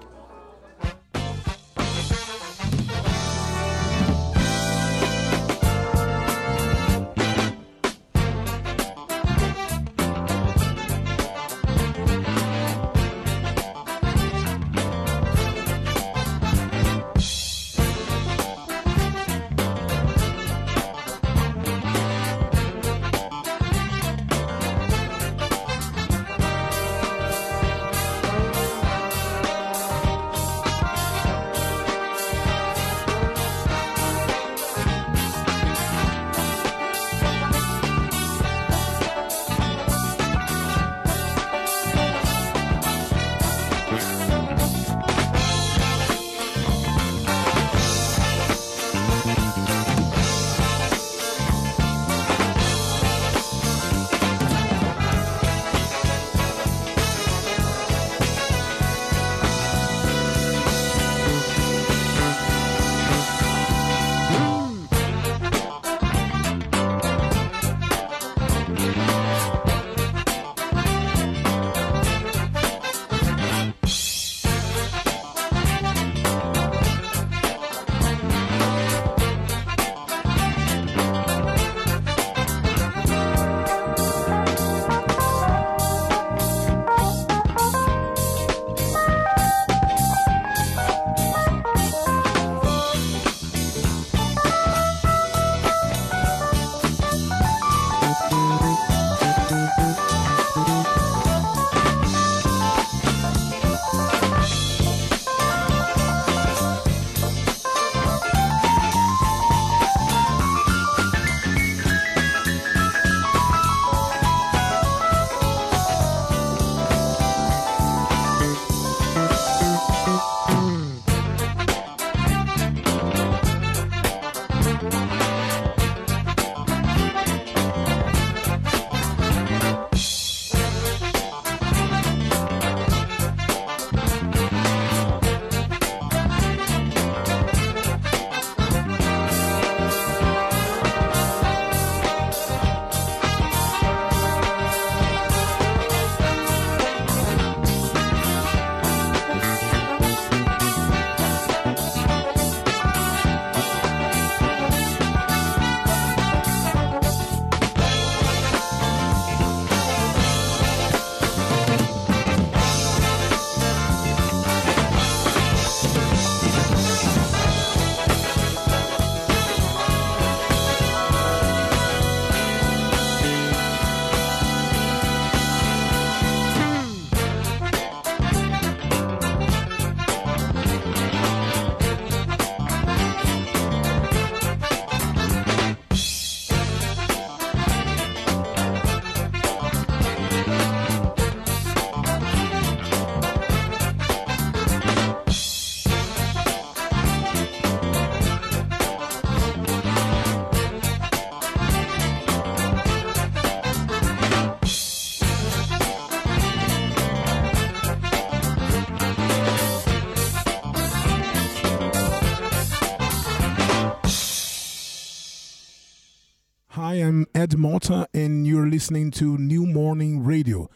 Malta, 217.59 218.07
and 218.13 218.47
you're 218.47 218.69
listening 218.69 219.11
to 219.11 219.37
New 219.37 219.65
Morning 219.65 220.23
Radio. 220.23 220.69